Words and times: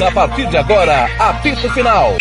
A 0.00 0.12
partir 0.12 0.46
de 0.46 0.56
agora, 0.56 1.10
apito 1.18 1.68
final. 1.70 2.16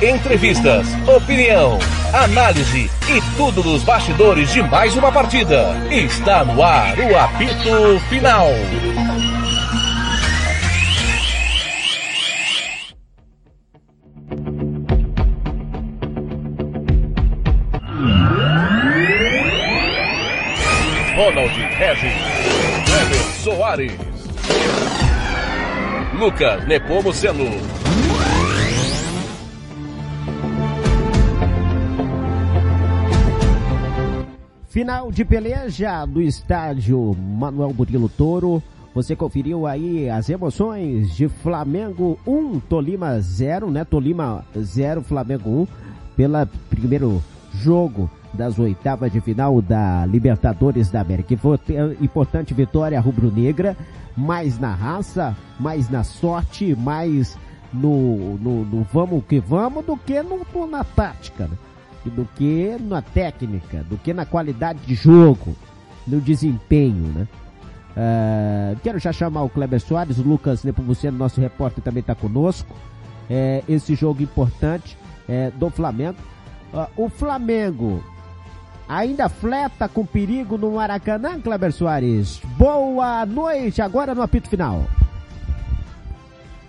Entrevistas, 0.00 0.86
opinião, 1.08 1.78
análise 2.12 2.88
e 3.08 3.36
tudo 3.36 3.60
dos 3.60 3.82
bastidores 3.82 4.52
de 4.52 4.62
mais 4.62 4.96
uma 4.96 5.10
partida. 5.10 5.74
Está 5.90 6.44
no 6.44 6.62
ar 6.62 6.96
o 6.96 7.18
apito 7.18 8.00
final. 8.08 8.46
Ronald 21.16 21.52
Regis, 21.76 23.42
Soares, 23.42 23.92
Lucas 26.20 26.66
Nepomuceno. 26.66 27.46
Final 34.68 35.10
de 35.10 35.24
peleja 35.24 36.04
do 36.04 36.20
estádio 36.20 37.16
Manuel 37.16 37.72
Murilo 37.72 38.06
Toro. 38.10 38.62
Você 38.94 39.16
conferiu 39.16 39.66
aí 39.66 40.10
as 40.10 40.28
emoções 40.28 41.16
de 41.16 41.26
Flamengo 41.26 42.20
1, 42.26 42.60
Tolima 42.60 43.18
0, 43.18 43.70
né? 43.70 43.82
Tolima 43.86 44.44
0, 44.54 45.00
Flamengo 45.00 45.62
1, 45.62 45.66
pela 46.16 46.46
primeiro 46.68 47.24
jogo 47.54 48.10
das 48.32 48.58
oitavas 48.58 49.12
de 49.12 49.20
final 49.20 49.60
da 49.60 50.06
Libertadores 50.06 50.90
da 50.90 51.00
América. 51.00 51.34
Importante 52.00 52.54
vitória 52.54 53.00
rubro-negra, 53.00 53.76
mais 54.16 54.58
na 54.58 54.74
raça, 54.74 55.36
mais 55.58 55.88
na 55.88 56.04
sorte, 56.04 56.74
mais 56.76 57.36
no, 57.72 58.36
no, 58.38 58.64
no 58.64 58.86
vamos 58.92 59.24
que 59.24 59.40
vamos 59.40 59.84
do 59.84 59.96
que 59.96 60.22
no, 60.22 60.40
no, 60.52 60.66
na 60.66 60.84
tática, 60.84 61.46
né? 61.46 61.56
do 62.04 62.26
que 62.34 62.76
na 62.80 63.02
técnica, 63.02 63.84
do 63.84 63.96
que 63.98 64.14
na 64.14 64.24
qualidade 64.24 64.80
de 64.86 64.94
jogo, 64.94 65.54
no 66.06 66.20
desempenho, 66.20 67.12
né? 67.12 67.28
Uh, 67.90 68.78
quero 68.82 68.98
já 68.98 69.12
chamar 69.12 69.42
o 69.42 69.50
Kleber 69.50 69.80
Soares, 69.80 70.18
o 70.18 70.22
Lucas 70.22 70.64
Nepomuceno, 70.64 71.18
nosso 71.18 71.40
repórter 71.40 71.82
também 71.82 72.00
está 72.00 72.14
conosco. 72.14 72.74
É, 73.28 73.62
esse 73.68 73.94
jogo 73.94 74.22
importante 74.22 74.96
é, 75.28 75.50
do 75.50 75.68
Flamengo. 75.70 76.16
Uh, 76.72 77.04
o 77.04 77.08
Flamengo 77.08 78.02
ainda 78.90 79.28
fleta 79.28 79.88
com 79.88 80.04
perigo 80.04 80.58
no 80.58 80.72
Maracanã, 80.72 81.40
Kleber 81.40 81.72
Soares. 81.72 82.40
Boa 82.58 83.24
noite, 83.24 83.80
agora 83.80 84.16
no 84.16 84.22
apito 84.22 84.50
final. 84.50 84.84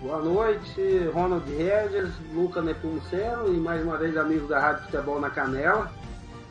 Boa 0.00 0.22
noite, 0.22 1.10
Ronald 1.12 1.44
Regis, 1.56 2.12
Luca 2.32 2.62
Nepomuceno 2.62 3.52
e 3.52 3.58
mais 3.58 3.82
uma 3.82 3.98
vez 3.98 4.16
amigos 4.16 4.48
da 4.48 4.60
Rádio 4.60 4.84
Futebol 4.84 5.20
na 5.20 5.30
Canela. 5.30 5.90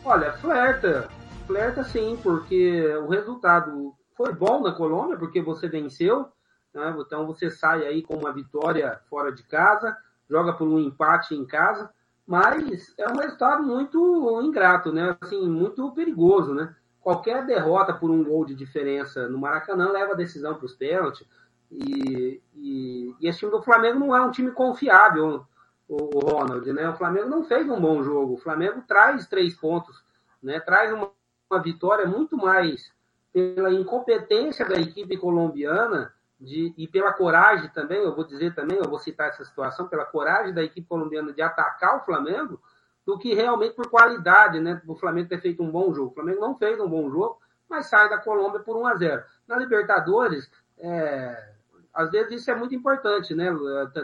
Olha, 0.03 0.33
flerta, 0.33 1.08
flerta 1.47 1.85
sim, 1.85 2.19
porque 2.22 2.85
o 2.97 3.08
resultado 3.08 3.94
foi 4.17 4.33
bom 4.33 4.61
na 4.61 4.73
Colômbia, 4.73 5.17
porque 5.17 5.41
você 5.41 5.69
venceu, 5.69 6.28
né? 6.73 6.94
então 7.00 7.25
você 7.25 7.50
sai 7.50 7.85
aí 7.85 8.02
com 8.02 8.16
uma 8.16 8.33
vitória 8.33 9.00
fora 9.09 9.31
de 9.31 9.44
casa, 9.44 9.95
joga 10.30 10.52
por 10.52 10.67
um 10.67 10.80
empate 10.80 11.33
em 11.33 11.45
casa, 11.45 11.89
mas 12.25 12.94
é 12.97 13.08
um 13.09 13.17
resultado 13.17 13.64
muito 13.64 14.41
ingrato, 14.41 14.91
né? 14.91 15.17
Assim, 15.19 15.47
muito 15.47 15.91
perigoso, 15.91 16.53
né? 16.53 16.75
Qualquer 17.02 17.45
derrota 17.45 17.94
por 17.94 18.11
um 18.11 18.23
gol 18.23 18.45
de 18.45 18.53
diferença 18.53 19.28
no 19.28 19.38
Maracanã 19.38 19.91
leva 19.91 20.13
a 20.13 20.17
decisão 20.17 20.55
para 20.55 20.66
os 20.66 20.75
pênaltis. 20.75 21.28
E, 21.72 22.41
e, 22.55 23.16
e, 23.19 23.28
esse 23.28 23.39
time 23.39 23.52
do 23.52 23.61
Flamengo 23.61 24.00
não 24.00 24.16
é 24.16 24.22
um 24.22 24.31
time 24.31 24.52
confiável, 24.52 25.45
o, 25.88 26.17
o, 26.17 26.19
Ronald, 26.19 26.72
né? 26.72 26.88
O 26.89 26.95
Flamengo 26.95 27.30
não 27.30 27.44
fez 27.44 27.67
um 27.69 27.80
bom 27.80 28.03
jogo. 28.03 28.35
O 28.35 28.38
Flamengo 28.38 28.83
traz 28.88 29.28
três 29.28 29.56
pontos, 29.56 30.03
né? 30.41 30.59
Traz 30.59 30.94
uma, 30.94 31.11
uma 31.50 31.62
vitória 31.62 32.06
muito 32.06 32.38
mais 32.38 32.91
pela 33.34 33.72
incompetência 33.72 34.66
da 34.68 34.79
equipe 34.79 35.18
colombiana 35.18 36.13
de, 36.41 36.74
e 36.75 36.88
pela 36.88 37.13
coragem 37.13 37.69
também, 37.69 38.00
eu 38.00 38.16
vou 38.16 38.25
dizer 38.25 38.56
também, 38.56 38.78
eu 38.78 38.90
vou 38.90 38.97
citar 38.97 39.29
essa 39.29 39.46
situação, 39.46 39.88
pela 39.88 40.03
coragem 40.03 40.53
da 40.53 40.63
equipe 40.63 40.88
colombiana 40.88 41.31
de 41.31 41.41
atacar 41.41 41.97
o 41.97 42.03
Flamengo, 42.03 42.59
do 43.06 43.18
que 43.18 43.34
realmente 43.34 43.75
por 43.75 43.90
qualidade, 43.90 44.59
né? 44.59 44.81
O 44.88 44.96
Flamengo 44.96 45.30
ter 45.30 45.40
feito 45.40 45.62
um 45.62 45.72
bom 45.72 45.94
jogo. 45.94 46.12
O 46.12 46.13
Flamengo 46.13 46.41
não 46.41 46.57
fez 46.57 46.80
um 46.80 46.90
bom 46.90 47.09
jogo, 47.09 47.40
mas 47.69 47.88
sai 47.88 48.09
da 48.09 48.18
Colômbia 48.18 48.59
por 48.59 48.75
1 48.75 48.88
a 48.88 48.96
0 48.96 49.24
Na 49.47 49.57
Libertadores, 49.57 50.50
é, 50.80 51.51
às 51.94 52.09
vezes 52.09 52.41
isso 52.41 52.51
é 52.51 52.56
muito 52.56 52.74
importante, 52.74 53.35
né? 53.35 53.47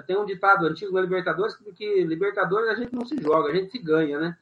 Tem 0.05 0.17
um 0.17 0.25
ditado 0.25 0.65
antigo 0.67 0.93
na 0.93 1.01
Libertadores 1.01 1.55
que 1.75 2.03
Libertadores 2.03 2.69
a 2.69 2.75
gente 2.75 2.93
não 2.93 3.05
se 3.05 3.21
joga, 3.21 3.49
a 3.49 3.55
gente 3.55 3.71
se 3.71 3.79
ganha, 3.79 4.19
né? 4.19 4.37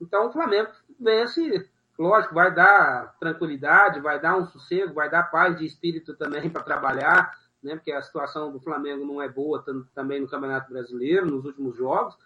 Então 0.00 0.28
o 0.28 0.32
Flamengo 0.32 0.70
vence, 0.98 1.68
lógico, 1.98 2.34
vai 2.34 2.54
dar 2.54 3.16
tranquilidade, 3.18 4.00
vai 4.00 4.20
dar 4.20 4.36
um 4.36 4.46
sossego, 4.46 4.94
vai 4.94 5.10
dar 5.10 5.24
paz 5.24 5.56
de 5.56 5.64
espírito 5.64 6.14
também 6.14 6.48
para 6.50 6.62
trabalhar, 6.62 7.38
né? 7.62 7.76
Porque 7.76 7.92
a 7.92 8.02
situação 8.02 8.52
do 8.52 8.60
Flamengo 8.60 9.04
não 9.04 9.20
é 9.20 9.28
boa 9.28 9.64
também 9.94 10.20
no 10.20 10.28
Campeonato 10.28 10.72
Brasileiro, 10.72 11.26
nos 11.26 11.44
últimos 11.44 11.76
jogos. 11.76 12.16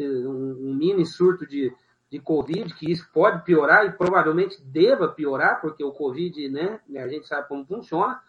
Um, 0.00 0.70
um 0.70 0.74
mini 0.74 1.04
surto 1.04 1.46
de, 1.46 1.74
de 2.10 2.18
Covid, 2.18 2.74
que 2.74 2.90
isso 2.90 3.08
pode 3.12 3.44
piorar 3.44 3.86
e 3.86 3.92
provavelmente 3.92 4.60
deva 4.62 5.08
piorar, 5.08 5.60
porque 5.60 5.84
o 5.84 5.92
Covid, 5.92 6.48
né? 6.48 6.80
A 6.96 7.08
gente 7.08 7.26
sabe 7.26 7.48
como 7.48 7.66
funciona. 7.66 8.20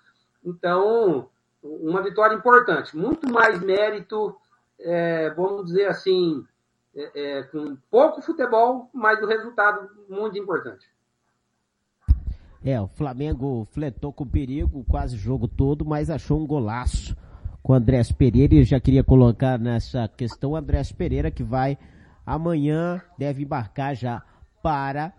Então, 0.43 1.29
uma 1.63 2.01
vitória 2.01 2.35
importante. 2.35 2.95
Muito 2.95 3.31
mais 3.31 3.61
mérito, 3.61 4.35
é, 4.79 5.29
vamos 5.31 5.65
dizer 5.65 5.87
assim, 5.87 6.45
é, 6.95 7.39
é, 7.39 7.43
com 7.43 7.75
pouco 7.89 8.21
futebol, 8.21 8.89
mas 8.93 9.21
o 9.21 9.27
resultado 9.27 9.89
muito 10.09 10.37
importante. 10.37 10.87
É, 12.63 12.79
o 12.79 12.87
Flamengo 12.87 13.67
fletou 13.71 14.13
com 14.13 14.25
perigo 14.25 14.85
quase 14.87 15.15
o 15.15 15.19
jogo 15.19 15.47
todo, 15.47 15.83
mas 15.83 16.09
achou 16.09 16.39
um 16.39 16.47
golaço 16.47 17.15
com 17.61 17.73
o 17.73 17.75
Andrés 17.75 18.11
Pereira. 18.11 18.55
E 18.55 18.63
já 18.63 18.79
queria 18.79 19.03
colocar 19.03 19.59
nessa 19.59 20.07
questão 20.07 20.51
o 20.51 20.55
Andrés 20.55 20.91
Pereira 20.91 21.29
que 21.29 21.43
vai 21.43 21.77
amanhã, 22.25 23.01
deve 23.17 23.43
embarcar 23.43 23.95
já 23.95 24.23
para 24.61 25.11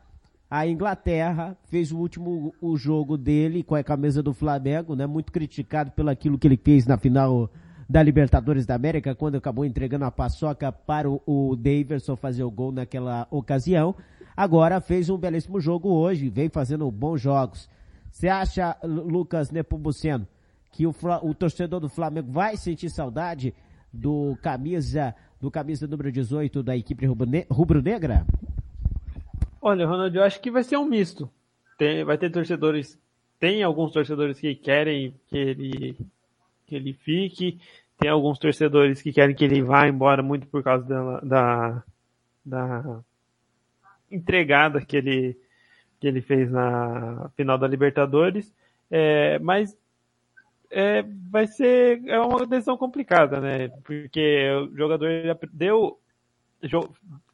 a 0.50 0.66
Inglaterra 0.68 1.56
fez 1.64 1.90
o 1.90 1.98
último 1.98 2.54
o 2.60 2.76
jogo 2.76 3.18
dele 3.18 3.64
com 3.64 3.74
a 3.74 3.82
camisa 3.82 4.22
do 4.22 4.32
Flamengo, 4.32 4.94
né? 4.94 5.04
Muito 5.04 5.32
criticado 5.32 5.90
pelo 5.90 6.10
aquilo 6.10 6.38
que 6.38 6.46
ele 6.46 6.56
fez 6.56 6.86
na 6.86 6.96
final 6.96 7.50
da 7.88 8.02
Libertadores 8.02 8.66
da 8.66 8.74
América, 8.74 9.14
quando 9.14 9.36
acabou 9.36 9.64
entregando 9.64 10.04
a 10.04 10.10
paçoca 10.10 10.72
para 10.72 11.10
o, 11.10 11.22
o 11.26 11.56
Daverson 11.56 12.16
fazer 12.16 12.42
o 12.42 12.50
gol 12.50 12.72
naquela 12.72 13.26
ocasião. 13.30 13.94
Agora 14.36 14.80
fez 14.80 15.08
um 15.08 15.16
belíssimo 15.16 15.60
jogo 15.60 15.90
hoje, 15.90 16.28
vem 16.28 16.48
fazendo 16.48 16.90
bons 16.90 17.20
jogos. 17.20 17.68
Você 18.10 18.28
acha, 18.28 18.76
Lucas 18.82 19.50
Nepomuceno, 19.50 20.26
que 20.72 20.86
o, 20.86 20.94
o 21.22 21.34
torcedor 21.34 21.80
do 21.80 21.88
Flamengo 21.88 22.30
vai 22.30 22.56
sentir 22.56 22.90
saudade 22.90 23.54
do 23.92 24.36
camisa, 24.42 25.14
do 25.40 25.50
camisa 25.50 25.86
número 25.86 26.10
18 26.10 26.62
da 26.62 26.76
equipe 26.76 27.06
rubro-negra? 27.50 28.26
Olha, 29.60 29.86
Ronald, 29.86 30.16
eu 30.16 30.22
acho 30.22 30.40
que 30.40 30.50
vai 30.50 30.62
ser 30.64 30.76
um 30.76 30.84
misto. 30.84 31.30
Tem, 31.78 32.04
vai 32.04 32.18
ter 32.18 32.30
torcedores, 32.30 32.98
tem 33.38 33.62
alguns 33.62 33.92
torcedores 33.92 34.38
que 34.38 34.54
querem 34.54 35.14
que 35.26 35.36
ele, 35.36 35.96
que 36.66 36.74
ele 36.74 36.92
fique, 36.92 37.58
tem 37.98 38.10
alguns 38.10 38.38
torcedores 38.38 39.00
que 39.00 39.12
querem 39.12 39.34
que 39.34 39.44
ele 39.44 39.62
vá 39.62 39.86
embora 39.86 40.22
muito 40.22 40.46
por 40.48 40.62
causa 40.62 40.84
da, 40.84 41.20
da, 41.20 41.84
da 42.44 43.00
entregada 44.10 44.84
que 44.84 44.96
ele, 44.96 45.36
que 46.00 46.06
ele 46.06 46.20
fez 46.20 46.50
na 46.50 47.30
final 47.36 47.56
da 47.56 47.68
Libertadores. 47.68 48.52
É, 48.90 49.38
mas 49.38 49.76
é, 50.70 51.02
vai 51.30 51.46
ser 51.46 52.02
é 52.06 52.18
uma 52.20 52.46
decisão 52.46 52.76
complicada, 52.76 53.40
né? 53.40 53.68
Porque 53.84 54.50
o 54.72 54.76
jogador 54.76 55.08
deu 55.52 55.98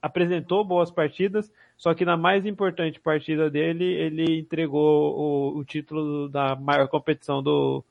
apresentou 0.03 0.65
boas 0.65 0.91
partidas, 0.91 1.53
só 1.76 1.94
que 1.94 2.05
na 2.05 2.17
mais 2.17 2.44
importante 2.44 2.99
partida 2.99 3.49
dele, 3.49 3.85
ele 3.85 4.41
entregou 4.41 5.17
o, 5.55 5.59
o 5.59 5.65
título 5.65 6.29
da 6.29 6.56
maior 6.56 6.88
competição 6.88 7.41
do, 7.43 7.85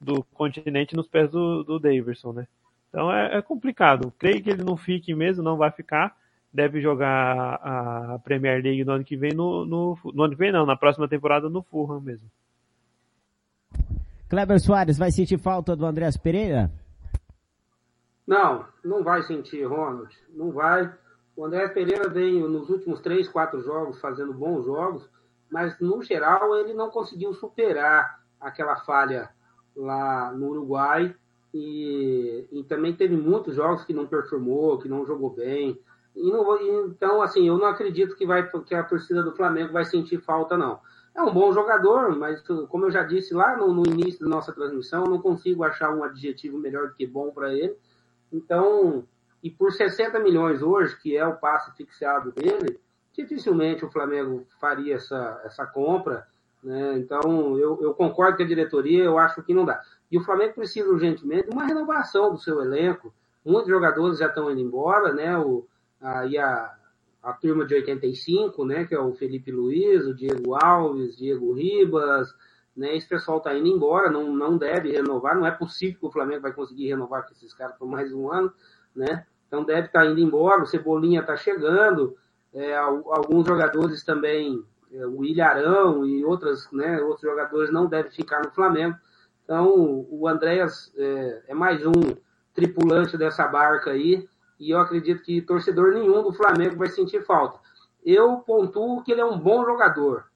do 0.00 0.22
continente 0.34 0.94
nos 0.94 1.08
pés 1.08 1.30
do, 1.30 1.64
do 1.64 1.78
Daverson, 1.78 2.32
né? 2.32 2.46
Então 2.88 3.12
é, 3.12 3.38
é, 3.38 3.42
complicado. 3.42 4.12
Creio 4.18 4.42
que 4.42 4.50
ele 4.50 4.64
não 4.64 4.76
fique 4.76 5.14
mesmo, 5.14 5.42
não 5.42 5.56
vai 5.56 5.70
ficar. 5.70 6.16
Deve 6.52 6.80
jogar 6.80 7.60
a 7.62 8.18
Premier 8.24 8.62
League 8.62 8.84
no 8.84 8.92
ano 8.92 9.04
que 9.04 9.16
vem 9.16 9.34
no, 9.34 9.66
no, 9.66 9.98
no 10.14 10.22
ano 10.22 10.32
que 10.32 10.38
vem 10.38 10.52
não, 10.52 10.64
na 10.64 10.76
próxima 10.76 11.06
temporada 11.06 11.48
no 11.48 11.62
Fulham 11.62 12.00
mesmo. 12.00 12.28
Kleber 14.28 14.60
Soares 14.60 14.98
vai 14.98 15.10
sentir 15.10 15.38
falta 15.38 15.76
do 15.76 15.84
Andrés 15.84 16.16
Pereira? 16.16 16.70
Não, 18.26 18.66
não 18.84 19.02
vai 19.02 19.22
sentir, 19.22 19.64
Ronald. 19.64 20.14
Não 20.34 20.52
vai. 20.52 20.90
O 21.36 21.44
André 21.44 21.68
Pereira 21.68 22.08
vem 22.08 22.40
nos 22.40 22.68
últimos 22.68 23.00
três, 23.00 23.28
quatro 23.28 23.62
jogos 23.62 24.00
fazendo 24.00 24.34
bons 24.34 24.64
jogos, 24.64 25.08
mas 25.50 25.78
no 25.80 26.02
geral 26.02 26.54
ele 26.56 26.74
não 26.74 26.90
conseguiu 26.90 27.32
superar 27.34 28.20
aquela 28.40 28.76
falha 28.84 29.30
lá 29.78 30.32
no 30.32 30.48
Uruguai 30.48 31.14
e, 31.54 32.46
e 32.50 32.64
também 32.64 32.94
teve 32.94 33.16
muitos 33.16 33.54
jogos 33.54 33.84
que 33.84 33.94
não 33.94 34.06
performou, 34.06 34.78
que 34.78 34.88
não 34.88 35.06
jogou 35.06 35.30
bem. 35.30 35.78
Não, 36.14 36.86
então, 36.86 37.22
assim, 37.22 37.46
eu 37.46 37.56
não 37.56 37.66
acredito 37.66 38.16
que, 38.16 38.26
vai, 38.26 38.48
que 38.66 38.74
a 38.74 38.82
torcida 38.82 39.22
do 39.22 39.34
Flamengo 39.34 39.72
vai 39.72 39.84
sentir 39.84 40.18
falta, 40.18 40.56
não. 40.56 40.80
É 41.14 41.22
um 41.22 41.32
bom 41.32 41.52
jogador, 41.52 42.16
mas 42.16 42.42
como 42.68 42.86
eu 42.86 42.90
já 42.90 43.02
disse 43.02 43.34
lá 43.34 43.56
no, 43.56 43.72
no 43.72 43.86
início 43.86 44.20
da 44.20 44.28
nossa 44.28 44.52
transmissão, 44.52 45.04
eu 45.04 45.10
não 45.10 45.20
consigo 45.20 45.64
achar 45.64 45.94
um 45.94 46.04
adjetivo 46.04 46.58
melhor 46.58 46.88
do 46.88 46.94
que 46.94 47.06
bom 47.06 47.30
para 47.30 47.52
ele. 47.52 47.76
Então, 48.32 49.04
e 49.42 49.50
por 49.50 49.72
60 49.72 50.18
milhões 50.20 50.62
hoje, 50.62 50.96
que 51.00 51.16
é 51.16 51.26
o 51.26 51.36
passe 51.36 51.74
fixado 51.76 52.32
dele, 52.32 52.78
dificilmente 53.12 53.84
o 53.84 53.90
Flamengo 53.90 54.46
faria 54.60 54.96
essa, 54.96 55.40
essa 55.44 55.66
compra. 55.66 56.26
Né? 56.62 56.98
Então, 56.98 57.56
eu, 57.58 57.78
eu 57.80 57.94
concordo 57.94 58.36
com 58.36 58.42
a 58.42 58.46
diretoria, 58.46 59.04
eu 59.04 59.18
acho 59.18 59.42
que 59.42 59.54
não 59.54 59.64
dá. 59.64 59.80
E 60.10 60.18
o 60.18 60.24
Flamengo 60.24 60.54
precisa 60.54 60.88
urgentemente 60.88 61.48
de 61.48 61.54
uma 61.54 61.66
renovação 61.66 62.32
do 62.32 62.38
seu 62.38 62.60
elenco. 62.60 63.12
Muitos 63.44 63.68
jogadores 63.68 64.18
já 64.18 64.26
estão 64.26 64.50
indo 64.50 64.60
embora, 64.60 65.12
né? 65.12 65.38
O, 65.38 65.66
aí 66.00 66.36
a, 66.38 66.74
a 67.22 67.32
turma 67.32 67.64
de 67.64 67.74
85, 67.74 68.64
né? 68.64 68.84
Que 68.84 68.94
é 68.94 69.00
o 69.00 69.14
Felipe 69.14 69.52
Luiz, 69.52 70.06
o 70.06 70.14
Diego 70.14 70.54
Alves, 70.54 71.16
Diego 71.16 71.52
Ribas, 71.52 72.34
né? 72.76 72.96
Esse 72.96 73.08
pessoal 73.08 73.38
está 73.38 73.54
indo 73.56 73.68
embora, 73.68 74.10
não, 74.10 74.32
não 74.32 74.56
deve 74.56 74.90
renovar. 74.92 75.36
Não 75.36 75.46
é 75.46 75.50
possível 75.50 75.98
que 76.00 76.06
o 76.06 76.12
Flamengo 76.12 76.42
vai 76.42 76.52
conseguir 76.52 76.88
renovar 76.88 77.24
com 77.26 77.32
esses 77.32 77.54
caras 77.54 77.76
por 77.76 77.88
mais 77.88 78.12
um 78.12 78.32
ano, 78.32 78.52
né? 78.94 79.26
Então 79.46 79.64
deve 79.64 79.86
estar 79.86 80.00
tá 80.00 80.06
indo 80.06 80.20
embora. 80.20 80.62
O 80.62 80.66
Cebolinha 80.66 81.20
está 81.20 81.36
chegando. 81.36 82.16
É, 82.54 82.76
alguns 82.76 83.46
jogadores 83.46 84.02
também, 84.02 84.64
o 84.90 85.24
Ilharão 85.24 86.04
e 86.06 86.24
outras, 86.24 86.70
né? 86.72 87.00
Outros 87.00 87.22
jogadores 87.22 87.70
não 87.70 87.86
devem 87.86 88.10
ficar 88.10 88.42
no 88.42 88.50
Flamengo. 88.50 88.96
Então, 89.44 90.06
o 90.10 90.28
Andréas 90.28 90.92
é, 90.96 91.42
é, 91.48 91.54
mais 91.54 91.84
um 91.86 91.92
tripulante 92.54 93.16
dessa 93.16 93.46
barca 93.46 93.90
aí, 93.90 94.28
e 94.60 94.70
eu 94.70 94.78
acredito 94.78 95.22
que 95.22 95.40
torcedor 95.40 95.94
nenhum 95.94 96.22
do 96.22 96.32
Flamengo 96.32 96.76
vai 96.76 96.88
sentir 96.88 97.24
falta. 97.24 97.58
Eu 98.04 98.38
pontuo 98.38 99.02
que 99.02 99.12
ele 99.12 99.20
é 99.20 99.24
um 99.24 99.38
bom 99.38 99.64
jogador, 99.64 100.26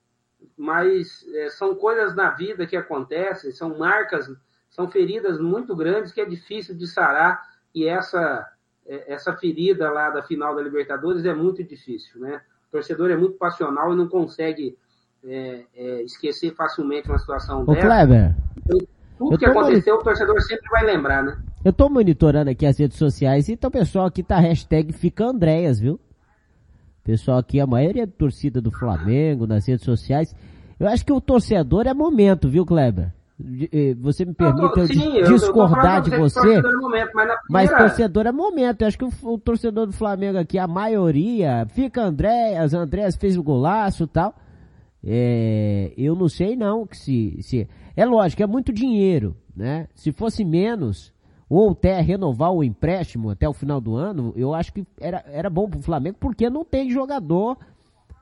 mas 0.56 1.26
é, 1.34 1.50
são 1.50 1.75
coisas 1.75 2.14
na 2.14 2.31
vida 2.31 2.66
que 2.66 2.76
acontecem, 2.76 3.52
são 3.52 3.76
marcas, 3.76 4.31
são 4.70 4.90
feridas 4.90 5.38
muito 5.38 5.76
grandes 5.76 6.12
que 6.12 6.20
é 6.20 6.25
difícil 6.25 6.75
de 6.75 6.87
sarar, 6.87 7.43
e 7.75 7.87
essa, 7.87 8.50
é, 8.87 9.12
essa 9.12 9.37
ferida 9.37 9.90
lá 9.90 10.10
da 10.10 10.22
final 10.22 10.55
da 10.55 10.62
Libertadores 10.62 11.25
é 11.25 11.34
muito 11.34 11.62
difícil, 11.62 12.20
né? 12.20 12.43
O 12.72 12.76
torcedor 12.78 13.10
é 13.10 13.16
muito 13.16 13.36
passional 13.36 13.92
e 13.92 13.96
não 13.96 14.08
consegue 14.08 14.78
é, 15.22 15.60
é, 15.76 16.02
esquecer 16.04 16.54
facilmente 16.54 17.06
uma 17.06 17.19
situação 17.19 17.64
Ô, 17.64 17.66
dessa. 17.66 17.86
Kleber. 17.86 18.34
Então, 18.56 18.78
tudo 19.19 19.38
que 19.38 19.44
aconteceu, 19.44 19.96
o 19.96 20.02
torcedor 20.02 20.40
sempre 20.40 20.70
vai 20.70 20.82
lembrar, 20.86 21.22
né? 21.22 21.36
Eu 21.62 21.70
tô 21.70 21.90
monitorando 21.90 22.48
aqui 22.48 22.64
as 22.64 22.78
redes 22.78 22.96
sociais 22.96 23.46
e 23.50 23.52
então 23.52 23.70
pessoal 23.70 24.06
aqui 24.06 24.22
tá 24.22 24.38
hashtag 24.38 24.90
Fica 24.90 25.26
Andréas, 25.26 25.78
viu? 25.78 26.00
Pessoal 27.04 27.36
aqui, 27.36 27.60
a 27.60 27.66
maioria 27.66 28.04
é 28.04 28.06
torcida 28.06 28.58
do 28.58 28.70
Flamengo, 28.70 29.46
nas 29.46 29.69
redes 29.69 29.84
sociais. 29.84 30.34
Eu 30.80 30.88
acho 30.88 31.04
que 31.04 31.12
o 31.12 31.20
torcedor 31.20 31.86
é 31.86 31.92
momento, 31.92 32.48
viu, 32.48 32.64
Kleber? 32.64 33.12
Eh, 33.72 33.94
você 33.98 34.24
me 34.24 34.34
permite 34.34 34.78
eu, 34.78 34.86
sim, 34.86 35.16
eu 35.16 35.32
discordar 35.32 35.98
eu 35.98 36.02
de 36.02 36.10
você, 36.16 36.54
é 36.54 36.62
momento, 36.62 37.10
mas, 37.14 37.28
mas, 37.48 37.70
torcedor 37.70 38.26
é 38.26 38.32
momento. 38.32 38.82
Eu 38.82 38.88
acho 38.88 38.98
que 38.98 39.04
o, 39.04 39.12
o, 39.22 39.38
torcedor 39.38 39.86
do 39.86 39.92
Flamengo 39.92 40.38
aqui, 40.38 40.58
a 40.58 40.68
maioria, 40.68 41.66
fica 41.70 42.02
Andréas, 42.02 42.72
Andréas 42.72 43.16
fez 43.16 43.36
o 43.36 43.42
golaço 43.42 44.04
e 44.04 44.06
tal. 44.06 44.34
É, 45.04 45.92
eu 45.96 46.14
não 46.14 46.28
sei 46.28 46.54
não 46.54 46.86
que 46.86 46.96
se, 46.96 47.38
se 47.42 47.68
é 47.96 48.04
lógico, 48.04 48.42
é 48.42 48.46
muito 48.46 48.72
dinheiro, 48.72 49.36
né? 49.56 49.88
Se 49.94 50.12
fosse 50.12 50.44
menos, 50.44 51.12
ou 51.48 51.72
até 51.72 52.00
renovar 52.00 52.52
o 52.52 52.62
empréstimo 52.62 53.30
até 53.30 53.48
o 53.48 53.52
final 53.52 53.80
do 53.80 53.96
ano, 53.96 54.32
eu 54.36 54.54
acho 54.54 54.72
que 54.72 54.86
era, 55.00 55.24
era 55.26 55.50
bom 55.50 55.68
pro 55.68 55.82
Flamengo, 55.82 56.16
porque 56.20 56.48
não 56.48 56.64
tem 56.64 56.90
jogador 56.90 57.58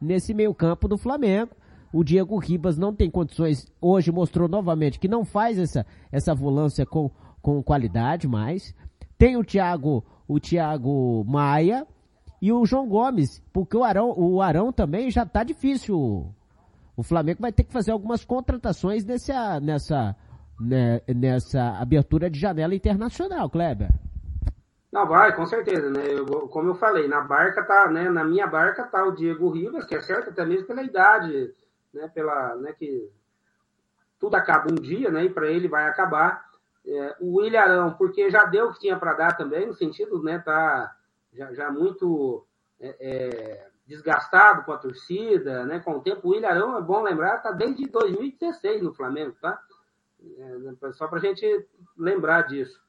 nesse 0.00 0.32
meio 0.32 0.54
campo 0.54 0.88
do 0.88 0.96
Flamengo. 0.96 1.50
O 1.92 2.04
Diego 2.04 2.38
Ribas 2.38 2.78
não 2.78 2.94
tem 2.94 3.10
condições, 3.10 3.66
hoje 3.80 4.12
mostrou 4.12 4.48
novamente 4.48 4.98
que 4.98 5.08
não 5.08 5.24
faz 5.24 5.58
essa, 5.58 5.84
essa 6.12 6.34
volância 6.34 6.86
com, 6.86 7.10
com 7.42 7.62
qualidade 7.62 8.28
mais. 8.28 8.74
Tem 9.18 9.36
o 9.36 9.44
Thiago, 9.44 10.04
o 10.26 10.38
Thiago 10.38 11.24
Maia 11.26 11.86
e 12.40 12.52
o 12.52 12.64
João 12.64 12.88
Gomes, 12.88 13.42
porque 13.52 13.76
o 13.76 13.84
Arão, 13.84 14.14
o 14.16 14.40
Arão 14.40 14.72
também 14.72 15.10
já 15.10 15.26
tá 15.26 15.42
difícil 15.42 16.32
o 17.00 17.02
Flamengo 17.02 17.40
vai 17.40 17.50
ter 17.50 17.64
que 17.64 17.72
fazer 17.72 17.92
algumas 17.92 18.26
contratações 18.26 19.06
nessa, 19.06 19.58
nessa, 19.58 20.14
né, 20.60 21.00
nessa 21.08 21.80
abertura 21.80 22.28
de 22.28 22.38
janela 22.38 22.74
internacional, 22.74 23.48
Kleber. 23.48 23.88
Não, 24.92 25.06
vai, 25.06 25.34
com 25.34 25.46
certeza, 25.46 25.88
né? 25.88 26.02
Eu, 26.08 26.26
como 26.48 26.68
eu 26.68 26.74
falei, 26.74 27.08
na 27.08 27.22
barca 27.22 27.64
tá, 27.64 27.88
né? 27.90 28.10
Na 28.10 28.22
minha 28.22 28.46
barca 28.46 28.82
tá 28.84 29.02
o 29.04 29.12
Diego 29.12 29.48
Ribas, 29.48 29.86
que 29.86 29.94
é 29.94 30.00
certo 30.02 30.28
até 30.28 30.44
mesmo 30.44 30.66
pela 30.66 30.82
idade, 30.82 31.54
né? 31.92 32.08
Pela, 32.08 32.56
né? 32.56 32.72
Que 32.72 33.10
tudo 34.18 34.34
acaba 34.34 34.70
um 34.70 34.74
dia, 34.74 35.10
né? 35.10 35.24
E 35.24 35.30
para 35.30 35.50
ele 35.50 35.68
vai 35.68 35.86
acabar. 35.86 36.48
É, 36.86 37.16
o 37.20 37.42
Ilharão, 37.42 37.92
porque 37.94 38.30
já 38.30 38.44
deu 38.44 38.66
o 38.68 38.72
que 38.72 38.80
tinha 38.80 38.98
para 38.98 39.12
dar 39.12 39.36
também, 39.36 39.66
no 39.66 39.74
sentido, 39.74 40.22
né? 40.22 40.38
Tá 40.38 40.96
já, 41.32 41.52
já 41.52 41.70
muito 41.70 42.46
é, 42.80 42.96
é, 43.00 43.70
desgastado 43.86 44.64
com 44.64 44.72
a 44.72 44.78
torcida, 44.78 45.64
né? 45.64 45.80
Com 45.80 45.92
o 45.92 46.00
tempo, 46.00 46.28
o 46.28 46.34
Ilharão, 46.34 46.76
é 46.76 46.82
bom 46.82 47.02
lembrar, 47.02 47.38
tá 47.38 47.50
desde 47.52 47.86
2016 47.86 48.82
no 48.82 48.94
Flamengo, 48.94 49.36
tá? 49.40 49.60
É, 50.22 50.92
só 50.92 51.06
pra 51.06 51.18
gente 51.18 51.44
lembrar 51.96 52.42
disso. 52.42 52.80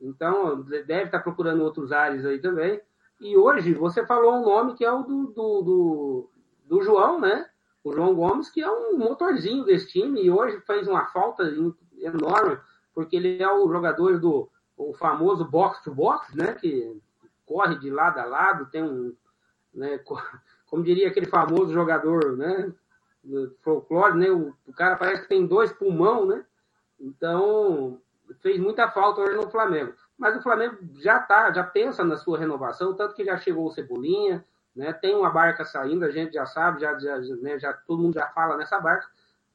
Então, 0.00 0.62
deve 0.62 1.04
estar 1.04 1.18
tá 1.18 1.20
procurando 1.20 1.62
outros 1.62 1.92
ares 1.92 2.24
aí 2.24 2.40
também. 2.40 2.80
E 3.20 3.36
hoje, 3.36 3.72
você 3.72 4.04
falou 4.04 4.34
um 4.34 4.42
nome 4.42 4.74
que 4.74 4.84
é 4.84 4.90
o 4.90 5.02
do, 5.02 5.26
do, 5.28 5.62
do, 5.62 6.30
do 6.64 6.82
João, 6.82 7.20
né? 7.20 7.48
O 7.84 7.92
João 7.92 8.14
Gomes, 8.14 8.48
que 8.48 8.62
é 8.62 8.70
um 8.70 8.96
motorzinho 8.96 9.64
desse 9.64 9.88
time, 9.88 10.22
e 10.22 10.30
hoje 10.30 10.60
fez 10.60 10.86
uma 10.86 11.06
falta 11.06 11.42
enorme, 11.98 12.58
porque 12.94 13.16
ele 13.16 13.42
é 13.42 13.52
o 13.52 13.68
jogador 13.68 14.20
do 14.20 14.48
o 14.76 14.94
famoso 14.94 15.44
box 15.44 15.82
to 15.82 15.94
box, 15.94 16.34
né? 16.34 16.54
Que 16.54 17.00
corre 17.44 17.78
de 17.78 17.90
lado 17.90 18.18
a 18.18 18.24
lado, 18.24 18.70
tem 18.70 18.82
um 18.82 19.14
né? 19.74 19.98
Como 20.66 20.82
diria 20.82 21.08
aquele 21.08 21.26
famoso 21.26 21.72
jogador, 21.72 22.36
né? 22.36 22.72
Folclore, 23.62 24.16
né? 24.16 24.30
O, 24.30 24.54
o 24.66 24.72
cara 24.72 24.96
parece 24.96 25.22
que 25.22 25.28
tem 25.28 25.46
dois 25.46 25.72
pulmão, 25.72 26.26
né? 26.26 26.44
Então, 26.98 28.00
fez 28.40 28.58
muita 28.58 28.90
falta 28.90 29.20
hoje 29.20 29.36
no 29.36 29.50
Flamengo. 29.50 29.92
Mas 30.16 30.36
o 30.36 30.42
Flamengo 30.42 30.78
já 30.98 31.18
tá, 31.18 31.52
já 31.52 31.64
pensa 31.64 32.04
na 32.04 32.16
sua 32.16 32.38
renovação, 32.38 32.94
tanto 32.94 33.14
que 33.14 33.24
já 33.24 33.36
chegou 33.36 33.66
o 33.66 33.70
Cebolinha, 33.70 34.44
né? 34.74 34.92
Tem 34.92 35.14
uma 35.14 35.30
barca 35.30 35.64
saindo, 35.64 36.04
a 36.04 36.10
gente 36.10 36.34
já 36.34 36.46
sabe, 36.46 36.80
já, 36.80 36.98
já, 36.98 37.18
né? 37.36 37.58
já 37.58 37.72
todo 37.72 38.02
mundo 38.02 38.14
já 38.14 38.26
fala 38.28 38.56
nessa 38.56 38.78
barca. 38.80 39.06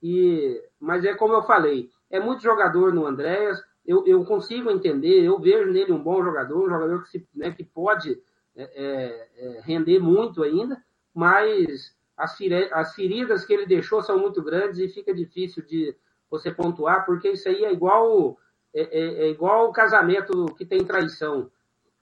E, 0.02 0.64
mas 0.80 1.04
é 1.04 1.14
como 1.16 1.34
eu 1.34 1.44
falei, 1.44 1.90
é 2.10 2.20
muito 2.20 2.42
jogador 2.42 2.94
no 2.94 3.06
Andréas. 3.06 3.62
Eu, 3.86 4.06
eu 4.06 4.24
consigo 4.26 4.70
entender, 4.70 5.24
eu 5.24 5.40
vejo 5.40 5.72
nele 5.72 5.92
um 5.92 6.04
bom 6.04 6.24
jogador, 6.24 6.66
um 6.66 6.70
jogador 6.70 7.04
que, 7.04 7.10
se, 7.10 7.28
né, 7.34 7.52
que 7.52 7.64
pode 7.64 8.22
é, 8.56 8.64
é, 8.64 9.30
é, 9.38 9.62
render 9.62 10.00
muito 10.00 10.44
ainda, 10.44 10.84
mas 11.14 11.96
as, 12.18 12.38
as 12.72 12.94
feridas 12.94 13.46
que 13.46 13.54
ele 13.54 13.66
deixou 13.66 14.04
são 14.04 14.20
muito 14.20 14.42
grandes 14.42 14.80
e 14.80 14.90
fica 14.90 15.14
difícil 15.14 15.64
de 15.64 15.96
você 16.30 16.52
pontuar, 16.52 17.06
porque 17.06 17.30
isso 17.30 17.48
aí 17.48 17.64
é 17.64 17.72
igual 17.72 18.38
é, 18.74 18.82
é, 18.82 19.24
é 19.24 19.30
igual 19.30 19.70
o 19.70 19.72
casamento 19.72 20.46
que 20.56 20.66
tem 20.66 20.84
traição. 20.84 21.50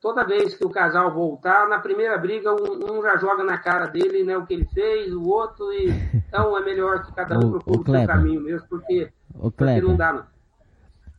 Toda 0.05 0.24
vez 0.24 0.53
que 0.53 0.63
o 0.63 0.69
casal 0.69 1.12
voltar, 1.12 1.67
na 1.67 1.79
primeira 1.79 2.15
briga, 2.15 2.53
um, 2.53 3.00
um, 3.00 3.01
já 3.01 3.17
joga 3.17 3.43
na 3.43 3.57
cara 3.57 3.88
dele 3.88 4.24
né, 4.24 4.38
o 4.38 4.45
que 4.45 4.53
ele 4.53 4.65
fez, 4.65 5.12
o 5.12 5.24
outro, 5.24 5.74
e 5.74 5.89
então 6.13 6.55
é 6.55 6.63
melhor 6.63 7.03
que 7.03 7.12
cada 7.12 7.39
um 7.39 7.50
procure 7.57 7.79
o, 7.79 7.81
o 7.81 7.97
seu 7.97 8.05
caminho 8.05 8.41
mesmo, 8.41 8.67
porque, 8.67 9.12
porque 9.33 9.81
não 9.81 9.97
dá 9.97 10.13
não. 10.13 10.24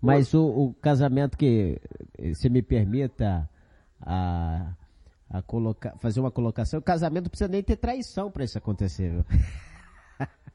Mas 0.00 0.32
o, 0.34 0.46
o 0.46 0.74
casamento 0.74 1.36
que, 1.36 1.80
se 2.34 2.48
me 2.48 2.62
permita, 2.62 3.50
a 4.00 4.68
a 5.28 5.42
colocar, 5.42 5.96
fazer 5.98 6.20
uma 6.20 6.30
colocação, 6.30 6.78
o 6.78 6.82
casamento 6.82 7.24
não 7.24 7.30
precisa 7.30 7.48
nem 7.48 7.64
ter 7.64 7.74
traição 7.74 8.30
para 8.30 8.44
isso 8.44 8.56
acontecer, 8.56 9.10
viu? 9.10 9.24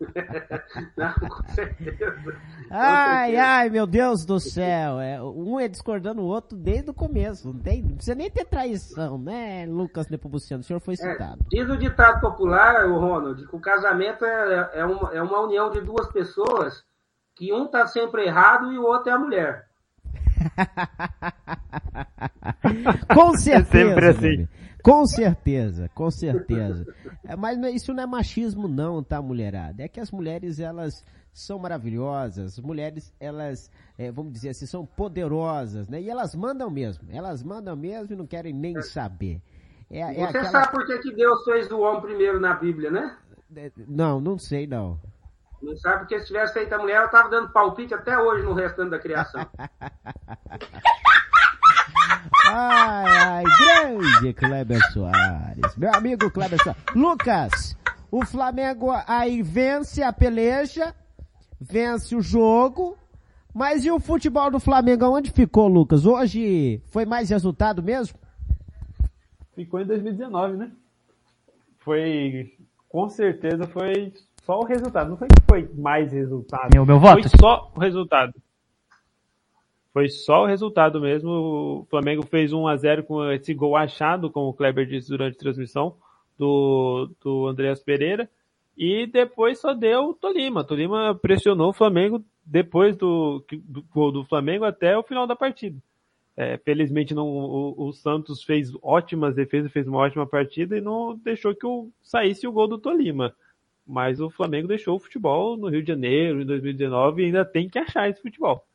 Não, 0.98 1.14
com 1.14 1.48
certeza. 1.50 2.36
ai, 2.70 3.36
ai, 3.36 3.70
meu 3.70 3.86
Deus 3.86 4.26
do 4.26 4.40
céu. 4.40 5.00
É, 5.00 5.22
um 5.22 5.60
é 5.60 5.68
discordando 5.68 6.22
o 6.22 6.26
outro 6.26 6.58
desde 6.58 6.90
o 6.90 6.94
começo. 6.94 7.48
Não, 7.48 7.60
tem, 7.60 7.82
não 7.82 7.96
precisa 7.96 8.16
nem 8.16 8.30
ter 8.30 8.46
traição, 8.46 9.18
né, 9.18 9.66
Lucas 9.68 10.10
Nepomuceno? 10.10 10.62
O 10.62 10.64
senhor 10.64 10.80
foi 10.80 10.96
é, 10.96 10.98
citado. 10.98 11.40
É, 11.42 11.58
diz 11.58 11.70
o 11.70 11.78
ditado 11.78 12.20
popular, 12.20 12.88
o 12.88 13.00
Ronald, 13.00 13.48
que 13.48 13.56
o 13.56 13.60
casamento 13.60 14.26
é, 14.26 14.72
é, 14.76 14.86
uma, 14.86 15.14
é 15.14 15.22
uma 15.22 15.40
união 15.42 15.70
de 15.70 15.82
duas 15.82 16.12
pessoas 16.12 16.84
que 17.36 17.54
um 17.54 17.68
tá 17.68 17.88
sempre 17.88 18.26
errado 18.26 18.72
e 18.72 18.78
o 18.78 18.84
outro 18.84 19.10
é 19.10 19.14
a 19.14 19.20
mulher. 19.20 19.68
com 23.14 23.38
certeza. 23.38 23.78
É 23.78 23.88
sempre 23.88 24.08
assim. 24.08 24.48
Com 24.84 25.06
certeza, 25.06 25.90
com 25.94 26.10
certeza. 26.10 26.86
É, 27.24 27.36
mas 27.36 27.58
isso 27.74 27.94
não 27.94 28.04
é 28.04 28.06
machismo 28.06 28.68
não, 28.68 29.04
tá, 29.04 29.22
mulherada? 29.22 29.84
É 29.84 29.88
que 29.88 30.00
as 30.00 30.12
mulheres, 30.12 30.60
elas 30.60 31.06
são 31.34 31.58
maravilhosas, 31.60 32.60
mulheres, 32.60 33.14
elas, 33.20 33.72
é, 33.98 34.12
vamos 34.12 34.34
dizer 34.34 34.50
assim, 34.50 34.66
são 34.66 34.86
poderosas, 34.86 35.88
né? 35.88 36.02
E 36.02 36.10
elas 36.10 36.36
mandam 36.36 36.70
mesmo, 36.70 37.08
elas 37.10 37.42
mandam 37.42 37.76
mesmo 37.76 38.14
e 38.14 38.18
não 38.18 38.28
querem 38.28 38.54
nem 38.54 38.78
é. 38.78 38.82
saber. 38.82 39.42
É, 39.90 40.00
é 40.00 40.14
Você 40.14 40.24
aquela... 40.38 40.50
sabe 40.50 40.72
por 40.72 40.86
que, 40.86 40.98
que 41.00 41.16
Deus 41.16 41.44
fez 41.44 41.72
o 41.72 41.80
homem 41.80 42.02
primeiro 42.02 42.40
na 42.40 42.54
Bíblia, 42.54 42.92
né? 42.92 43.18
É, 43.56 43.72
não, 43.88 44.20
não 44.20 44.38
sei 44.38 44.68
não. 44.68 45.00
Não 45.62 45.76
sabe 45.78 46.00
porque 46.00 46.20
se 46.20 46.28
tivesse 46.28 46.54
feito 46.54 46.74
a 46.74 46.80
mulher, 46.80 46.96
ela 46.96 47.08
tava 47.08 47.30
dando 47.30 47.52
palpite 47.52 47.94
até 47.94 48.18
hoje 48.18 48.44
no 48.44 48.54
restante 48.54 48.90
da 48.90 49.00
criação. 49.00 49.46
ai, 52.46 53.06
ai, 53.08 53.44
grande 53.44 54.34
Kleber 54.34 54.82
Soares. 54.92 55.76
Meu 55.78 55.94
amigo 55.94 56.32
Kleber 56.32 56.62
Soares. 56.62 56.82
Lucas, 56.96 57.78
o 58.12 58.26
Flamengo 58.26 58.92
aí 59.08 59.42
vence 59.42 60.02
a 60.02 60.12
peleja, 60.12 60.94
vence 61.60 62.16
o 62.16 62.22
jogo, 62.22 62.98
mas 63.54 63.86
e 63.86 63.92
o 63.92 64.00
futebol 64.00 64.50
do 64.50 64.60
Flamengo, 64.60 65.06
onde 65.06 65.32
ficou, 65.32 65.68
Lucas? 65.68 66.06
Hoje 66.06 66.82
foi 66.88 67.06
mais 67.06 67.30
resultado 67.30 67.84
mesmo? 67.84 68.18
Ficou 69.56 69.82
em 69.82 69.86
2019, 69.86 70.58
né? 70.58 70.72
Foi, 71.80 72.54
com 72.88 73.10
certeza 73.10 73.68
foi 73.68 74.14
só 74.44 74.60
o 74.60 74.66
resultado. 74.66 75.10
Não 75.10 75.18
foi 75.18 75.28
que 75.28 75.42
foi 75.48 75.70
mais 75.76 76.12
resultado. 76.12 76.70
Meu, 76.74 76.86
meu 76.86 77.00
voto. 77.00 77.28
Foi 77.28 77.40
só 77.40 77.72
o 77.76 77.80
resultado. 77.80 78.34
Foi 79.94 80.08
só 80.10 80.44
o 80.44 80.46
resultado 80.46 81.02
mesmo. 81.02 81.30
O 81.30 81.88
Flamengo 81.90 82.26
fez 82.26 82.54
1 82.54 82.68
a 82.68 82.76
0 82.78 83.04
com 83.04 83.30
esse 83.32 83.54
gol 83.54 83.76
achado, 83.76 84.30
como 84.30 84.50
o 84.50 84.54
Kleber 84.54 84.86
disse 84.88 85.10
durante 85.10 85.36
a 85.36 85.40
transmissão, 85.40 85.96
do, 86.38 87.10
do 87.22 87.48
Andreas 87.48 87.84
Pereira. 87.84 88.30
E 88.78 89.06
depois 89.06 89.60
só 89.60 89.74
deu 89.74 90.10
o 90.10 90.14
Tolima. 90.14 90.64
Tolima 90.64 91.14
pressionou 91.14 91.70
o 91.70 91.74
Flamengo 91.74 92.24
depois 92.46 92.96
do, 92.96 93.44
do 93.64 93.84
gol 93.94 94.12
do 94.12 94.26
Flamengo 94.26 94.66
até 94.66 94.98
o 94.98 95.04
final 95.04 95.28
da 95.28 95.36
partida. 95.36 95.78
É, 96.36 96.58
felizmente 96.58 97.14
não, 97.14 97.28
o, 97.28 97.88
o, 97.90 97.94
Santos 97.94 98.42
fez 98.42 98.72
ótimas 98.82 99.36
defesas, 99.36 99.72
fez 99.72 99.86
uma 99.88 100.00
ótima 100.00 100.26
partida 100.26 100.78
e 100.78 100.82
não 100.82 101.16
deixou 101.18 101.54
que 101.54 101.66
o, 101.66 101.90
saísse 102.02 102.48
o 102.48 102.52
gol 102.52 102.68
do 102.68 102.78
Tolima. 102.78 103.36
Mas 103.86 104.22
o 104.22 104.30
Flamengo 104.30 104.70
deixou 104.70 104.96
o 104.96 105.00
futebol 105.00 105.58
no 105.58 105.68
Rio 105.68 105.82
de 105.82 105.90
Janeiro 105.90 106.42
em 106.42 106.46
2019 106.46 107.22
e 107.22 107.26
ainda 107.26 107.44
tem 107.44 107.70
que 107.70 107.78
achar 107.78 108.10
esse 108.10 108.22
futebol. 108.22 108.66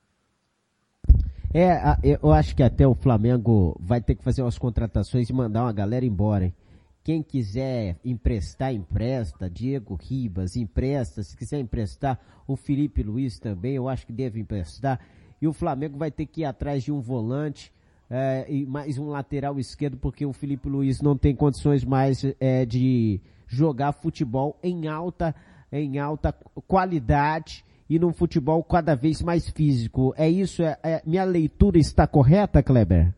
É, 1.59 1.97
eu 2.23 2.35
acho 2.35 2.55
que 2.55 2.63
até 2.63 2.87
o 2.87 2.95
Flamengo 2.95 3.75
vai 3.81 3.99
ter 3.99 4.15
que 4.15 4.23
fazer 4.23 4.43
umas 4.43 4.59
contratações 4.59 5.31
e 5.31 5.33
mandar 5.33 5.63
uma 5.63 5.73
galera 5.73 6.05
embora, 6.05 6.45
hein? 6.45 6.55
Quem 7.03 7.23
quiser 7.23 7.97
emprestar, 8.05 8.75
empresta. 8.75 9.49
Diego 9.49 9.95
Ribas, 9.95 10.55
empresta. 10.55 11.23
Se 11.23 11.35
quiser 11.35 11.59
emprestar, 11.59 12.21
o 12.47 12.57
Felipe 12.57 13.03
Luiz 13.03 13.39
também, 13.39 13.73
eu 13.73 13.89
acho 13.89 14.07
que 14.07 14.13
deve 14.13 14.39
emprestar. 14.39 15.01
E 15.41 15.49
o 15.49 15.53
Flamengo 15.55 15.97
vai 15.97 16.11
ter 16.11 16.27
que 16.27 16.43
ir 16.43 16.45
atrás 16.45 16.85
de 16.85 16.93
um 16.93 17.01
volante 17.01 17.73
é, 18.11 18.45
e 18.51 18.67
mais 18.67 18.99
um 18.99 19.09
lateral 19.09 19.59
esquerdo, 19.59 19.97
porque 19.97 20.27
o 20.27 20.35
Felipe 20.35 20.69
Luiz 20.69 21.01
não 21.01 21.17
tem 21.17 21.35
condições 21.35 21.87
mais 21.87 22.23
é, 22.39 22.67
de 22.67 23.19
jogar 23.47 23.93
futebol 23.93 24.59
em 24.63 24.89
alta, 24.89 25.35
em 25.73 25.99
alta 25.99 26.35
qualidade 26.67 27.65
e 27.89 27.99
num 27.99 28.13
futebol 28.13 28.63
cada 28.65 28.95
vez 28.95 29.23
mais 29.23 29.49
físico. 29.49 30.15
É 30.17 30.29
isso? 30.29 30.63
É, 30.63 30.79
é, 30.83 31.03
minha 31.05 31.25
leitura 31.25 31.79
está 31.79 32.07
correta, 32.07 32.63
Kleber? 32.63 33.13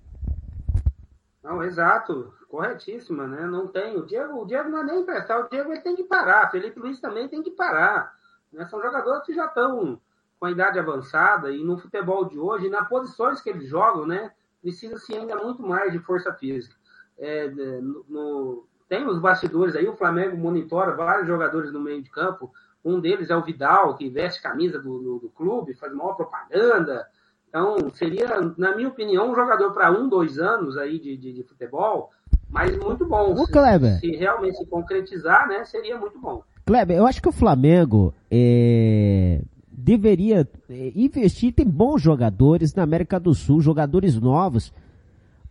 Não, 1.43 1.63
exato 1.63 2.33
corretíssima, 2.49 3.27
né? 3.27 3.47
Não 3.47 3.69
tem. 3.69 3.97
O 3.97 4.07
Diego, 4.07 4.43
o 4.43 4.47
Diego 4.47 4.69
não 4.71 4.81
é 4.81 4.85
nem 4.85 5.01
emprestar, 5.01 5.39
o 5.41 5.49
Diego 5.49 5.71
ele 5.71 5.83
tem 5.83 5.95
que 5.95 6.05
parar. 6.05 6.51
Felipe 6.51 6.81
Luiz 6.81 7.01
também 7.01 7.29
tem 7.29 7.43
que 7.43 7.51
parar. 7.51 8.15
Né? 8.53 8.67
São 8.67 8.81
jogadores 8.81 9.25
que 9.25 9.35
já 9.35 9.47
estão 9.47 10.01
com 10.41 10.47
a 10.47 10.51
idade 10.51 10.79
avançada 10.79 11.51
e 11.51 11.63
no 11.63 11.79
futebol 11.79 12.25
de 12.25 12.39
hoje, 12.39 12.71
nas 12.71 12.89
posições 12.89 13.41
que 13.41 13.51
eles 13.51 13.69
jogam, 13.69 14.07
né? 14.07 14.33
Precisa-se 14.63 15.15
ainda 15.15 15.37
muito 15.37 15.63
mais 15.63 15.93
de 15.93 15.99
força 15.99 16.33
física. 16.33 16.75
É, 17.19 17.49
no, 17.49 18.05
no, 18.09 18.67
tem 18.89 19.07
os 19.07 19.19
bastidores 19.19 19.77
aí, 19.77 19.87
o 19.87 19.97
Flamengo 19.97 20.37
monitora 20.37 20.95
vários 20.95 21.27
jogadores 21.27 21.73
no 21.73 21.81
meio 21.81 22.03
de 22.03 22.11
campo. 22.11 22.53
Um 22.89 23.01
deles 23.01 23.31
é 23.31 23.37
o 23.37 23.43
Vidal, 23.43 23.97
que 23.97 24.09
veste 24.09 24.43
camisa 24.43 24.79
do, 24.79 24.99
do, 24.99 25.19
do 25.19 25.29
clube, 25.29 25.75
faz 25.75 25.93
maior 25.93 26.15
propaganda. 26.15 27.07
Então, 27.49 27.91
seria, 27.95 28.27
na 28.57 28.77
minha 28.77 28.89
opinião, 28.89 29.31
um 29.31 29.35
jogador 29.35 29.73
para 29.73 29.91
um, 29.91 30.09
dois 30.09 30.39
anos 30.39 30.77
aí 30.77 30.99
de, 30.99 31.17
de, 31.17 31.33
de 31.33 31.43
futebol, 31.43 32.11
mas 32.51 32.77
muito 32.79 33.07
bom. 33.07 33.33
O 33.33 33.47
se, 33.47 33.53
Kleber. 33.53 33.99
Se 34.01 34.11
realmente 34.17 34.59
se 34.59 34.67
concretizar, 34.67 35.49
né, 35.49 35.65
seria 35.65 35.99
muito 35.99 36.19
bom. 36.19 36.43
Kleber, 36.67 36.97
eu 36.97 37.07
acho 37.07 37.23
que 37.23 37.29
o 37.29 37.33
Flamengo 37.33 38.15
é, 38.31 39.41
deveria 39.71 40.47
é, 40.69 40.93
investir, 40.95 41.53
tem 41.53 41.67
bons 41.67 42.03
jogadores 42.03 42.75
na 42.75 42.83
América 42.83 43.19
do 43.19 43.35
Sul, 43.35 43.61
jogadores 43.61 44.21
novos, 44.21 44.73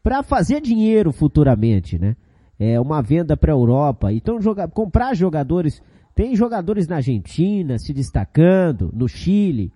para 0.04 0.22
fazer 0.22 0.62
dinheiro 0.62 1.12
futuramente, 1.12 1.98
né? 1.98 2.16
É 2.60 2.80
uma 2.80 3.02
venda 3.02 3.38
para 3.38 3.52
a 3.52 3.56
Europa. 3.56 4.12
Então, 4.12 4.42
joga, 4.42 4.68
comprar 4.68 5.16
jogadores. 5.16 5.82
Tem 6.18 6.36
jogadores 6.36 6.88
na 6.88 6.96
Argentina 6.96 7.78
se 7.78 7.94
destacando, 7.94 8.92
no 8.92 9.08
Chile, 9.08 9.72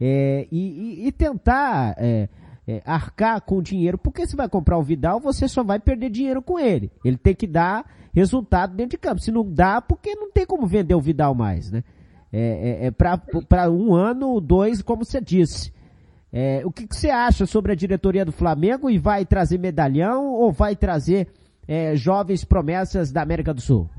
é, 0.00 0.48
e, 0.50 1.02
e, 1.02 1.08
e, 1.08 1.12
tentar 1.12 1.94
é, 1.98 2.26
é, 2.66 2.82
arcar 2.86 3.42
com 3.42 3.60
dinheiro, 3.60 3.98
porque 3.98 4.26
você 4.26 4.34
vai 4.34 4.48
comprar 4.48 4.78
o 4.78 4.82
Vidal, 4.82 5.20
você 5.20 5.46
só 5.46 5.62
vai 5.62 5.78
perder 5.78 6.08
dinheiro 6.08 6.40
com 6.40 6.58
ele. 6.58 6.90
Ele 7.04 7.18
tem 7.18 7.34
que 7.34 7.46
dar 7.46 7.84
resultado 8.14 8.74
dentro 8.74 8.92
de 8.92 8.96
campo. 8.96 9.20
Se 9.20 9.30
não 9.30 9.44
dá, 9.46 9.82
porque 9.82 10.14
não 10.14 10.32
tem 10.32 10.46
como 10.46 10.66
vender 10.66 10.94
o 10.94 11.02
Vidal 11.02 11.34
mais, 11.34 11.70
né? 11.70 11.84
É, 12.32 12.86
é, 12.86 12.86
é 12.86 12.90
para 12.90 13.70
um 13.70 13.94
ano, 13.94 14.40
dois, 14.40 14.80
como 14.80 15.04
você 15.04 15.20
disse. 15.20 15.70
É, 16.32 16.62
o 16.64 16.70
que, 16.70 16.86
que, 16.86 16.96
você 16.96 17.10
acha 17.10 17.44
sobre 17.44 17.72
a 17.72 17.76
diretoria 17.76 18.24
do 18.24 18.32
Flamengo 18.32 18.88
e 18.88 18.96
vai 18.96 19.26
trazer 19.26 19.58
medalhão 19.58 20.32
ou 20.32 20.50
vai 20.50 20.74
trazer 20.74 21.28
é, 21.68 21.94
jovens 21.94 22.42
promessas 22.42 23.12
da 23.12 23.20
América 23.20 23.52
do 23.52 23.60
Sul? 23.60 23.90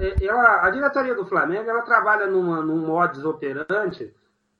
É, 0.00 0.24
ela, 0.24 0.66
a 0.66 0.70
diretoria 0.70 1.14
do 1.14 1.26
Flamengo 1.26 1.68
ela 1.68 1.82
trabalha 1.82 2.26
numa, 2.26 2.62
num 2.62 2.86
modus 2.86 3.24
operandi 3.24 4.14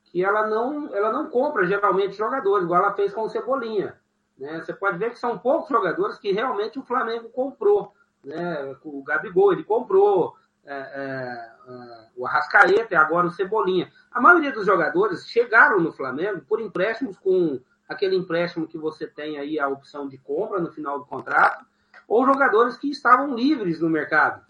que 0.05 0.25
ela 0.25 0.47
não, 0.47 0.95
ela 0.95 1.13
não 1.13 1.31
compra 1.31 1.67
geralmente 1.67 2.17
jogadores, 2.17 2.65
igual 2.65 2.83
ela 2.83 2.95
fez 2.95 3.15
com 3.15 3.23
o 3.23 3.29
Cebolinha. 3.29 3.99
Né? 4.37 4.61
Você 4.61 4.73
pode 4.73 4.99
ver 4.99 5.11
que 5.11 5.19
são 5.19 5.39
poucos 5.39 5.69
jogadores 5.69 6.19
que 6.19 6.33
realmente 6.33 6.79
o 6.79 6.83
Flamengo 6.83 7.29
comprou. 7.29 7.95
Né? 8.25 8.77
O 8.85 9.03
Gabigol, 9.03 9.53
ele 9.53 9.63
comprou, 9.63 10.35
é, 10.65 10.75
é, 10.75 11.51
é, 11.69 12.07
o 12.17 12.27
Arrascaeta 12.27 12.93
e 12.93 12.97
agora 12.97 13.29
o 13.29 13.31
Cebolinha. 13.31 13.91
A 14.11 14.21
maioria 14.21 14.53
dos 14.53 14.67
jogadores 14.67 15.29
chegaram 15.29 15.81
no 15.81 15.93
Flamengo 15.93 16.43
por 16.49 16.61
empréstimos 16.61 17.17
com 17.19 17.61
aquele 17.89 18.17
empréstimo 18.17 18.67
que 18.67 18.79
você 18.79 19.07
tem 19.07 19.39
aí 19.39 19.59
a 19.59 19.69
opção 19.69 20.09
de 20.09 20.19
compra 20.19 20.61
no 20.61 20.73
final 20.73 20.99
do 20.99 21.07
contrato, 21.07 21.65
ou 22.07 22.27
jogadores 22.27 22.77
que 22.77 22.91
estavam 22.91 23.35
livres 23.35 23.81
no 23.81 23.89
mercado. 23.89 24.45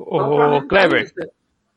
O 0.00 0.66
Kleber, 0.66 1.12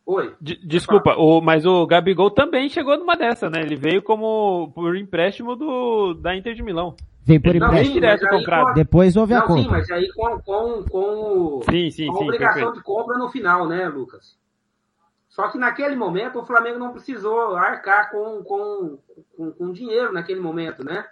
Oi. 0.06 0.36
D 0.40 0.60
desculpa, 0.64 1.16
o, 1.16 1.40
mas 1.40 1.66
o 1.66 1.86
Gabigol 1.88 2.30
também 2.30 2.70
chegou 2.70 2.98
numa 2.98 3.16
dessa, 3.16 3.50
né? 3.50 3.62
Ele 3.62 3.76
veio 3.76 4.02
como 4.02 4.70
por 4.76 4.98
empréstimo 4.98 5.56
do, 5.56 6.14
da 6.14 6.36
Inter 6.36 6.54
de 6.54 6.62
Milão. 6.62 6.96
Veio 7.24 7.42
por 7.42 7.56
empréstimo 7.56 7.94
direto 7.94 8.28
comprado. 8.28 8.68
Com... 8.68 8.74
Depois 8.74 9.16
houve 9.16 9.34
a 9.34 9.42
compra. 9.42 9.64
Sim, 9.64 9.70
mas 9.70 9.92
aí 9.92 10.12
com, 10.12 10.42
com, 10.42 10.84
com, 10.84 11.62
sim, 11.70 11.90
sim, 11.90 12.08
com 12.08 12.18
sim, 12.18 12.24
obrigação 12.26 12.56
perfeito. 12.56 12.80
de 12.80 12.84
compra 12.84 13.18
no 13.18 13.30
final, 13.30 13.66
né, 13.66 13.88
Lucas? 13.88 14.38
Só 15.30 15.48
que 15.48 15.58
naquele 15.58 15.96
momento 15.96 16.40
o 16.40 16.46
Flamengo 16.46 16.78
não 16.78 16.92
precisou 16.92 17.56
arcar 17.56 18.12
com, 18.12 18.44
com, 18.44 19.00
com, 19.38 19.52
com 19.52 19.72
dinheiro 19.72 20.12
naquele 20.12 20.42
momento, 20.42 20.84
né? 20.84 21.06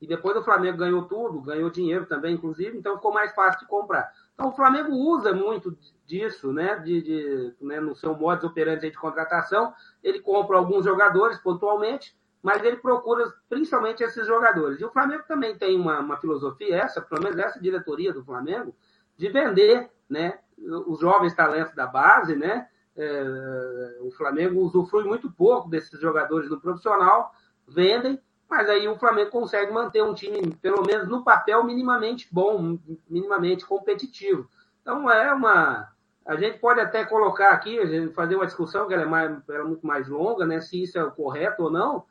E 0.00 0.06
depois 0.06 0.36
o 0.36 0.42
Flamengo 0.42 0.78
ganhou 0.78 1.02
tudo, 1.02 1.42
ganhou 1.42 1.70
dinheiro 1.70 2.06
também, 2.06 2.34
inclusive, 2.34 2.78
então 2.78 2.96
ficou 2.96 3.12
mais 3.12 3.34
fácil 3.34 3.60
de 3.60 3.66
comprar. 3.66 4.10
Então 4.34 4.48
o 4.48 4.56
Flamengo 4.56 4.92
usa 4.92 5.34
muito 5.34 5.76
disso, 6.08 6.52
né, 6.52 6.76
de, 6.76 7.02
de 7.02 7.54
né, 7.60 7.78
no 7.78 7.94
seu 7.94 8.16
modo 8.16 8.46
operante 8.46 8.90
de 8.90 8.96
contratação, 8.96 9.74
ele 10.02 10.20
compra 10.20 10.56
alguns 10.56 10.84
jogadores 10.84 11.38
pontualmente, 11.38 12.16
mas 12.42 12.64
ele 12.64 12.76
procura 12.76 13.30
principalmente 13.48 14.02
esses 14.02 14.26
jogadores. 14.26 14.80
E 14.80 14.84
o 14.84 14.90
Flamengo 14.90 15.24
também 15.28 15.56
tem 15.56 15.78
uma, 15.78 16.00
uma 16.00 16.16
filosofia, 16.16 16.76
essa, 16.76 17.02
pelo 17.02 17.22
menos 17.22 17.38
essa 17.38 17.60
diretoria 17.60 18.12
do 18.12 18.24
Flamengo, 18.24 18.74
de 19.16 19.28
vender, 19.28 19.90
né, 20.08 20.38
os 20.86 20.98
jovens 20.98 21.34
talentos 21.34 21.74
da 21.74 21.86
base, 21.86 22.34
né, 22.34 22.66
é, 22.96 23.98
o 24.00 24.10
Flamengo 24.10 24.60
usufrui 24.60 25.04
muito 25.04 25.30
pouco 25.30 25.68
desses 25.68 26.00
jogadores 26.00 26.48
no 26.48 26.58
profissional, 26.58 27.32
vendem, 27.66 28.18
mas 28.48 28.68
aí 28.70 28.88
o 28.88 28.98
Flamengo 28.98 29.30
consegue 29.30 29.70
manter 29.70 30.02
um 30.02 30.14
time, 30.14 30.56
pelo 30.62 30.82
menos 30.82 31.06
no 31.06 31.22
papel, 31.22 31.62
minimamente 31.64 32.26
bom, 32.32 32.78
minimamente 33.08 33.66
competitivo. 33.66 34.48
Então 34.80 35.10
é 35.10 35.32
uma, 35.34 35.92
a 36.28 36.36
gente 36.36 36.58
pode 36.58 36.78
até 36.78 37.06
colocar 37.06 37.52
aqui, 37.52 37.78
fazer 38.12 38.36
uma 38.36 38.44
discussão 38.44 38.86
que 38.86 38.92
ela 38.92 39.04
é, 39.04 39.06
mais, 39.06 39.48
ela 39.48 39.60
é 39.60 39.64
muito 39.64 39.86
mais 39.86 40.06
longa, 40.06 40.44
né? 40.44 40.60
Se 40.60 40.82
isso 40.82 40.98
é 40.98 41.02
o 41.02 41.10
correto 41.10 41.62
ou 41.62 41.70
não, 41.70 42.04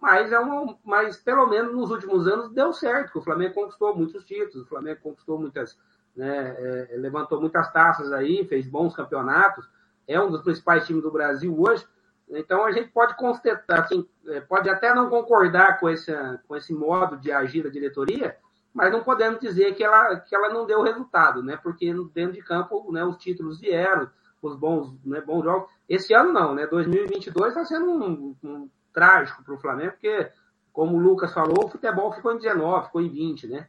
mas 0.00 0.30
é 0.30 0.38
uma, 0.38 0.78
mas 0.84 1.16
pelo 1.16 1.48
menos 1.48 1.74
nos 1.74 1.90
últimos 1.90 2.28
anos 2.28 2.52
deu 2.52 2.72
certo, 2.72 3.10
que 3.10 3.18
o 3.18 3.22
Flamengo 3.22 3.54
conquistou 3.54 3.96
muitos 3.96 4.24
títulos, 4.24 4.64
o 4.64 4.68
Flamengo 4.68 5.00
conquistou 5.02 5.40
muitas, 5.40 5.76
né, 6.14 6.54
é, 6.56 6.96
levantou 6.98 7.40
muitas 7.40 7.72
taças 7.72 8.12
aí, 8.12 8.46
fez 8.46 8.64
bons 8.64 8.94
campeonatos, 8.94 9.68
é 10.06 10.20
um 10.20 10.30
dos 10.30 10.42
principais 10.42 10.86
times 10.86 11.02
do 11.02 11.10
Brasil 11.10 11.52
hoje. 11.60 11.84
Então 12.28 12.64
a 12.64 12.70
gente 12.70 12.92
pode 12.92 13.16
constatar, 13.16 13.80
assim, 13.80 14.08
é, 14.28 14.40
pode 14.40 14.70
até 14.70 14.94
não 14.94 15.10
concordar 15.10 15.80
com 15.80 15.90
esse, 15.90 16.12
com 16.46 16.54
esse 16.54 16.72
modo 16.72 17.16
de 17.16 17.32
agir 17.32 17.64
da 17.64 17.70
diretoria, 17.70 18.36
mas 18.74 18.90
não 18.90 19.04
podemos 19.04 19.38
dizer 19.38 19.74
que 19.74 19.84
ela, 19.84 20.16
que 20.16 20.34
ela 20.34 20.48
não 20.48 20.66
deu 20.66 20.82
resultado, 20.82 21.42
né? 21.44 21.56
Porque 21.56 21.94
dentro 22.12 22.32
de 22.32 22.42
campo, 22.42 22.90
né, 22.92 23.04
os 23.04 23.16
títulos 23.16 23.60
vieram, 23.60 24.10
os 24.42 24.56
bons, 24.56 24.92
né, 25.04 25.20
bons 25.20 25.44
jogos. 25.44 25.70
Esse 25.88 26.12
ano 26.12 26.32
não, 26.32 26.54
né? 26.54 26.66
2022 26.66 27.48
está 27.48 27.64
sendo 27.64 27.88
um, 27.88 28.36
um 28.42 28.68
trágico 28.92 29.44
para 29.44 29.54
o 29.54 29.58
Flamengo, 29.58 29.92
porque, 29.92 30.28
como 30.72 30.96
o 30.96 31.00
Lucas 31.00 31.32
falou, 31.32 31.66
o 31.66 31.68
futebol 31.68 32.12
ficou 32.12 32.32
em 32.32 32.38
19, 32.38 32.86
ficou 32.86 33.00
em 33.00 33.08
20, 33.08 33.46
né? 33.46 33.68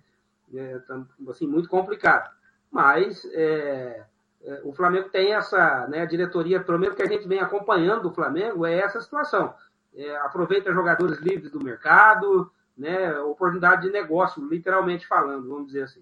É, 0.53 0.79
tá, 0.79 0.99
assim, 1.29 1.47
muito 1.47 1.69
complicado. 1.69 2.33
Mas 2.71 3.23
é, 3.33 4.05
é, 4.43 4.61
o 4.63 4.73
Flamengo 4.73 5.09
tem 5.09 5.33
essa, 5.33 5.87
né, 5.87 6.01
a 6.01 6.05
diretoria, 6.05 6.63
pelo 6.63 6.79
menos 6.79 6.95
que 6.95 7.03
a 7.03 7.07
gente 7.07 7.27
vem 7.27 7.39
acompanhando 7.39 8.03
do 8.03 8.13
Flamengo, 8.13 8.65
é 8.65 8.79
essa 8.79 8.99
situação. 8.99 9.53
É, 9.95 10.17
aproveita 10.17 10.73
jogadores 10.73 11.19
livres 11.19 11.51
do 11.51 11.63
mercado, 11.63 12.51
né, 12.77 13.17
oportunidade 13.19 13.83
de 13.83 13.91
negócio, 13.91 14.45
literalmente 14.47 15.07
falando, 15.07 15.47
vamos 15.47 15.67
dizer 15.67 15.83
assim. 15.83 16.01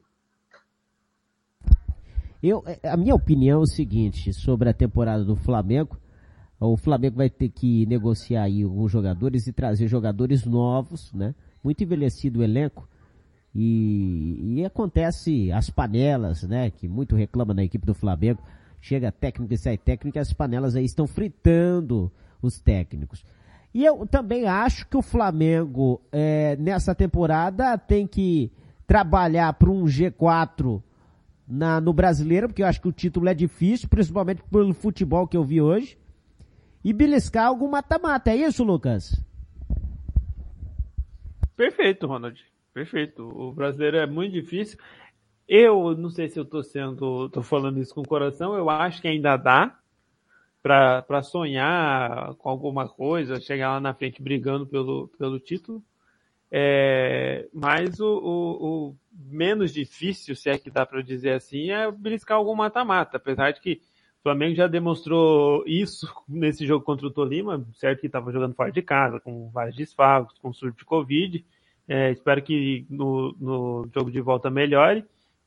Eu, 2.42 2.62
é, 2.66 2.90
a 2.90 2.98
minha 2.98 3.16
opinião 3.16 3.62
é 3.62 3.64
o 3.64 3.66
seguinte 3.66 4.34
sobre 4.34 4.70
a 4.70 4.74
temporada 4.74 5.24
do 5.24 5.36
Flamengo. 5.36 5.98
O 6.60 6.76
Flamengo 6.76 7.18
vai 7.18 7.30
ter 7.30 7.50
que 7.50 7.86
negociar 7.86 8.44
aí 8.44 8.64
alguns 8.64 8.92
jogadores 8.92 9.48
e 9.48 9.54
trazer 9.54 9.88
jogadores 9.88 10.46
novos, 10.46 11.14
né? 11.14 11.34
Muito 11.64 11.84
envelhecido 11.84 12.40
o 12.40 12.44
elenco. 12.44 12.88
E, 13.56 14.56
e 14.58 14.66
acontece 14.66 15.52
as 15.52 15.70
panelas, 15.70 16.44
né? 16.44 16.70
Que 16.70 16.88
muito 16.88 17.16
reclama 17.16 17.54
na 17.54 17.64
equipe 17.64 17.86
do 17.86 17.94
Flamengo. 17.94 18.42
Chega 18.82 19.12
técnico 19.12 19.54
e 19.54 19.58
sai 19.58 19.78
técnico 19.78 20.18
e 20.18 20.20
as 20.20 20.34
panelas 20.34 20.76
aí 20.76 20.84
estão 20.84 21.08
fritando 21.08 22.12
os 22.42 22.60
técnicos. 22.60 23.24
E 23.74 23.84
eu 23.84 24.06
também 24.06 24.46
acho 24.46 24.88
que 24.88 24.96
o 24.96 25.02
Flamengo, 25.02 26.02
é, 26.12 26.56
nessa 26.58 26.94
temporada, 26.94 27.78
tem 27.78 28.06
que 28.06 28.52
trabalhar 28.86 29.52
para 29.54 29.70
um 29.70 29.86
G4 29.86 30.82
na, 31.48 31.82
no 31.82 31.92
brasileiro, 31.92 32.48
porque 32.48 32.62
eu 32.62 32.68
acho 32.68 32.82
que 32.82 32.88
o 32.88 32.92
título 32.92 33.28
é 33.28 33.34
difícil, 33.34 33.90
principalmente 33.90 34.44
pelo 34.44 34.74
futebol 34.74 35.28
que 35.28 35.36
eu 35.36 35.44
vi 35.44 35.60
hoje. 35.60 35.98
E 36.84 36.94
beliscar 36.94 37.48
algum 37.48 37.70
mata-mata, 37.70 38.30
é 38.30 38.36
isso, 38.36 38.64
Lucas? 38.64 39.20
Perfeito, 41.56 42.06
Ronald. 42.06 42.40
Perfeito. 42.74 43.24
O 43.24 43.54
brasileiro 43.54 43.98
é 43.98 44.06
muito 44.06 44.34
difícil. 44.34 44.78
Eu 45.48 45.96
não 45.96 46.10
sei 46.10 46.28
se 46.28 46.40
eu 46.40 46.46
tô 46.46 46.62
sendo, 46.64 47.30
tô 47.30 47.42
falando 47.42 47.80
isso 47.80 47.94
com 47.94 48.02
o 48.02 48.08
coração, 48.08 48.56
eu 48.56 48.70
acho 48.70 49.02
que 49.02 49.08
ainda 49.08 49.36
dá, 49.36 49.78
para 50.64 51.22
sonhar 51.22 52.34
com 52.36 52.50
alguma 52.50 52.88
coisa, 52.88 53.42
chegar 53.42 53.74
lá 53.74 53.82
na 53.82 53.94
frente 53.94 54.24
brigando 54.24 54.66
pelo, 54.66 55.10
pelo 55.20 55.38
título. 55.38 55.84
É, 56.50 57.50
mas 57.54 58.00
o, 58.00 58.08
o, 58.08 58.66
o, 58.66 58.96
menos 59.12 59.74
difícil, 59.74 60.36
se 60.36 60.50
é 60.50 60.58
que 60.58 60.70
dá 60.70 60.86
para 60.86 61.02
dizer 61.02 61.32
assim, 61.32 61.72
é 61.72 61.92
beliscar 61.92 62.38
algum 62.38 62.56
mata-mata. 62.56 63.18
Apesar 63.18 63.52
de 63.52 63.60
que 63.60 63.82
o 64.20 64.24
Flamengo 64.24 64.56
já 64.56 64.68
demonstrou 64.68 65.66
isso 65.68 66.08
nesse 66.30 66.66
jogo 66.66 66.86
contra 66.86 67.08
o 67.08 67.12
Tolima, 67.12 67.68
certo 67.74 68.00
que 68.00 68.08
estava 68.08 68.32
jogando 68.32 68.56
fora 68.56 68.72
de 68.72 68.82
casa, 68.82 69.20
com 69.20 69.50
vários 69.50 69.76
desfalques, 69.76 70.38
com 70.40 70.54
surto 70.54 70.78
de 70.78 70.86
Covid. 70.86 71.44
É, 71.90 72.12
espero 72.12 72.42
que 72.42 72.86
no, 72.90 73.36
no 73.38 73.90
jogo 73.94 74.10
de 74.10 74.22
volta 74.22 74.50
melhore. 74.50 75.04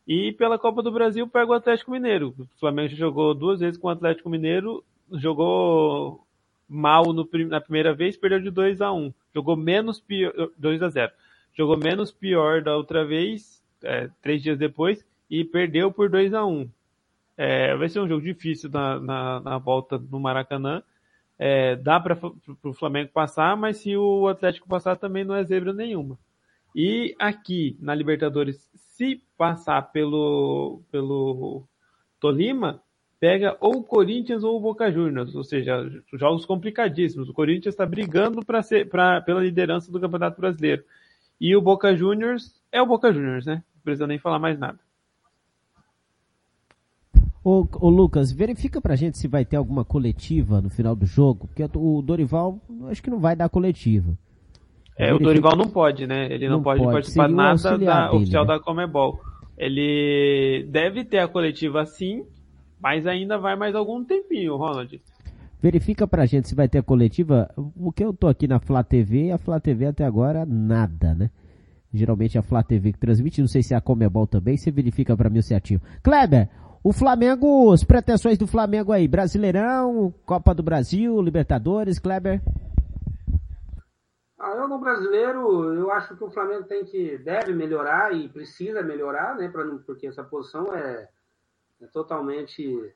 E 0.06 0.32
pela 0.32 0.58
Copa 0.58 0.82
do 0.82 0.92
Brasil 0.92 1.26
pega 1.26 1.50
o 1.50 1.54
Atlético 1.54 1.90
Mineiro. 1.90 2.34
O 2.38 2.60
Flamengo 2.60 2.94
jogou 2.94 3.34
duas 3.34 3.60
vezes 3.60 3.78
com 3.78 3.88
o 3.88 3.90
Atlético 3.90 4.28
Mineiro 4.28 4.84
jogou 5.12 6.26
mal 6.68 7.12
no, 7.12 7.28
na 7.48 7.60
primeira 7.60 7.94
vez, 7.94 8.16
perdeu 8.16 8.40
de 8.40 8.50
2 8.50 8.80
a 8.80 8.92
1 8.92 9.12
Jogou 9.34 9.56
menos 9.56 10.00
pior, 10.00 10.32
2 10.58 10.82
a 10.82 10.88
0 10.88 11.12
Jogou 11.54 11.76
menos 11.76 12.12
pior 12.12 12.62
da 12.62 12.76
outra 12.76 13.04
vez, 13.04 13.62
é, 13.82 14.10
três 14.20 14.42
dias 14.42 14.58
depois, 14.58 15.06
e 15.30 15.44
perdeu 15.44 15.90
por 15.90 16.10
2 16.10 16.34
a 16.34 16.44
1 16.44 16.68
é, 17.36 17.76
Vai 17.76 17.88
ser 17.88 18.00
um 18.00 18.08
jogo 18.08 18.22
difícil 18.22 18.70
na, 18.70 18.98
na, 19.00 19.40
na 19.40 19.58
volta 19.58 19.98
no 19.98 20.18
Maracanã. 20.20 20.82
É, 21.38 21.76
dá 21.76 22.00
para 22.00 22.18
o 22.62 22.72
Flamengo 22.72 23.10
passar, 23.12 23.56
mas 23.56 23.78
se 23.78 23.94
o 23.96 24.26
Atlético 24.26 24.68
passar 24.68 24.96
também 24.96 25.22
não 25.24 25.34
é 25.34 25.44
zebra 25.44 25.72
nenhuma. 25.72 26.18
E 26.74 27.14
aqui 27.18 27.76
na 27.80 27.94
Libertadores, 27.94 28.70
se 28.74 29.22
passar 29.36 29.92
pelo, 29.92 30.82
pelo 30.90 31.64
Tolima, 32.18 32.82
pega 33.18 33.56
ou 33.60 33.78
o 33.78 33.82
Corinthians 33.82 34.44
ou 34.44 34.56
o 34.56 34.60
Boca 34.60 34.90
Juniors, 34.90 35.34
ou 35.34 35.44
seja, 35.44 35.90
jogos 36.14 36.44
complicadíssimos. 36.44 37.28
O 37.28 37.34
Corinthians 37.34 37.74
está 37.74 37.86
brigando 37.86 38.44
para 38.44 38.62
ser 38.62 38.88
pra, 38.88 39.20
pela 39.20 39.40
liderança 39.40 39.90
do 39.90 40.00
Campeonato 40.00 40.40
Brasileiro. 40.40 40.84
E 41.40 41.54
o 41.54 41.60
Boca 41.60 41.94
Juniors 41.94 42.54
é 42.70 42.80
o 42.80 42.86
Boca 42.86 43.12
Juniors, 43.12 43.46
né? 43.46 43.62
Não 43.74 43.82
precisa 43.82 44.06
nem 44.06 44.18
falar 44.18 44.38
mais 44.38 44.58
nada. 44.58 44.78
Ô, 47.44 47.66
ô, 47.78 47.88
Lucas, 47.88 48.32
verifica 48.32 48.80
pra 48.80 48.96
gente 48.96 49.18
se 49.18 49.28
vai 49.28 49.44
ter 49.44 49.56
alguma 49.56 49.84
coletiva 49.84 50.60
no 50.60 50.68
final 50.68 50.96
do 50.96 51.06
jogo, 51.06 51.46
porque 51.46 51.62
o 51.78 52.02
Dorival 52.02 52.60
acho 52.90 53.00
que 53.00 53.08
não 53.08 53.20
vai 53.20 53.36
dar 53.36 53.48
coletiva. 53.48 54.18
É, 54.98 55.06
verifica... 55.06 55.14
o 55.14 55.18
Dorival 55.20 55.56
não 55.56 55.68
pode, 55.68 56.06
né? 56.08 56.26
Ele 56.32 56.48
não, 56.48 56.56
não 56.56 56.62
pode, 56.64 56.80
pode, 56.80 56.92
participar 56.92 57.28
nada 57.28 57.78
da 57.78 58.06
dele, 58.08 58.16
oficial 58.16 58.44
né? 58.44 58.48
da 58.48 58.60
Comebol. 58.60 59.20
Ele 59.56 60.66
deve 60.68 61.04
ter 61.04 61.18
a 61.18 61.28
coletiva 61.28 61.86
sim, 61.86 62.26
mas 62.80 63.06
ainda 63.06 63.38
vai 63.38 63.56
mais 63.56 63.74
algum 63.74 64.04
tempinho, 64.04 64.56
Ronald. 64.56 65.00
Verifica 65.60 66.06
pra 66.06 66.26
gente 66.26 66.48
se 66.48 66.54
vai 66.54 66.68
ter 66.68 66.78
a 66.78 66.82
coletiva. 66.82 67.50
O 67.74 67.90
que 67.90 68.04
eu 68.04 68.12
tô 68.12 68.28
aqui 68.28 68.46
na 68.46 68.60
Flá 68.60 68.84
TV, 68.84 69.32
a 69.32 69.38
Flá 69.38 69.58
TV 69.58 69.86
até 69.86 70.04
agora 70.04 70.44
nada, 70.46 71.14
né? 71.14 71.30
Geralmente 71.92 72.36
é 72.36 72.40
a 72.40 72.42
Flá 72.42 72.62
TV 72.62 72.92
que 72.92 72.98
transmite, 72.98 73.40
não 73.40 73.48
sei 73.48 73.62
se 73.62 73.72
é 73.72 73.76
a 73.76 73.80
Comebol 73.80 74.26
também, 74.26 74.56
você 74.56 74.70
verifica 74.70 75.16
pra 75.16 75.30
mim 75.30 75.40
certinho. 75.40 75.80
Kleber, 76.02 76.48
o 76.84 76.92
Flamengo, 76.92 77.72
as 77.72 77.82
pretensões 77.82 78.36
do 78.38 78.46
Flamengo 78.46 78.92
aí, 78.92 79.08
Brasileirão, 79.08 80.12
Copa 80.24 80.54
do 80.54 80.62
Brasil, 80.62 81.20
Libertadores, 81.20 81.98
Kleber? 81.98 82.40
Ah, 84.38 84.50
eu 84.50 84.68
no 84.68 84.78
brasileiro, 84.78 85.74
eu 85.74 85.90
acho 85.90 86.14
que 86.14 86.22
o 86.22 86.30
Flamengo 86.30 86.64
tem 86.64 86.84
que, 86.84 87.18
deve 87.18 87.54
melhorar 87.54 88.14
e 88.14 88.28
precisa 88.28 88.82
melhorar, 88.82 89.34
né, 89.36 89.48
pra, 89.48 89.64
porque 89.86 90.06
essa 90.06 90.22
posição 90.22 90.72
é, 90.74 91.08
é 91.80 91.86
totalmente 91.86 92.94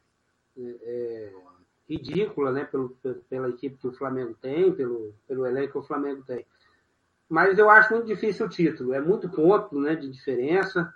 é, 0.57 0.63
é, 0.83 1.33
ridícula, 1.89 2.53
né, 2.53 2.65
pelo, 2.65 2.97
pela 3.29 3.49
equipe 3.49 3.77
que 3.77 3.89
o 3.89 3.93
Flamengo 3.93 4.35
tem, 4.41 4.73
pelo, 4.73 5.15
pelo 5.27 5.47
elenco 5.47 5.73
que 5.73 5.79
o 5.79 5.83
Flamengo 5.83 6.23
tem. 6.23 6.47
Mas 7.29 7.59
eu 7.59 7.71
acho 7.71 7.93
muito 7.93 8.07
difícil 8.07 8.47
o 8.47 8.49
título, 8.49 8.93
é 8.93 9.01
muito 9.01 9.29
ponto 9.29 9.79
né, 9.79 9.95
de 9.95 10.09
diferença, 10.09 10.93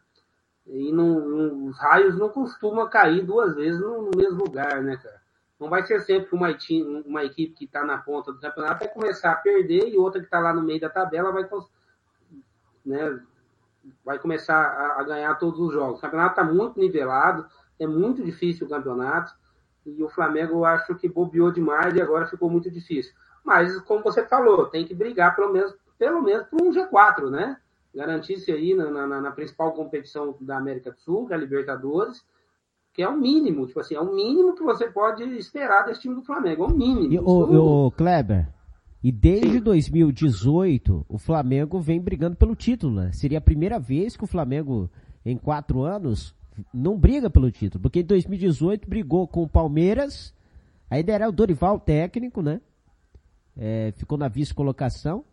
e 0.67 0.91
não, 0.93 1.21
não, 1.29 1.67
os 1.67 1.79
raios 1.79 2.17
não 2.17 2.29
costumam 2.29 2.89
cair 2.89 3.25
duas 3.25 3.55
vezes 3.55 3.81
no, 3.81 4.03
no, 4.03 4.11
mesmo 4.17 4.45
lugar, 4.45 4.83
né, 4.83 4.97
cara? 4.97 5.23
Não 5.61 5.69
vai 5.69 5.85
ser 5.87 6.01
sempre 6.01 6.35
uma, 6.35 6.49
uma 7.07 7.25
equipe 7.25 7.55
que 7.55 7.65
está 7.65 7.85
na 7.85 7.99
ponta 7.99 8.33
do 8.33 8.41
campeonato 8.41 8.81
vai 8.81 8.89
começar 8.93 9.33
a 9.33 9.37
perder 9.37 9.89
e 9.89 9.97
outra 9.97 10.21
que 10.21 10.27
está 10.27 10.41
lá 10.41 10.53
no 10.53 10.63
meio 10.63 10.81
da 10.81 10.89
tabela 10.89 11.31
vai, 11.31 11.49
né, 12.85 13.23
vai 14.05 14.19
começar 14.19 14.57
a, 14.57 15.01
a 15.01 15.05
ganhar 15.05 15.35
todos 15.37 15.61
os 15.61 15.73
jogos. 15.73 15.99
O 15.99 16.03
campeonato 16.03 16.41
está 16.41 16.45
muito 16.45 16.81
nivelado, 16.81 17.47
é 17.79 17.87
muito 17.87 18.23
difícil 18.23 18.67
o 18.67 18.71
campeonato. 18.71 19.33
E 19.87 20.03
o 20.03 20.09
Flamengo 20.09 20.55
eu 20.55 20.65
acho 20.65 20.95
que 20.95 21.09
bobeou 21.09 21.53
demais 21.53 21.95
e 21.95 22.01
agora 22.01 22.27
ficou 22.27 22.49
muito 22.49 22.71
difícil. 22.71 23.13
Mas, 23.45 23.79
como 23.81 24.03
você 24.03 24.25
falou, 24.27 24.67
tem 24.67 24.87
que 24.87 24.95
brigar 24.95 25.37
pelo 25.37 25.53
menos, 25.53 25.75
pelo 25.99 26.23
menos 26.23 26.47
por 26.47 26.63
um 26.63 26.73
G4, 26.73 27.29
né? 27.31 27.59
Garantir-se 27.95 28.51
aí 28.51 28.75
na, 28.75 28.91
na, 28.91 29.21
na, 29.21 29.31
principal 29.31 29.73
competição 29.73 30.35
da 30.41 30.57
América 30.57 30.91
do 30.91 30.99
Sul, 30.99 31.27
que 31.27 31.35
é 31.35 31.37
a 31.37 31.39
Libertadores, 31.39 32.25
que 32.93 33.03
é 33.03 33.09
o 33.09 33.17
mínimo, 33.17 33.67
tipo 33.67 33.79
assim, 33.81 33.95
é 33.95 34.01
o 34.01 34.13
mínimo 34.13 34.55
que 34.55 34.63
você 34.63 34.89
pode 34.89 35.23
esperar 35.37 35.85
desse 35.85 36.01
time 36.01 36.15
do 36.15 36.23
Flamengo, 36.23 36.65
é 36.65 36.67
o 36.67 36.71
mínimo. 36.71 37.13
E, 37.13 37.19
o, 37.19 37.87
o 37.87 37.91
Kleber, 37.93 38.49
e 39.05 39.13
desde 39.13 39.59
Sim. 39.59 39.61
2018, 39.61 41.05
o 41.07 41.19
Flamengo 41.19 41.79
vem 41.79 42.01
brigando 42.01 42.37
pelo 42.37 42.57
título, 42.57 42.95
né? 42.95 43.13
Seria 43.13 43.37
a 43.37 43.43
primeira 43.43 43.79
vez 43.79 44.17
que 44.17 44.25
o 44.25 44.27
Flamengo, 44.27 44.91
em 45.23 45.37
quatro 45.37 45.83
anos, 45.83 46.35
não 46.73 46.99
briga 46.99 47.29
pelo 47.29 47.51
título, 47.51 47.83
porque 47.83 48.01
em 48.01 48.05
2018 48.05 48.89
brigou 48.89 49.27
com 49.27 49.43
o 49.43 49.49
Palmeiras, 49.49 50.35
ainda 50.89 51.13
era 51.13 51.29
o 51.29 51.33
Dorival 51.33 51.79
técnico, 51.79 52.43
né? 52.43 52.61
É, 53.57 53.93
ficou 53.97 54.19
na 54.19 54.29
vice-colocação. 54.29 55.25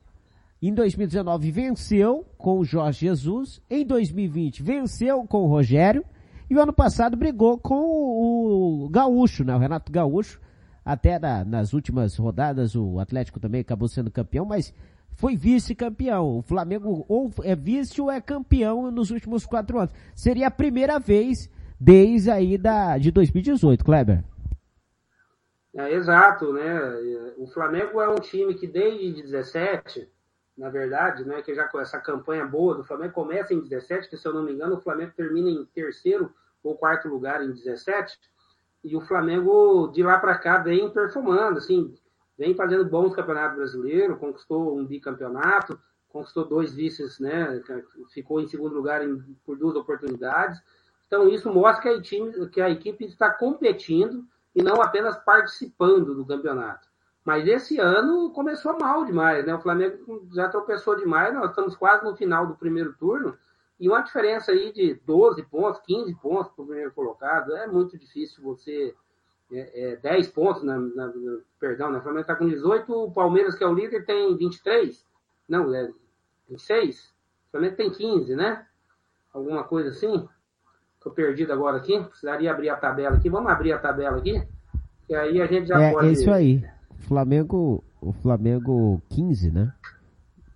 Em 0.62 0.74
2019 0.74 1.50
venceu 1.50 2.26
com 2.38 2.60
o 2.60 2.64
Jorge 2.64 3.08
Jesus. 3.08 3.62
Em 3.70 3.86
2020 3.86 4.62
venceu 4.62 5.24
com 5.26 5.44
o 5.44 5.48
Rogério. 5.48 6.06
E 6.50 6.56
o 6.56 6.62
ano 6.62 6.74
passado 6.74 7.18
brigou 7.18 7.58
com 7.58 7.76
o, 7.76 8.90
Gaúcho, 8.90 9.44
né? 9.44 9.56
O 9.56 9.60
Renato 9.60 9.92
Gaúcho. 9.92 10.40
Até 10.86 11.18
na, 11.18 11.44
nas 11.44 11.74
últimas 11.74 12.16
rodadas 12.18 12.76
o 12.76 13.00
Atlético 13.00 13.40
também 13.40 13.62
acabou 13.62 13.88
sendo 13.88 14.12
campeão, 14.12 14.46
mas 14.46 14.74
foi 15.16 15.36
vice-campeão. 15.36 16.40
O 16.40 16.42
Flamengo 16.42 17.06
ou 17.08 17.32
é 17.44 17.56
vice 17.56 18.02
ou 18.02 18.12
é 18.12 18.20
campeão 18.20 18.92
nos 18.92 19.12
últimos 19.12 19.46
quatro 19.46 19.80
anos. 19.80 19.94
Seria 20.16 20.48
a 20.48 20.52
primeira 20.52 21.00
vez 21.00 21.50
desde 21.80 22.30
aí 22.30 22.58
da, 22.58 22.98
de 22.98 23.12
2018, 23.12 23.84
Kleber. 23.84 24.24
É, 25.74 25.94
exato, 25.94 26.52
né? 26.52 26.72
O 27.38 27.48
Flamengo 27.48 28.02
é 28.02 28.10
um 28.10 28.20
time 28.20 28.54
que 28.54 28.68
desde 28.68 29.22
17, 29.24 30.08
na 30.58 30.70
verdade, 30.70 31.24
né, 31.26 31.42
que 31.42 31.56
já 31.56 31.68
com 31.68 31.80
essa 31.80 32.00
campanha 32.00 32.46
boa 32.46 32.76
do 32.76 32.84
Flamengo 32.84 33.14
começa 33.14 33.54
em 33.54 33.62
17, 33.62 34.10
que 34.10 34.18
se 34.18 34.28
eu 34.28 34.34
não 34.34 34.44
me 34.44 34.52
engano, 34.52 34.76
o 34.76 34.82
Flamengo 34.82 35.14
termina 35.16 35.50
em 35.50 35.66
terceiro 35.66 36.34
ou 36.62 36.78
quarto 36.78 37.08
lugar 37.08 37.42
em 37.44 37.52
17, 37.52 38.18
e 38.84 38.96
o 38.96 39.02
Flamengo 39.02 39.88
de 39.94 40.04
lá 40.04 40.20
para 40.20 40.38
cá 40.38 40.58
vem 40.58 40.90
performando, 40.90 41.58
assim, 41.58 41.96
vem 42.42 42.56
fazendo 42.56 42.84
bons 42.84 43.14
campeonatos 43.14 43.56
brasileiros, 43.56 44.18
conquistou 44.18 44.76
um 44.76 44.84
bicampeonato, 44.84 45.80
conquistou 46.10 46.44
dois 46.44 46.74
vices, 46.74 47.20
né? 47.20 47.62
Ficou 48.12 48.42
em 48.42 48.48
segundo 48.48 48.74
lugar 48.74 49.08
em, 49.08 49.16
por 49.46 49.56
duas 49.60 49.76
oportunidades. 49.76 50.60
Então 51.06 51.30
isso 51.30 51.54
mostra 51.54 51.84
que 51.84 51.90
a, 51.90 52.02
time, 52.02 52.50
que 52.50 52.60
a 52.60 52.68
equipe 52.72 53.06
está 53.06 53.30
competindo 53.32 54.26
e 54.56 54.64
não 54.64 54.82
apenas 54.82 55.16
participando 55.20 56.16
do 56.16 56.26
campeonato. 56.26 56.90
Mas 57.24 57.48
esse 57.48 57.78
ano 57.78 58.32
começou 58.32 58.76
mal 58.80 59.06
demais, 59.06 59.46
né? 59.46 59.54
O 59.54 59.62
Flamengo 59.62 60.28
já 60.34 60.50
tropeçou 60.50 60.96
demais, 60.96 61.36
nós 61.36 61.52
estamos 61.52 61.76
quase 61.76 62.04
no 62.04 62.16
final 62.16 62.48
do 62.48 62.56
primeiro 62.56 62.94
turno, 62.94 63.38
e 63.80 63.88
uma 63.88 64.02
diferença 64.02 64.52
aí 64.52 64.74
de 64.74 64.96
12 65.06 65.44
pontos, 65.44 65.80
15 65.86 66.16
pontos 66.16 66.52
para 66.54 66.64
o 66.64 66.66
primeiro 66.66 66.92
colocado, 66.92 67.56
é 67.56 67.68
muito 67.68 67.96
difícil 68.00 68.42
você. 68.42 68.96
É, 69.52 69.94
é, 69.94 69.96
10 69.98 70.30
pontos, 70.30 70.64
na, 70.64 70.80
na, 70.80 71.12
perdão, 71.60 71.92
né? 71.92 72.00
O 72.00 72.02
Flamengo 72.02 72.22
está 72.22 72.36
com 72.36 72.48
18, 72.48 72.92
o 72.92 73.12
Palmeiras, 73.12 73.56
que 73.56 73.64
é 73.64 73.68
o 73.68 73.74
líder, 73.74 74.06
tem 74.06 74.36
23. 74.38 75.06
Não, 75.48 75.74
é 75.76 75.92
26. 76.50 77.14
O 77.48 77.52
Flamengo 77.52 77.76
tem 77.76 77.92
15, 77.92 78.36
né? 78.36 78.66
Alguma 79.34 79.64
coisa 79.64 79.90
assim. 79.90 80.28
Estou 80.96 81.12
perdido 81.12 81.52
agora 81.52 81.78
aqui. 81.78 82.00
Precisaria 82.00 82.52
abrir 82.52 82.70
a 82.70 82.78
tabela 82.78 83.18
aqui. 83.18 83.30
Vamos 83.30 83.52
abrir 83.52 83.74
a 83.74 83.80
tabela 83.80 84.18
aqui. 84.18 84.42
E 85.10 85.16
aí 85.16 85.42
a 85.42 85.48
gente 85.48 85.68
já 85.68 85.82
é, 85.82 85.92
pode. 85.92 86.08
É 86.08 86.12
isso 86.12 86.32
aí. 86.32 86.64
Flamengo, 87.00 87.84
o 88.00 88.14
Flamengo 88.14 89.02
15, 89.10 89.52
né? 89.52 89.74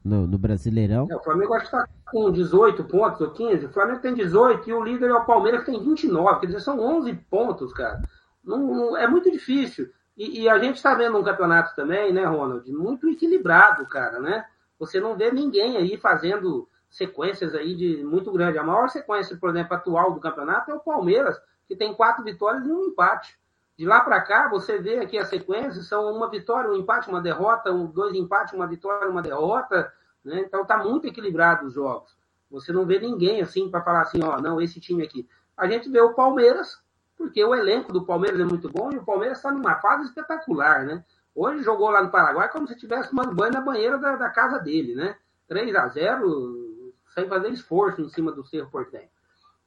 No, 0.03 0.27
no 0.27 0.38
Brasileirão. 0.38 1.08
É, 1.10 1.15
o 1.15 1.23
Flamengo 1.23 1.53
acho 1.55 1.69
que 1.69 1.75
está 1.75 1.89
com 2.12 2.31
18 2.31 2.84
pontos 2.86 3.19
ou 3.21 3.31
15. 3.31 3.65
O 3.65 3.73
Flamengo 3.73 3.99
tem 3.99 4.13
18 4.13 4.69
e 4.69 4.73
o 4.73 4.84
líder 4.84 5.10
é 5.10 5.13
o 5.13 5.25
Palmeiras 5.25 5.65
que 5.65 5.71
tem 5.71 5.84
29. 5.84 6.39
Quer 6.39 6.45
dizer, 6.45 6.62
são 6.62 6.79
11 6.79 7.13
pontos, 7.29 7.73
cara. 7.73 8.01
Não, 8.45 8.58
não 8.58 8.97
é 8.97 9.08
muito 9.08 9.31
difícil. 9.31 9.91
E, 10.15 10.43
e 10.43 10.49
a 10.49 10.58
gente 10.60 10.77
está 10.77 10.93
vendo 10.93 11.17
um 11.17 11.23
campeonato 11.23 11.75
também, 11.75 12.13
né, 12.13 12.23
Ronald? 12.25 12.69
Muito 12.71 13.10
equilibrado, 13.10 13.86
cara, 13.88 14.19
né? 14.19 14.45
Você 14.79 14.99
não 14.99 15.15
vê 15.15 15.31
ninguém 15.31 15.77
aí 15.77 15.97
fazendo 15.97 16.69
sequências 16.89 17.53
aí 17.53 17.75
de 17.75 18.03
muito 18.03 18.31
grande. 18.31 18.58
A 18.58 18.63
maior 18.63 18.89
sequência, 18.89 19.36
por 19.38 19.49
exemplo, 19.49 19.75
atual 19.75 20.13
do 20.13 20.19
campeonato 20.19 20.71
é 20.71 20.73
o 20.73 20.79
Palmeiras, 20.79 21.38
que 21.67 21.75
tem 21.75 21.93
quatro 21.93 22.23
vitórias 22.23 22.65
e 22.65 22.71
um 22.71 22.86
empate. 22.86 23.38
De 23.77 23.86
lá 23.86 23.99
para 23.99 24.21
cá, 24.21 24.47
você 24.47 24.77
vê 24.77 24.99
aqui 24.99 25.17
a 25.17 25.25
sequência, 25.25 25.81
são 25.81 26.15
uma 26.15 26.29
vitória, 26.29 26.69
um 26.69 26.75
empate, 26.75 27.10
uma 27.10 27.21
derrota, 27.21 27.73
um, 27.73 27.86
dois 27.86 28.15
empates, 28.15 28.53
uma 28.53 28.67
vitória, 28.67 29.10
uma 29.10 29.21
derrota. 29.21 29.91
Né? 30.23 30.39
Então 30.39 30.65
tá 30.65 30.77
muito 30.77 31.08
equilibrado 31.08 31.65
os 31.65 31.73
jogos. 31.73 32.15
Você 32.49 32.71
não 32.71 32.86
vê 32.86 32.99
ninguém 32.99 33.41
assim 33.41 33.69
para 33.69 33.81
falar 33.81 34.03
assim, 34.03 34.23
ó, 34.23 34.39
não, 34.39 34.62
esse 34.62 34.79
time 34.79 35.03
aqui. 35.03 35.27
A 35.58 35.67
gente 35.67 35.89
vê 35.89 35.99
o 35.99 36.13
Palmeiras, 36.13 36.81
porque 37.17 37.43
o 37.43 37.56
elenco 37.56 37.91
do 37.91 38.06
Palmeiras 38.06 38.39
é 38.39 38.43
muito 38.43 38.69
bom 38.69 38.91
e 38.91 38.97
o 38.97 39.06
Palmeiras 39.06 39.38
está 39.38 39.51
numa 39.51 39.75
fase 39.75 40.06
espetacular, 40.06 40.86
né? 40.86 41.04
Hoje 41.34 41.63
jogou 41.63 41.89
lá 41.89 42.01
no 42.01 42.12
Paraguai 42.12 42.49
como 42.49 42.67
se 42.67 42.73
estivesse 42.73 43.10
tomando 43.10 43.36
banho 43.36 43.54
na 43.54 43.62
banheira 43.62 43.97
da, 43.97 44.15
da, 44.15 44.30
casa 44.30 44.60
dele, 44.60 44.95
né? 44.95 45.17
3 45.47 45.75
a 45.75 45.88
0 45.89 46.93
sem 47.13 47.28
fazer 47.28 47.49
esforço 47.49 48.01
em 48.01 48.10
cima 48.10 48.32
do 48.32 48.45
Cerro 48.45 48.69
Portenho. 48.69 49.10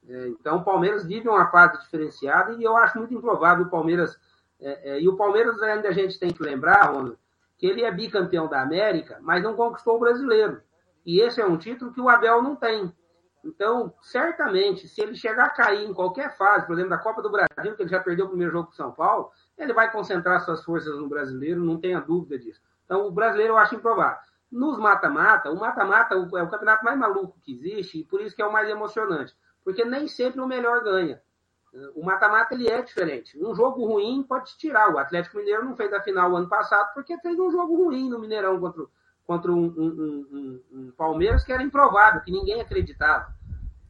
É, 0.08 0.28
então 0.28 0.58
o 0.58 0.64
Palmeiras 0.64 1.04
vive 1.04 1.28
uma 1.28 1.50
fase 1.50 1.80
diferenciada 1.80 2.52
e 2.54 2.62
eu 2.62 2.76
acho 2.76 2.98
muito 2.98 3.14
improvável 3.14 3.66
o 3.66 3.70
Palmeiras. 3.70 4.18
É, 4.60 4.92
é, 4.92 5.00
e 5.00 5.08
o 5.08 5.16
Palmeiras 5.16 5.60
ainda 5.62 5.88
a 5.88 5.92
gente 5.92 6.18
tem 6.18 6.32
que 6.32 6.42
lembrar, 6.42 6.90
Ronald, 6.90 7.18
que 7.58 7.66
ele 7.66 7.82
é 7.82 7.90
bicampeão 7.90 8.48
da 8.48 8.62
América, 8.62 9.18
mas 9.20 9.42
não 9.42 9.54
conquistou 9.54 9.96
o 9.96 10.00
brasileiro. 10.00 10.62
E 11.04 11.20
esse 11.20 11.40
é 11.40 11.46
um 11.46 11.56
título 11.56 11.92
que 11.92 12.00
o 12.00 12.08
Abel 12.08 12.42
não 12.42 12.56
tem. 12.56 12.92
Então, 13.48 13.94
certamente, 14.02 14.86
se 14.86 15.00
ele 15.00 15.14
chegar 15.14 15.46
a 15.46 15.50
cair 15.50 15.88
em 15.88 15.94
qualquer 15.94 16.36
fase, 16.36 16.66
por 16.66 16.74
exemplo, 16.74 16.90
da 16.90 16.98
Copa 16.98 17.22
do 17.22 17.30
Brasil, 17.30 17.74
que 17.74 17.82
ele 17.82 17.88
já 17.88 18.00
perdeu 18.00 18.26
o 18.26 18.28
primeiro 18.28 18.52
jogo 18.52 18.66
com 18.66 18.74
São 18.74 18.92
Paulo, 18.92 19.30
ele 19.56 19.72
vai 19.72 19.90
concentrar 19.90 20.40
suas 20.40 20.62
forças 20.62 20.96
no 20.98 21.08
brasileiro, 21.08 21.64
não 21.64 21.80
tenha 21.80 22.00
dúvida 22.00 22.38
disso. 22.38 22.60
Então, 22.84 23.06
o 23.06 23.10
brasileiro 23.10 23.54
eu 23.54 23.58
acho 23.58 23.74
improvável. 23.74 24.18
Nos 24.50 24.78
mata-mata, 24.78 25.50
o 25.50 25.58
mata-mata 25.58 26.14
é 26.14 26.42
o 26.42 26.48
campeonato 26.48 26.84
mais 26.84 26.98
maluco 26.98 27.38
que 27.42 27.52
existe 27.52 28.00
e 28.00 28.04
por 28.04 28.20
isso 28.20 28.34
que 28.34 28.42
é 28.42 28.46
o 28.46 28.52
mais 28.52 28.68
emocionante. 28.68 29.34
Porque 29.64 29.84
nem 29.84 30.06
sempre 30.08 30.40
o 30.40 30.46
melhor 30.46 30.82
ganha. 30.82 31.20
O 31.94 32.02
mata-mata 32.02 32.54
ele 32.54 32.68
é 32.68 32.80
diferente. 32.80 33.38
Um 33.38 33.54
jogo 33.54 33.84
ruim 33.84 34.22
pode 34.22 34.56
tirar. 34.56 34.92
O 34.92 34.98
Atlético 34.98 35.36
Mineiro 35.36 35.64
não 35.64 35.76
fez 35.76 35.92
a 35.92 36.00
final 36.00 36.34
ano 36.34 36.48
passado 36.48 36.92
porque 36.94 37.18
fez 37.18 37.38
um 37.38 37.50
jogo 37.50 37.76
ruim 37.76 38.08
no 38.08 38.18
Mineirão 38.18 38.58
contra, 38.58 38.86
contra 39.26 39.52
um, 39.52 39.66
um, 39.66 40.26
um, 40.32 40.64
um 40.72 40.92
Palmeiras 40.92 41.44
que 41.44 41.52
era 41.52 41.62
improvável, 41.62 42.22
que 42.22 42.32
ninguém 42.32 42.60
acreditava. 42.60 43.37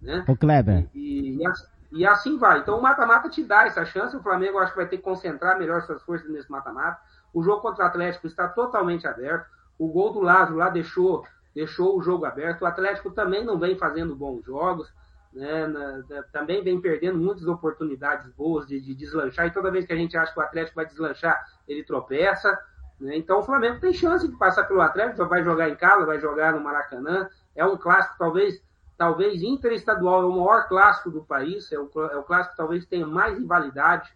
Né? 0.00 0.24
O 0.28 0.36
Kleber. 0.36 0.88
E, 0.94 1.36
e, 1.36 1.44
e 1.92 2.06
assim 2.06 2.38
vai. 2.38 2.60
Então 2.60 2.78
o 2.78 2.82
mata-mata 2.82 3.28
te 3.28 3.42
dá 3.42 3.66
essa 3.66 3.84
chance. 3.84 4.16
O 4.16 4.22
Flamengo 4.22 4.58
acho 4.58 4.72
que 4.72 4.78
vai 4.78 4.88
ter 4.88 4.98
que 4.98 5.02
concentrar 5.02 5.58
melhor 5.58 5.82
suas 5.82 6.02
forças 6.02 6.28
nesse 6.30 6.50
mata-mata. 6.50 7.00
O 7.32 7.42
jogo 7.42 7.60
contra 7.60 7.84
o 7.84 7.86
Atlético 7.88 8.26
está 8.26 8.48
totalmente 8.48 9.06
aberto. 9.06 9.46
O 9.78 9.88
gol 9.88 10.12
do 10.12 10.20
Lázaro 10.20 10.56
lá 10.56 10.70
deixou, 10.70 11.24
deixou 11.54 11.96
o 11.96 12.02
jogo 12.02 12.24
aberto. 12.24 12.62
O 12.62 12.66
Atlético 12.66 13.10
também 13.10 13.44
não 13.44 13.58
vem 13.58 13.76
fazendo 13.76 14.14
bons 14.14 14.44
jogos. 14.44 14.92
Né? 15.32 15.66
Na, 15.66 15.98
na, 15.98 16.22
também 16.32 16.62
vem 16.62 16.80
perdendo 16.80 17.18
muitas 17.18 17.46
oportunidades 17.46 18.28
boas 18.32 18.66
de, 18.66 18.80
de, 18.80 18.94
deslanchar. 18.94 19.46
E 19.46 19.52
toda 19.52 19.70
vez 19.70 19.86
que 19.86 19.92
a 19.92 19.96
gente 19.96 20.16
acha 20.16 20.32
que 20.32 20.38
o 20.38 20.42
Atlético 20.42 20.76
vai 20.76 20.86
deslanchar, 20.86 21.38
ele 21.66 21.84
tropeça. 21.84 22.58
Né? 23.00 23.16
Então 23.16 23.40
o 23.40 23.42
Flamengo 23.42 23.78
tem 23.80 23.92
chance 23.92 24.26
de 24.26 24.36
passar 24.36 24.64
pelo 24.64 24.80
Atlético. 24.80 25.26
Vai 25.26 25.42
jogar 25.44 25.68
em 25.68 25.76
casa, 25.76 26.06
vai 26.06 26.18
jogar 26.18 26.52
no 26.52 26.60
Maracanã. 26.60 27.28
É 27.54 27.64
um 27.64 27.76
clássico, 27.76 28.16
talvez 28.18 28.60
talvez 28.98 29.40
interestadual 29.42 30.22
é 30.22 30.26
o 30.26 30.32
maior 30.32 30.66
clássico 30.66 31.08
do 31.08 31.22
país, 31.22 31.70
é 31.70 31.78
o, 31.78 31.88
é 32.10 32.16
o 32.16 32.24
clássico 32.24 32.50
que 32.50 32.56
talvez 32.56 32.84
tenha 32.84 33.06
mais 33.06 33.38
rivalidade, 33.38 34.12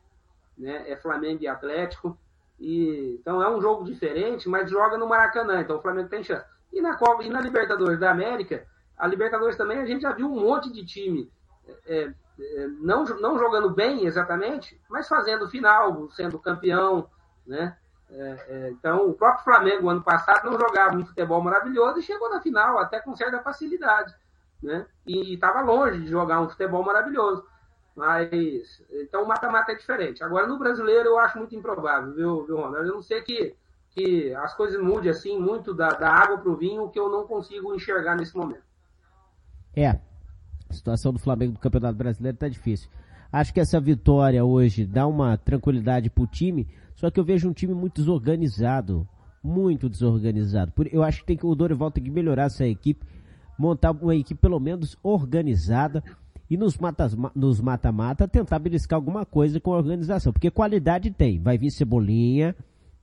né? 0.59 0.91
É 0.91 0.97
Flamengo 0.97 1.43
e 1.43 1.49
Atlético. 1.49 2.19
E, 2.59 3.17
então 3.21 3.41
é 3.41 3.49
um 3.49 3.61
jogo 3.61 3.85
diferente, 3.85 4.49
mas 4.49 4.69
joga 4.69 4.99
no 4.99 5.09
Maracanã, 5.09 5.61
então 5.61 5.79
o 5.79 5.81
Flamengo 5.81 6.09
tem 6.09 6.25
chance. 6.25 6.45
E 6.73 6.81
na, 6.81 6.99
e 7.23 7.31
na 7.31 7.41
Libertadores 7.41 7.99
da 7.99 8.11
América, 8.11 8.67
a 8.99 9.07
Libertadores 9.07 9.57
também 9.57 9.79
a 9.79 9.87
gente 9.87 10.03
já 10.03 10.13
viu 10.13 10.27
um 10.27 10.41
monte 10.41 10.73
de 10.73 10.85
time 10.85 11.31
é, 11.87 12.13
é, 12.41 12.67
não, 12.81 13.05
não 13.05 13.39
jogando 13.39 13.71
bem 13.71 14.05
exatamente, 14.05 14.81
mas 14.89 15.07
fazendo 15.07 15.49
final, 15.49 16.11
sendo 16.11 16.41
campeão, 16.41 17.09
né? 17.47 17.77
É, 18.11 18.47
é 18.49 18.71
então, 18.71 19.09
o 19.09 19.15
próprio 19.15 19.45
Flamengo, 19.45 19.89
ano 19.89 20.03
passado, 20.03 20.51
não 20.51 20.59
jogava 20.59 20.97
um 20.97 21.07
futebol 21.07 21.41
maravilhoso 21.41 22.01
e 22.01 22.03
chegou 22.03 22.29
na 22.31 22.41
final 22.41 22.79
até 22.79 23.01
com 23.01 23.15
certa 23.15 23.39
facilidade 23.41 24.13
né? 24.63 24.87
E 25.07 25.35
estava 25.35 25.61
longe 25.63 26.01
de 26.01 26.09
jogar 26.09 26.41
um 26.41 26.49
futebol 26.49 26.85
maravilhoso. 26.85 27.45
Mas, 27.95 28.83
então 28.91 29.25
o 29.25 29.29
mata-mata 29.29 29.73
é 29.73 29.75
diferente. 29.75 30.25
Agora, 30.25 30.47
no 30.47 30.59
brasileiro, 30.59 31.11
eu 31.11 31.19
acho 31.19 31.39
muito 31.39 31.55
improvável, 31.55 32.15
viu, 32.15 32.47
viu 32.47 32.57
Ronaldo? 32.57 32.89
Eu 32.89 32.95
não 32.95 33.03
sei 33.03 33.21
que, 33.21 33.55
que 33.91 34.35
as 34.35 34.55
coisas 34.55 34.83
mudem 34.83 35.11
assim, 35.11 35.39
muito 35.39 35.75
da, 35.75 35.89
da 35.91 36.11
água 36.11 36.39
para 36.39 36.51
o 36.51 36.57
vinho, 36.57 36.89
que 36.89 36.99
eu 36.99 37.11
não 37.11 37.27
consigo 37.27 37.75
enxergar 37.75 38.17
nesse 38.17 38.35
momento. 38.35 38.63
É, 39.75 39.89
a 39.89 40.73
situação 40.73 41.13
do 41.13 41.19
Flamengo 41.19 41.53
do 41.53 41.59
Campeonato 41.59 41.97
Brasileiro 41.97 42.35
está 42.35 42.49
difícil. 42.49 42.89
Acho 43.31 43.53
que 43.53 43.61
essa 43.61 43.81
vitória 43.81 44.45
hoje 44.45 44.87
dá 44.87 45.07
uma 45.07 45.37
tranquilidade 45.37 46.11
para 46.11 46.25
o 46.25 46.27
time, 46.27 46.69
só 46.95 47.11
que 47.11 47.19
eu 47.19 47.25
vejo 47.25 47.49
um 47.49 47.53
time 47.53 47.75
muito 47.75 48.01
desorganizado, 48.01 49.09
muito 49.43 49.89
desorganizado. 49.89 50.73
Eu 50.91 51.03
acho 51.03 51.21
que, 51.21 51.27
tem 51.27 51.37
que 51.37 51.47
o 51.47 51.55
Dorival 51.55 51.91
tem 51.91 52.05
que 52.05 52.11
melhorar 52.11 52.45
essa 52.45 52.67
equipe 52.67 53.05
montar 53.59 53.93
uma 53.93 54.15
equipe 54.15 54.41
pelo 54.41 54.59
menos 54.59 54.97
organizada 55.03 56.03
e 56.49 56.57
nos 56.57 56.77
mata-mata 56.77 57.33
nos 57.35 57.61
mata 57.61 57.91
-mata, 57.91 58.29
tentar 58.29 58.59
beliscar 58.59 58.97
alguma 58.97 59.25
coisa 59.25 59.59
com 59.59 59.73
a 59.73 59.77
organização, 59.77 60.33
porque 60.33 60.51
qualidade 60.51 61.11
tem. 61.11 61.41
Vai 61.41 61.57
vir 61.57 61.71
Cebolinha, 61.71 62.55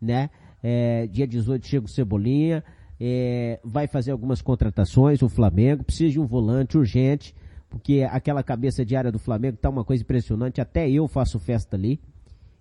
né? 0.01 0.29
É, 0.62 1.07
dia 1.07 1.25
18 1.25 1.65
chega 1.65 1.85
o 1.85 1.89
Cebolinha, 1.89 2.63
é, 2.99 3.59
vai 3.63 3.88
fazer 3.88 4.12
algumas 4.12 4.41
contratações, 4.41 5.21
o 5.21 5.29
Flamengo 5.29 5.83
precisa 5.83 6.12
de 6.12 6.19
um 6.19 6.27
volante 6.27 6.77
urgente, 6.77 7.33
porque 7.69 8.05
aquela 8.12 8.43
cabeça 8.43 8.83
de 8.83 8.95
área 8.95 9.12
do 9.12 9.19
Flamengo 9.19 9.57
tá 9.57 9.69
uma 9.69 9.85
coisa 9.85 10.03
impressionante, 10.03 10.59
até 10.59 10.89
eu 10.89 11.07
faço 11.07 11.39
festa 11.39 11.77
ali, 11.77 11.99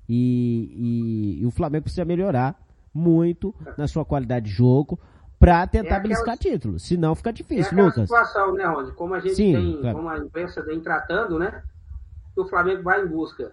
e, 0.09 1.37
e, 1.39 1.43
e 1.43 1.47
o 1.47 1.51
Flamengo 1.51 1.85
precisa 1.85 2.05
melhorar 2.05 2.59
muito 2.95 3.55
na 3.77 3.87
sua 3.87 4.05
qualidade 4.05 4.47
de 4.47 4.53
jogo, 4.53 4.99
para 5.39 5.67
tentar 5.67 5.97
é 5.97 6.01
beliscar 6.01 6.37
títulos. 6.37 6.83
Senão 6.83 7.15
fica 7.15 7.33
difícil, 7.33 7.79
é 7.79 7.83
Lucas. 7.83 8.03
situação, 8.03 8.53
né, 8.55 8.65
Rony? 8.65 8.93
Como 8.93 9.15
a 9.15 9.21
gente 9.21 9.37
Sim, 9.37 9.53
tem, 9.53 9.81
claro. 9.81 9.97
como 9.97 10.09
a 10.09 10.19
imprensa 10.19 10.63
vem 10.63 10.81
tratando, 10.81 11.39
né? 11.39 11.63
Que 12.35 12.41
o 12.41 12.49
Flamengo 12.49 12.83
vai 12.83 13.03
em 13.03 13.07
busca 13.07 13.53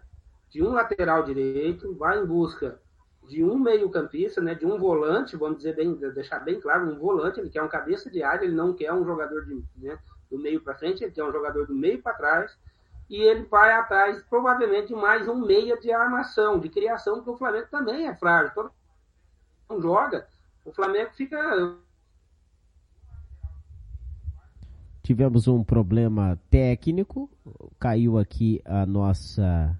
de 0.49 0.63
um 0.63 0.71
lateral 0.71 1.23
direito, 1.23 1.93
vai 1.95 2.19
em 2.19 2.25
busca 2.25 2.79
de 3.27 3.43
um 3.43 3.57
meio-campista, 3.57 4.39
né, 4.39 4.53
de 4.53 4.65
um 4.65 4.77
volante, 4.77 5.35
vamos 5.35 5.57
dizer 5.57 5.75
bem, 5.75 5.95
deixar 5.95 6.39
bem 6.39 6.59
claro, 6.61 6.87
um 6.87 6.97
volante, 6.97 7.39
ele 7.39 7.49
quer 7.49 7.63
um 7.63 7.67
cabeça 7.67 8.09
de 8.09 8.21
área, 8.21 8.45
ele 8.45 8.55
não 8.55 8.71
quer 8.71 8.93
um 8.93 9.03
jogador 9.03 9.45
de, 9.45 9.63
né, 9.77 9.97
do 10.29 10.37
meio 10.37 10.61
para 10.61 10.75
frente, 10.75 11.03
ele 11.03 11.11
quer 11.11 11.23
um 11.23 11.31
jogador 11.31 11.65
do 11.65 11.73
meio 11.73 12.01
para 12.01 12.13
trás. 12.13 12.55
e 13.09 13.21
ele 13.21 13.43
vai 13.43 13.71
atrás, 13.71 14.21
provavelmente, 14.29 14.87
de 14.87 14.95
mais 14.95 15.27
um 15.27 15.35
meia 15.45 15.77
de 15.77 15.91
armação, 15.91 16.59
de 16.59 16.69
criação, 16.69 17.15
porque 17.15 17.31
o 17.31 17.37
Flamengo 17.37 17.67
também 17.69 18.07
é 18.07 18.15
frágil. 18.15 18.53
Todo 18.53 18.71
não 19.69 19.81
joga, 19.81 20.27
o 20.65 20.73
Flamengo 20.73 21.12
fica. 21.13 21.75
Tivemos 25.04 25.47
um 25.47 25.63
problema 25.63 26.39
técnico, 26.49 27.30
caiu 27.80 28.17
aqui 28.17 28.60
a 28.65 28.86
nossa. 28.86 29.80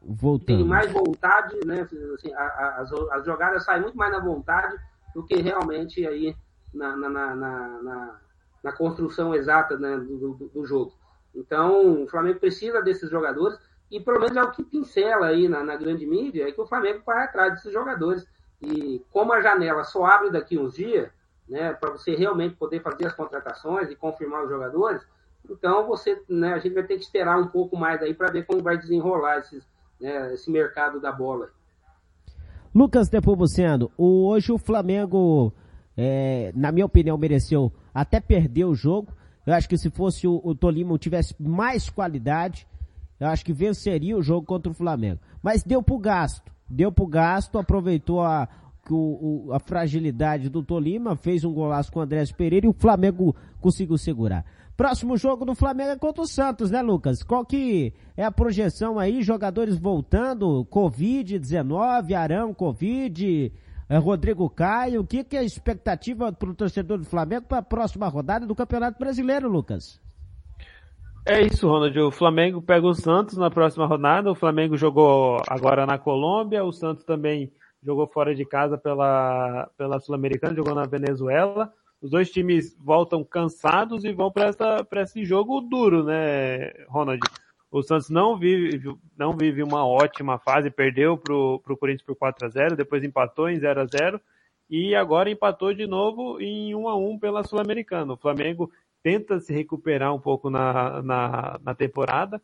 Voltando. 0.00 0.58
Tem 0.58 0.64
mais 0.64 0.90
vontade, 0.90 1.56
né? 1.66 1.82
Assim, 2.14 2.32
as, 2.32 2.92
as 2.92 3.26
jogadas 3.26 3.64
saem 3.64 3.82
muito 3.82 3.96
mais 3.96 4.12
na 4.12 4.20
vontade 4.20 4.76
do 5.14 5.24
que 5.24 5.34
realmente 5.36 6.06
aí 6.06 6.34
na, 6.72 6.96
na, 6.96 7.08
na, 7.08 7.34
na, 7.34 8.20
na 8.62 8.72
construção 8.72 9.34
exata 9.34 9.76
né, 9.76 9.96
do, 9.98 10.34
do, 10.34 10.48
do, 10.48 10.64
jogo. 10.64 10.94
Então, 11.34 12.04
o 12.04 12.08
Flamengo 12.08 12.40
precisa 12.40 12.80
desses 12.80 13.10
jogadores 13.10 13.58
e 13.90 14.00
pelo 14.00 14.20
menos 14.20 14.36
é 14.36 14.42
o 14.42 14.50
que 14.50 14.62
pincela 14.62 15.26
aí 15.26 15.48
na, 15.48 15.62
na 15.62 15.76
grande 15.76 16.06
mídia, 16.06 16.48
é 16.48 16.52
que 16.52 16.60
o 16.60 16.66
Flamengo 16.66 17.02
vai 17.04 17.24
atrás 17.24 17.54
desses 17.54 17.72
jogadores. 17.72 18.26
E 18.62 19.04
como 19.10 19.32
a 19.32 19.40
janela 19.40 19.82
só 19.82 20.04
abre 20.04 20.30
daqui 20.30 20.56
uns 20.56 20.74
dias, 20.74 21.10
né, 21.48 21.72
para 21.72 21.90
você 21.90 22.14
realmente 22.14 22.54
poder 22.54 22.80
fazer 22.80 23.06
as 23.06 23.14
contratações 23.14 23.90
e 23.90 23.96
confirmar 23.96 24.44
os 24.44 24.48
jogadores, 24.48 25.02
então 25.50 25.86
você, 25.86 26.22
né, 26.28 26.54
a 26.54 26.58
gente 26.58 26.74
vai 26.74 26.84
ter 26.84 26.96
que 26.96 27.02
esperar 27.02 27.38
um 27.38 27.48
pouco 27.48 27.76
mais 27.76 28.00
aí 28.00 28.14
para 28.14 28.30
ver 28.30 28.46
como 28.46 28.62
vai 28.62 28.78
desenrolar 28.78 29.42
né, 30.00 30.32
esse 30.32 30.50
mercado 30.50 31.00
da 31.00 31.10
bola. 31.10 31.50
Lucas 32.72 33.10
Nepomuceno, 33.10 33.90
hoje 33.98 34.52
o 34.52 34.58
Flamengo, 34.58 35.52
é, 35.96 36.52
na 36.54 36.70
minha 36.70 36.86
opinião, 36.86 37.18
mereceu 37.18 37.72
até 37.92 38.20
perder 38.20 38.64
o 38.64 38.74
jogo. 38.74 39.12
Eu 39.44 39.52
acho 39.54 39.68
que 39.68 39.76
se 39.76 39.90
fosse 39.90 40.26
o, 40.26 40.40
o 40.42 40.54
Tolima 40.54 40.96
tivesse 40.96 41.34
mais 41.38 41.90
qualidade, 41.90 42.66
eu 43.18 43.26
acho 43.26 43.44
que 43.44 43.52
venceria 43.52 44.16
o 44.16 44.22
jogo 44.22 44.46
contra 44.46 44.70
o 44.70 44.74
Flamengo. 44.74 45.20
Mas 45.42 45.64
deu 45.64 45.82
pro 45.82 45.98
gasto 45.98 46.51
deu 46.72 46.90
pro 46.90 47.06
gasto, 47.06 47.58
aproveitou 47.58 48.22
a, 48.22 48.48
o, 48.90 49.50
a 49.52 49.60
fragilidade 49.60 50.48
do 50.48 50.62
Tolima, 50.62 51.14
fez 51.14 51.44
um 51.44 51.52
golaço 51.52 51.92
com 51.92 52.00
o 52.00 52.02
Andrés 52.02 52.32
Pereira 52.32 52.66
e 52.66 52.68
o 52.70 52.74
Flamengo 52.74 53.36
conseguiu 53.60 53.98
segurar. 53.98 54.44
Próximo 54.74 55.16
jogo 55.18 55.44
do 55.44 55.54
Flamengo 55.54 55.90
é 55.90 55.98
contra 55.98 56.22
o 56.22 56.26
Santos, 56.26 56.70
né, 56.70 56.80
Lucas? 56.80 57.22
Qual 57.22 57.44
que 57.44 57.92
é 58.16 58.24
a 58.24 58.32
projeção 58.32 58.98
aí? 58.98 59.22
Jogadores 59.22 59.78
voltando, 59.78 60.66
Covid-19, 60.70 62.14
Arão, 62.14 62.54
Covid, 62.54 63.52
é, 63.88 63.98
Rodrigo 63.98 64.48
Caio. 64.48 65.02
O 65.02 65.06
que, 65.06 65.22
que 65.22 65.36
é 65.36 65.40
a 65.40 65.44
expectativa 65.44 66.32
para 66.32 66.50
o 66.50 66.54
torcedor 66.54 66.98
do 66.98 67.04
Flamengo 67.04 67.46
para 67.46 67.58
a 67.58 67.62
próxima 67.62 68.08
rodada 68.08 68.46
do 68.46 68.54
Campeonato 68.54 68.98
Brasileiro, 68.98 69.48
Lucas? 69.48 70.00
É 71.24 71.40
isso, 71.40 71.68
Ronald. 71.68 71.96
O 72.00 72.10
Flamengo 72.10 72.60
pega 72.60 72.84
o 72.84 72.94
Santos 72.94 73.36
na 73.36 73.48
próxima 73.48 73.86
rodada. 73.86 74.30
O 74.30 74.34
Flamengo 74.34 74.76
jogou 74.76 75.40
agora 75.48 75.86
na 75.86 75.96
Colômbia. 75.96 76.64
O 76.64 76.72
Santos 76.72 77.04
também 77.04 77.52
jogou 77.80 78.08
fora 78.08 78.34
de 78.34 78.44
casa 78.44 78.76
pela, 78.76 79.70
pela 79.76 80.00
Sul-Americana, 80.00 80.56
jogou 80.56 80.74
na 80.74 80.84
Venezuela. 80.84 81.72
Os 82.00 82.10
dois 82.10 82.30
times 82.30 82.76
voltam 82.80 83.22
cansados 83.22 84.04
e 84.04 84.12
vão 84.12 84.32
para 84.32 85.02
esse 85.02 85.24
jogo 85.24 85.60
duro, 85.60 86.02
né, 86.02 86.72
Ronald? 86.88 87.20
O 87.70 87.82
Santos 87.82 88.10
não 88.10 88.36
vive, 88.36 88.82
não 89.16 89.36
vive 89.36 89.62
uma 89.62 89.86
ótima 89.86 90.38
fase, 90.38 90.70
perdeu 90.70 91.16
para 91.16 91.32
o 91.32 91.76
Corinthians 91.78 92.02
por 92.02 92.16
4 92.16 92.46
a 92.46 92.50
0 92.50 92.76
depois 92.76 93.02
empatou 93.02 93.48
em 93.48 93.58
0 93.58 93.80
a 93.80 93.86
0 93.86 94.20
e 94.68 94.94
agora 94.94 95.30
empatou 95.30 95.72
de 95.72 95.86
novo 95.86 96.40
em 96.40 96.74
1 96.74 96.88
a 96.88 96.96
1 96.96 97.18
pela 97.18 97.44
Sul-Americana. 97.44 98.12
O 98.12 98.16
Flamengo 98.16 98.70
tenta 99.02 99.40
se 99.40 99.52
recuperar 99.52 100.14
um 100.14 100.20
pouco 100.20 100.48
na, 100.48 101.02
na, 101.02 101.60
na 101.62 101.74
temporada. 101.74 102.40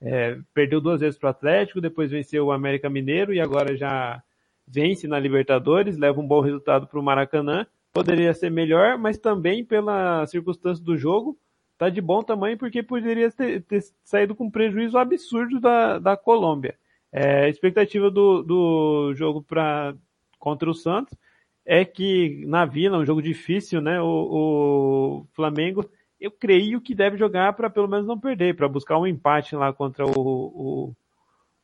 É, 0.00 0.36
perdeu 0.52 0.80
duas 0.80 1.00
vezes 1.00 1.18
para 1.18 1.28
o 1.28 1.30
Atlético, 1.30 1.80
depois 1.80 2.10
venceu 2.10 2.46
o 2.46 2.52
América 2.52 2.90
Mineiro 2.90 3.32
e 3.32 3.40
agora 3.40 3.76
já 3.76 4.22
vence 4.66 5.06
na 5.06 5.18
Libertadores, 5.18 5.96
leva 5.96 6.20
um 6.20 6.26
bom 6.26 6.40
resultado 6.40 6.86
para 6.86 6.98
o 6.98 7.02
Maracanã. 7.02 7.66
Poderia 7.92 8.32
ser 8.34 8.50
melhor, 8.50 8.98
mas 8.98 9.18
também 9.18 9.64
pela 9.64 10.26
circunstância 10.26 10.82
do 10.82 10.96
jogo, 10.96 11.38
tá 11.78 11.88
de 11.88 12.00
bom 12.00 12.22
tamanho 12.22 12.58
porque 12.58 12.82
poderia 12.82 13.30
ter, 13.30 13.62
ter 13.62 13.82
saído 14.02 14.34
com 14.34 14.44
um 14.46 14.50
prejuízo 14.50 14.98
absurdo 14.98 15.60
da, 15.60 15.98
da 15.98 16.16
Colômbia. 16.16 16.74
É, 17.12 17.44
a 17.44 17.48
expectativa 17.48 18.10
do, 18.10 18.42
do 18.42 19.14
jogo 19.14 19.42
pra, 19.42 19.94
contra 20.38 20.70
o 20.70 20.74
Santos 20.74 21.16
é 21.64 21.84
que 21.84 22.44
na 22.46 22.64
Vila, 22.64 22.98
um 22.98 23.06
jogo 23.06 23.22
difícil, 23.22 23.80
né? 23.80 24.00
O, 24.00 24.06
o 24.06 25.26
Flamengo 25.32 25.88
eu 26.22 26.30
creio 26.30 26.80
que 26.80 26.94
deve 26.94 27.16
jogar 27.16 27.52
para 27.54 27.68
pelo 27.68 27.88
menos 27.88 28.06
não 28.06 28.18
perder, 28.18 28.54
para 28.54 28.68
buscar 28.68 28.96
um 28.96 29.06
empate 29.06 29.56
lá 29.56 29.72
contra 29.72 30.06
o, 30.06 30.12
o, 30.14 30.94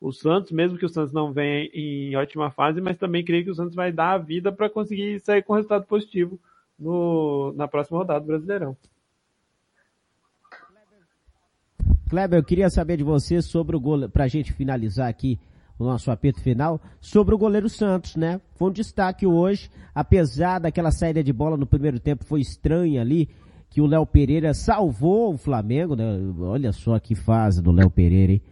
o, 0.01 0.13
Santos, 0.13 0.51
mesmo 0.51 0.77
que 0.77 0.85
o 0.85 0.89
Santos 0.89 1.13
não 1.13 1.33
venha 1.33 1.71
em 1.73 2.17
ótima 2.17 2.51
fase, 2.51 2.81
mas 2.81 2.99
também 2.99 3.25
creio 3.25 3.45
que 3.45 3.51
o 3.51 3.55
Santos 3.55 3.77
vai 3.77 3.93
dar 3.93 4.15
a 4.15 4.19
vida 4.19 4.51
para 4.51 4.69
conseguir 4.69 5.21
sair 5.21 5.43
com 5.43 5.55
resultado 5.55 5.87
positivo 5.87 6.41
no, 6.77 7.53
na 7.57 7.69
próxima 7.69 7.99
rodada 7.99 8.19
do 8.19 8.27
Brasileirão. 8.27 8.77
Kleber, 12.11 12.41
eu 12.41 12.45
queria 12.45 12.69
saber 12.69 12.97
de 12.97 13.05
você 13.05 13.41
sobre 13.41 13.77
o 13.77 13.81
goleiro, 13.81 14.11
pra 14.11 14.27
gente 14.27 14.53
finalizar 14.53 15.09
aqui 15.09 15.39
o 15.79 15.85
nosso 15.85 16.11
apito 16.11 16.41
final, 16.41 16.81
sobre 17.01 17.33
o 17.33 17.39
goleiro 17.39 17.69
Santos, 17.69 18.17
né? 18.17 18.41
Foi 18.57 18.71
um 18.71 18.73
destaque 18.73 19.25
hoje, 19.25 19.71
apesar 19.95 20.59
daquela 20.59 20.91
saída 20.91 21.23
de 21.23 21.33
bola 21.33 21.57
no 21.57 21.67
primeiro 21.67 22.01
tempo 22.01 22.25
foi 22.25 22.41
estranha 22.41 23.01
ali, 23.01 23.29
que 23.71 23.81
o 23.81 23.87
Léo 23.87 24.07
Pereira 24.07 24.55
salvou 24.55 25.35
o 25.35 25.39
Flamengo, 25.39 25.95
né? 25.95 26.05
Olha 26.41 26.73
só 26.73 26.99
que 26.99 27.15
fase 27.15 27.63
do 27.63 27.73
Léo 27.73 27.91
Pereira, 27.91 28.33
hein? 28.33 28.43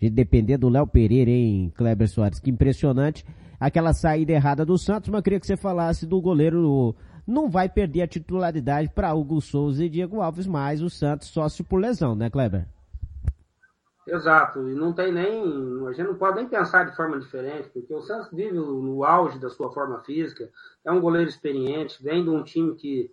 A 0.00 0.04
gente 0.04 0.14
depender 0.14 0.58
do 0.58 0.68
Léo 0.68 0.86
Pereira, 0.86 1.30
hein, 1.30 1.72
Kleber 1.76 2.08
Soares? 2.08 2.40
Que 2.40 2.50
impressionante 2.50 3.24
aquela 3.58 3.92
saída 3.92 4.32
errada 4.32 4.64
do 4.64 4.76
Santos, 4.76 5.08
mas 5.08 5.22
queria 5.22 5.40
que 5.40 5.46
você 5.46 5.56
falasse 5.56 6.06
do 6.06 6.20
goleiro. 6.20 6.94
Não 7.26 7.48
vai 7.48 7.68
perder 7.68 8.02
a 8.02 8.06
titularidade 8.06 8.90
para 8.90 9.14
Hugo 9.14 9.40
Souza 9.40 9.84
e 9.84 9.88
Diego 9.88 10.20
Alves, 10.20 10.46
mas 10.46 10.82
o 10.82 10.90
Santos 10.90 11.28
sócio 11.28 11.64
por 11.64 11.80
lesão, 11.80 12.14
né, 12.14 12.28
Kleber? 12.28 12.66
Exato, 14.06 14.68
e 14.68 14.74
não 14.74 14.92
tem 14.92 15.10
nem. 15.10 15.86
A 15.86 15.92
gente 15.92 16.08
não 16.08 16.16
pode 16.16 16.36
nem 16.36 16.46
pensar 16.46 16.84
de 16.84 16.94
forma 16.94 17.18
diferente, 17.18 17.70
porque 17.70 17.94
o 17.94 18.02
Santos 18.02 18.28
vive 18.30 18.52
no 18.52 19.02
auge 19.02 19.38
da 19.38 19.48
sua 19.48 19.72
forma 19.72 20.00
física, 20.00 20.50
é 20.84 20.92
um 20.92 21.00
goleiro 21.00 21.30
experiente, 21.30 22.02
vem 22.02 22.22
de 22.22 22.28
um 22.28 22.42
time 22.42 22.74
que 22.74 23.10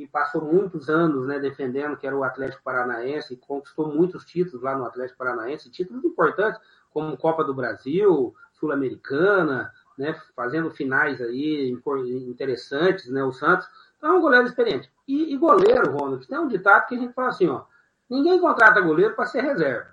que 0.00 0.06
passou 0.06 0.42
muitos 0.42 0.88
anos 0.88 1.26
né, 1.26 1.38
defendendo, 1.38 1.96
que 1.96 2.06
era 2.06 2.16
o 2.16 2.24
Atlético 2.24 2.62
Paranaense, 2.62 3.34
e 3.34 3.36
conquistou 3.36 3.94
muitos 3.94 4.24
títulos 4.24 4.62
lá 4.62 4.74
no 4.74 4.86
Atlético 4.86 5.18
Paranaense, 5.18 5.70
títulos 5.70 6.02
importantes, 6.04 6.58
como 6.90 7.16
Copa 7.18 7.44
do 7.44 7.54
Brasil, 7.54 8.34
Sul-Americana, 8.54 9.70
né, 9.98 10.18
fazendo 10.34 10.70
finais 10.70 11.20
aí 11.20 11.78
interessantes, 12.26 13.10
né, 13.10 13.22
o 13.22 13.32
Santos. 13.32 13.68
Então 13.98 14.14
é 14.14 14.18
um 14.18 14.22
goleiro 14.22 14.46
experiente. 14.46 14.90
E, 15.06 15.34
e 15.34 15.36
goleiro, 15.36 15.92
Ronald, 15.92 16.26
tem 16.26 16.38
um 16.38 16.48
ditado 16.48 16.86
que 16.86 16.94
a 16.94 16.98
gente 16.98 17.12
fala 17.12 17.28
assim, 17.28 17.48
ó, 17.48 17.64
ninguém 18.08 18.40
contrata 18.40 18.80
goleiro 18.80 19.14
para 19.14 19.26
ser 19.26 19.42
reserva. 19.42 19.90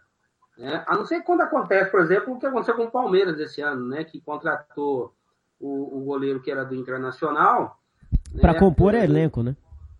Né? 0.57 0.83
A 0.87 0.95
não 0.95 1.05
ser 1.05 1.21
quando 1.21 1.41
acontece, 1.41 1.91
por 1.91 1.99
exemplo, 1.99 2.33
o 2.33 2.39
que 2.39 2.45
aconteceu 2.45 2.75
com 2.75 2.85
o 2.85 2.91
Palmeiras 2.91 3.37
esse 3.39 3.61
ano, 3.61 3.85
né, 3.89 4.05
que 4.05 4.21
contratou 4.21 5.13
o, 5.59 5.97
o 5.97 6.05
goleiro 6.05 6.41
que 6.41 6.49
era 6.49 6.63
do 6.63 6.75
Internacional. 6.75 7.77
Para 8.39 8.53
né, 8.53 8.59
compor 8.59 8.95
elenco, 8.95 9.43
né? 9.43 9.55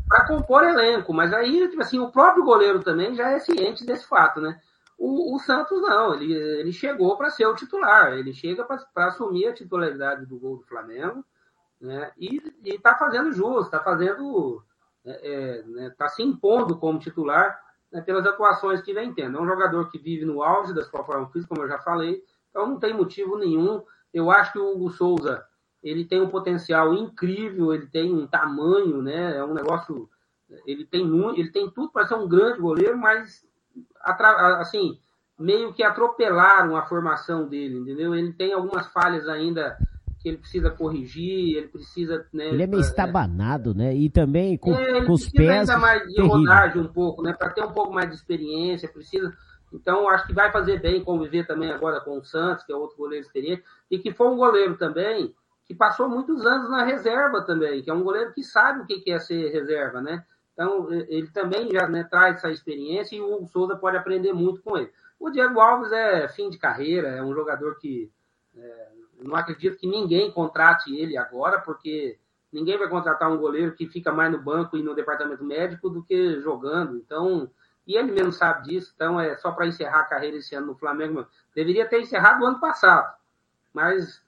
Para 0.07 0.27
compor 0.27 0.63
elenco. 0.63 1.13
Mas 1.13 1.33
aí, 1.33 1.67
tipo 1.69 1.81
assim, 1.81 1.99
o 1.99 2.11
próprio 2.11 2.43
goleiro 2.43 2.83
também 2.83 3.15
já 3.15 3.29
é 3.31 3.39
ciente 3.39 3.85
desse 3.85 4.07
fato, 4.07 4.39
né? 4.41 4.59
O, 4.97 5.35
o 5.35 5.39
Santos 5.39 5.79
não, 5.81 6.15
ele, 6.15 6.33
ele 6.33 6.71
chegou 6.71 7.15
para 7.17 7.29
ser 7.29 7.45
o 7.45 7.53
titular, 7.53 8.13
ele 8.13 8.33
chega 8.33 8.63
para 8.65 9.07
assumir 9.07 9.47
a 9.47 9.53
titularidade 9.53 10.25
do 10.25 10.39
gol 10.39 10.57
do 10.57 10.63
Flamengo, 10.63 11.23
né? 11.79 12.11
E 12.17 12.41
está 12.63 12.97
fazendo 12.97 13.31
justo, 13.31 13.65
está 13.65 13.79
fazendo, 13.79 14.63
é, 15.05 15.59
é, 15.59 15.63
né? 15.63 15.93
tá 15.95 16.07
se 16.07 16.23
impondo 16.23 16.79
como 16.79 16.97
titular 16.97 17.61
né? 17.91 18.01
pelas 18.01 18.25
atuações 18.25 18.81
que 18.81 18.91
vem 18.91 19.13
tendo. 19.13 19.37
É 19.37 19.41
um 19.41 19.47
jogador 19.47 19.87
que 19.91 19.99
vive 19.99 20.25
no 20.25 20.41
auge 20.41 20.73
da 20.73 20.83
sua 20.83 21.03
forma 21.03 21.29
física, 21.29 21.53
como 21.53 21.65
eu 21.65 21.69
já 21.69 21.77
falei, 21.79 22.23
então 22.49 22.65
não 22.65 22.79
tem 22.79 22.93
motivo 22.93 23.37
nenhum. 23.37 23.83
Eu 24.11 24.31
acho 24.31 24.53
que 24.53 24.59
o 24.59 24.73
Hugo 24.73 24.89
Souza 24.89 25.45
ele 25.87 26.05
tem 26.05 26.21
um 26.21 26.29
potencial 26.29 26.93
incrível, 26.93 27.73
ele 27.73 27.87
tem 27.87 28.13
um 28.13 28.27
tamanho, 28.27 29.01
né? 29.01 29.37
É 29.37 29.43
um 29.43 29.53
negócio. 29.53 30.09
Ele 30.65 30.85
tem, 30.85 31.03
ele 31.37 31.51
tem 31.51 31.69
tudo 31.69 31.91
para 31.91 32.07
ser 32.07 32.15
um 32.15 32.27
grande 32.27 32.59
goleiro, 32.59 32.97
mas 32.97 33.45
assim, 34.59 34.97
meio 35.37 35.73
que 35.73 35.83
atropelaram 35.83 36.75
a 36.75 36.85
formação 36.85 37.47
dele, 37.47 37.77
entendeu? 37.77 38.15
Ele 38.15 38.33
tem 38.33 38.53
algumas 38.53 38.87
falhas 38.87 39.27
ainda 39.27 39.77
que 40.19 40.29
ele 40.29 40.37
precisa 40.37 40.69
corrigir, 40.69 41.57
ele 41.57 41.67
precisa. 41.67 42.25
Né, 42.33 42.49
ele 42.49 42.63
é 42.63 42.67
meio 42.67 42.81
estabanado, 42.81 43.73
né? 43.73 43.95
E 43.95 44.09
também 44.09 44.57
com, 44.57 44.73
é, 44.73 45.05
com 45.05 45.13
os 45.13 45.29
pés. 45.29 45.69
ainda 45.69 45.77
mais 45.77 46.03
de 46.07 46.21
rodagem 46.21 46.81
um 46.81 46.87
pouco, 46.87 47.21
né? 47.21 47.33
Para 47.33 47.49
ter 47.49 47.63
um 47.63 47.71
pouco 47.71 47.93
mais 47.93 48.09
de 48.09 48.15
experiência, 48.15 48.89
precisa. 48.89 49.33
Então, 49.71 50.07
acho 50.09 50.25
que 50.25 50.33
vai 50.33 50.51
fazer 50.51 50.81
bem 50.81 51.03
conviver 51.03 51.45
também 51.45 51.69
agora 51.71 51.99
com 51.99 52.17
o 52.17 52.23
Santos, 52.23 52.65
que 52.65 52.71
é 52.71 52.75
outro 52.75 52.97
goleiro 52.97 53.25
experiente, 53.25 53.63
e 53.91 53.99
que 53.99 54.13
foi 54.13 54.27
um 54.27 54.37
goleiro 54.37 54.77
também 54.77 55.35
que 55.67 55.75
passou 55.75 56.07
muitos 56.07 56.45
anos 56.45 56.69
na 56.69 56.83
reserva 56.83 57.41
também, 57.41 57.83
que 57.83 57.89
é 57.89 57.93
um 57.93 58.03
goleiro 58.03 58.33
que 58.33 58.43
sabe 58.43 58.81
o 58.81 58.85
que 58.85 59.11
é 59.11 59.19
ser 59.19 59.51
reserva, 59.51 60.01
né? 60.01 60.25
Então, 60.53 60.91
ele 60.91 61.27
também 61.27 61.69
já 61.71 61.87
né, 61.87 62.03
traz 62.03 62.37
essa 62.37 62.49
experiência 62.49 63.15
e 63.15 63.21
o 63.21 63.45
Souza 63.47 63.75
pode 63.75 63.95
aprender 63.95 64.33
muito 64.33 64.61
com 64.61 64.77
ele. 64.77 64.91
O 65.19 65.29
Diego 65.29 65.59
Alves 65.59 65.91
é 65.91 66.27
fim 66.29 66.49
de 66.49 66.57
carreira, 66.57 67.09
é 67.09 67.21
um 67.21 67.33
jogador 67.33 67.77
que 67.77 68.11
é, 68.55 68.87
não 69.19 69.35
acredito 69.35 69.77
que 69.77 69.87
ninguém 69.87 70.31
contrate 70.31 70.95
ele 70.95 71.17
agora, 71.17 71.59
porque 71.59 72.17
ninguém 72.51 72.77
vai 72.77 72.87
contratar 72.87 73.31
um 73.31 73.37
goleiro 73.37 73.73
que 73.73 73.87
fica 73.87 74.11
mais 74.11 74.31
no 74.31 74.41
banco 74.41 74.77
e 74.77 74.83
no 74.83 74.95
departamento 74.95 75.43
médico 75.43 75.89
do 75.89 76.01
que 76.01 76.39
jogando. 76.39 76.97
Então, 76.97 77.49
e 77.85 77.95
ele 77.95 78.11
mesmo 78.11 78.31
sabe 78.31 78.67
disso, 78.67 78.91
então 78.95 79.19
é 79.19 79.35
só 79.37 79.51
para 79.51 79.67
encerrar 79.67 80.01
a 80.01 80.05
carreira 80.05 80.37
esse 80.37 80.55
ano 80.55 80.67
no 80.67 80.75
Flamengo. 80.75 81.27
Deveria 81.53 81.87
ter 81.87 82.01
encerrado 82.01 82.41
o 82.41 82.47
ano 82.47 82.59
passado, 82.59 83.15
mas 83.73 84.21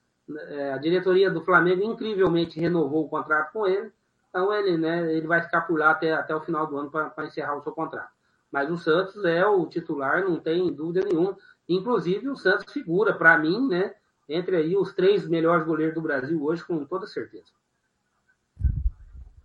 a 0.74 0.78
diretoria 0.78 1.30
do 1.30 1.42
Flamengo 1.42 1.84
incrivelmente 1.84 2.60
renovou 2.60 3.06
o 3.06 3.10
contrato 3.10 3.52
com 3.54 3.68
ele 3.68 3.92
então 4.30 4.54
ele, 4.54 4.78
né, 4.78 5.12
ele 5.14 5.28
vai 5.28 5.42
ficar 5.42 5.62
por 5.62 5.78
lá 5.78 5.92
até, 5.92 6.14
até 6.14 6.36
o 6.36 6.42
final 6.42 6.68
do 6.68 6.78
ano 6.78 6.90
para 6.90 7.26
encerrar 7.26 7.58
o 7.58 7.64
seu 7.64 7.72
contrato. 7.72 8.10
Mas 8.52 8.70
o 8.70 8.78
Santos 8.78 9.24
é 9.26 9.46
o 9.46 9.66
titular, 9.66 10.24
não 10.24 10.40
tem 10.40 10.72
dúvida 10.74 11.06
nenhuma. 11.06 11.36
Inclusive 11.68 12.30
o 12.30 12.36
Santos 12.36 12.72
figura, 12.72 13.14
para 13.14 13.38
mim, 13.38 13.68
né, 13.68 13.94
entre 14.28 14.56
aí 14.56 14.78
os 14.78 14.94
três 14.94 15.28
melhores 15.28 15.66
goleiros 15.66 15.96
do 15.96 16.02
Brasil 16.02 16.44
hoje, 16.44 16.64
com 16.66 16.86
toda 16.86 17.08
certeza. 17.08 17.52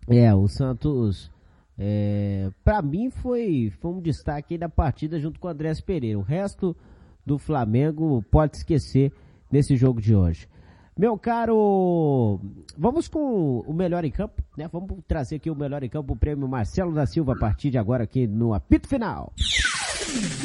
É, 0.07 0.33
o 0.35 0.47
Santos, 0.47 1.31
é, 1.77 2.49
para 2.63 2.81
mim 2.81 3.09
foi, 3.09 3.73
foi 3.81 3.91
um 3.91 4.01
destaque 4.01 4.55
da 4.57 4.69
partida 4.69 5.19
junto 5.19 5.39
com 5.39 5.47
o 5.47 5.51
Andrés 5.51 5.81
Pereira. 5.81 6.19
O 6.19 6.23
resto 6.23 6.75
do 7.25 7.39
Flamengo 7.39 8.23
pode 8.29 8.57
esquecer 8.57 9.11
nesse 9.51 9.75
jogo 9.75 9.99
de 9.99 10.15
hoje. 10.15 10.47
Meu 10.97 11.17
caro, 11.17 12.39
vamos 12.77 13.09
com 13.09 13.59
o 13.67 13.73
melhor 13.73 14.05
em 14.05 14.11
campo, 14.11 14.41
né? 14.57 14.69
Vamos 14.71 14.97
trazer 15.05 15.35
aqui 15.35 15.51
o 15.51 15.55
melhor 15.55 15.83
em 15.83 15.89
campo, 15.89 16.13
o 16.13 16.15
prêmio 16.15 16.47
Marcelo 16.47 16.93
da 16.93 17.05
Silva 17.05 17.33
a 17.33 17.37
partir 17.37 17.69
de 17.69 17.77
agora 17.77 18.05
aqui 18.05 18.25
no 18.25 18.53
apito 18.53 18.87
final. 18.87 19.33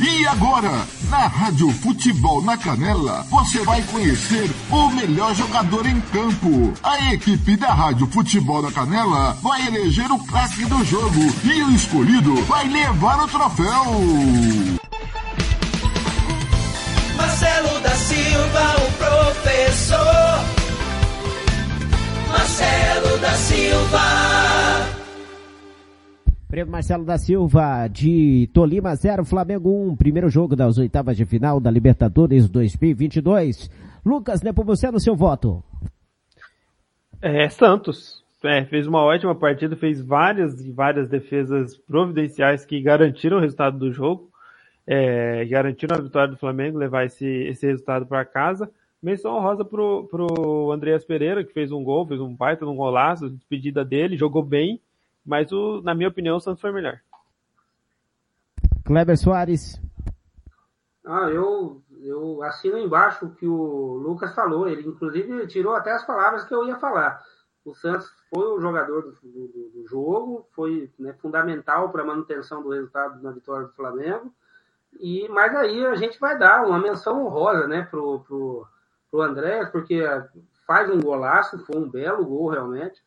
E 0.02 0.26
agora, 0.26 0.84
na 1.08 1.28
Rádio 1.28 1.70
Futebol 1.70 2.42
na 2.42 2.58
Canela, 2.58 3.22
você 3.30 3.62
vai 3.62 3.80
conhecer 3.84 4.50
o 4.72 4.90
melhor 4.90 5.32
jogador 5.36 5.86
em 5.86 6.00
campo. 6.00 6.72
A 6.82 7.14
equipe 7.14 7.56
da 7.56 7.72
Rádio 7.72 8.08
Futebol 8.08 8.60
na 8.60 8.72
Canela 8.72 9.34
vai 9.34 9.64
eleger 9.68 10.10
o 10.10 10.18
craque 10.24 10.64
do 10.64 10.84
jogo 10.84 11.20
e 11.44 11.62
o 11.62 11.70
escolhido 11.70 12.34
vai 12.46 12.66
levar 12.66 13.22
o 13.22 13.28
troféu. 13.28 13.84
Marcelo 17.20 17.80
da 17.82 17.90
Silva, 17.90 18.64
o 18.76 18.88
professor. 18.96 19.98
Marcelo 22.30 23.18
da 23.20 23.30
Silva. 23.32 23.98
Prêmio 26.48 26.72
Marcelo 26.72 27.04
da 27.04 27.18
Silva 27.18 27.88
de 27.88 28.48
Tolima 28.54 28.94
0, 28.94 29.26
Flamengo 29.26 29.70
1, 29.90 29.96
primeiro 29.96 30.30
jogo 30.30 30.56
das 30.56 30.78
oitavas 30.78 31.14
de 31.14 31.26
final 31.26 31.60
da 31.60 31.70
Libertadores 31.70 32.48
2022. 32.48 33.70
Lucas 34.04 34.40
Nepomuceno, 34.40 34.98
seu 34.98 35.14
voto. 35.14 35.62
É, 37.20 37.50
Santos. 37.50 38.24
É, 38.42 38.64
fez 38.64 38.86
uma 38.86 39.04
ótima 39.04 39.34
partida, 39.34 39.76
fez 39.76 40.00
várias 40.00 40.58
e 40.64 40.72
várias 40.72 41.10
defesas 41.10 41.76
providenciais 41.76 42.64
que 42.64 42.80
garantiram 42.80 43.36
o 43.36 43.40
resultado 43.40 43.78
do 43.78 43.92
jogo 43.92 44.29
é, 44.92 45.44
garantindo 45.44 45.94
a 45.94 46.00
vitória 46.00 46.26
do 46.26 46.36
Flamengo, 46.36 46.76
levar 46.76 47.04
esse, 47.04 47.24
esse 47.24 47.64
resultado 47.64 48.06
para 48.06 48.24
casa. 48.24 48.68
Menção 49.00 49.36
honrosa 49.36 49.64
pro, 49.64 50.08
pro 50.08 50.72
Andreas 50.72 51.04
Pereira, 51.04 51.44
que 51.44 51.52
fez 51.52 51.70
um 51.70 51.84
gol, 51.84 52.08
fez 52.08 52.20
um 52.20 52.34
baita, 52.34 52.66
um 52.66 52.74
golaço, 52.74 53.30
despedida 53.30 53.84
dele, 53.84 54.16
jogou 54.16 54.42
bem, 54.42 54.82
mas 55.24 55.52
o, 55.52 55.80
na 55.82 55.94
minha 55.94 56.08
opinião 56.08 56.36
o 56.36 56.40
Santos 56.40 56.60
foi 56.60 56.72
melhor. 56.72 57.00
Kleber 58.84 59.16
Soares. 59.16 59.80
Ah, 61.06 61.30
eu, 61.30 61.80
eu 62.02 62.42
assino 62.42 62.76
embaixo 62.76 63.26
o 63.26 63.34
que 63.36 63.46
o 63.46 63.94
Lucas 63.94 64.34
falou. 64.34 64.68
Ele, 64.68 64.88
inclusive, 64.88 65.46
tirou 65.46 65.76
até 65.76 65.92
as 65.92 66.04
palavras 66.04 66.42
que 66.42 66.52
eu 66.52 66.66
ia 66.66 66.76
falar. 66.80 67.22
O 67.64 67.76
Santos 67.76 68.10
foi 68.28 68.44
o 68.44 68.60
jogador 68.60 69.02
do, 69.02 69.12
do, 69.22 69.70
do 69.72 69.86
jogo, 69.88 70.48
foi 70.52 70.90
né, 70.98 71.12
fundamental 71.22 71.90
para 71.90 72.02
a 72.02 72.06
manutenção 72.06 72.60
do 72.60 72.70
resultado 72.70 73.22
na 73.22 73.30
vitória 73.30 73.68
do 73.68 73.72
Flamengo. 73.74 74.34
E, 74.98 75.28
mas 75.28 75.54
aí 75.54 75.86
a 75.86 75.94
gente 75.94 76.18
vai 76.18 76.38
dar 76.38 76.66
uma 76.66 76.78
menção 76.78 77.24
honrosa 77.24 77.66
né, 77.66 77.82
pro, 77.82 78.20
pro, 78.20 78.66
pro 79.10 79.22
André, 79.22 79.66
porque 79.66 80.02
faz 80.66 80.90
um 80.90 81.00
golaço, 81.00 81.64
foi 81.64 81.78
um 81.78 81.88
belo 81.88 82.24
gol 82.24 82.48
realmente. 82.48 83.02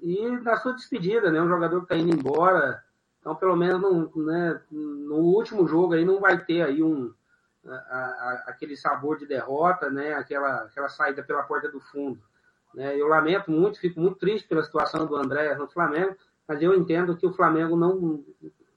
E 0.00 0.28
na 0.40 0.56
sua 0.56 0.74
despedida, 0.74 1.30
né? 1.30 1.40
Um 1.40 1.48
jogador 1.48 1.78
que 1.78 1.84
está 1.84 1.96
indo 1.96 2.14
embora. 2.14 2.82
Então, 3.20 3.34
pelo 3.36 3.56
menos 3.56 3.80
no, 3.80 4.24
né, 4.24 4.60
no 4.70 5.16
último 5.16 5.66
jogo 5.66 5.94
aí 5.94 6.04
não 6.04 6.20
vai 6.20 6.44
ter 6.44 6.62
aí 6.62 6.82
um, 6.82 7.12
a, 7.66 7.74
a, 7.74 8.44
aquele 8.48 8.76
sabor 8.76 9.16
de 9.16 9.26
derrota, 9.26 9.90
né? 9.90 10.14
Aquela, 10.14 10.62
aquela 10.62 10.88
saída 10.88 11.22
pela 11.22 11.42
porta 11.44 11.68
do 11.68 11.80
fundo. 11.80 12.20
Né? 12.74 12.96
Eu 12.96 13.06
lamento 13.06 13.50
muito, 13.50 13.78
fico 13.78 14.00
muito 14.00 14.18
triste 14.18 14.48
pela 14.48 14.62
situação 14.62 15.06
do 15.06 15.16
André 15.16 15.54
no 15.54 15.68
Flamengo, 15.68 16.16
mas 16.46 16.62
eu 16.62 16.74
entendo 16.74 17.16
que 17.16 17.26
o 17.26 17.32
Flamengo 17.32 17.76
não, 17.76 18.24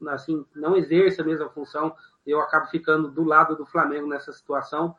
assim, 0.10 0.46
não 0.56 0.76
exerce 0.76 1.22
a 1.22 1.26
mesma 1.26 1.50
função 1.50 1.96
eu 2.26 2.40
acabo 2.40 2.68
ficando 2.68 3.10
do 3.10 3.24
lado 3.24 3.56
do 3.56 3.66
Flamengo 3.66 4.08
nessa 4.08 4.32
situação. 4.32 4.96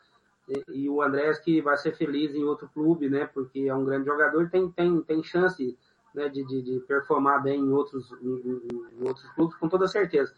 E, 0.48 0.84
e 0.84 0.88
o 0.88 1.02
Andrés 1.02 1.38
que 1.38 1.60
vai 1.60 1.76
ser 1.76 1.96
feliz 1.96 2.34
em 2.34 2.44
outro 2.44 2.68
clube, 2.68 3.08
né? 3.08 3.28
Porque 3.32 3.60
é 3.60 3.74
um 3.74 3.84
grande 3.84 4.06
jogador 4.06 4.48
tem, 4.48 4.70
tem, 4.70 5.02
tem 5.02 5.22
chance 5.22 5.76
né, 6.14 6.28
de, 6.28 6.44
de, 6.46 6.62
de 6.62 6.80
performar 6.80 7.42
bem 7.42 7.60
em 7.60 7.72
outros, 7.72 8.10
em, 8.22 8.62
em 9.00 9.06
outros 9.06 9.28
clubes, 9.32 9.56
com 9.56 9.68
toda 9.68 9.86
certeza. 9.88 10.32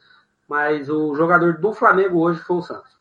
Mas 0.48 0.88
o 0.88 1.14
jogador 1.14 1.58
do 1.58 1.72
Flamengo 1.72 2.20
hoje 2.20 2.40
foi 2.40 2.56
o 2.56 2.62
Santos. 2.62 2.98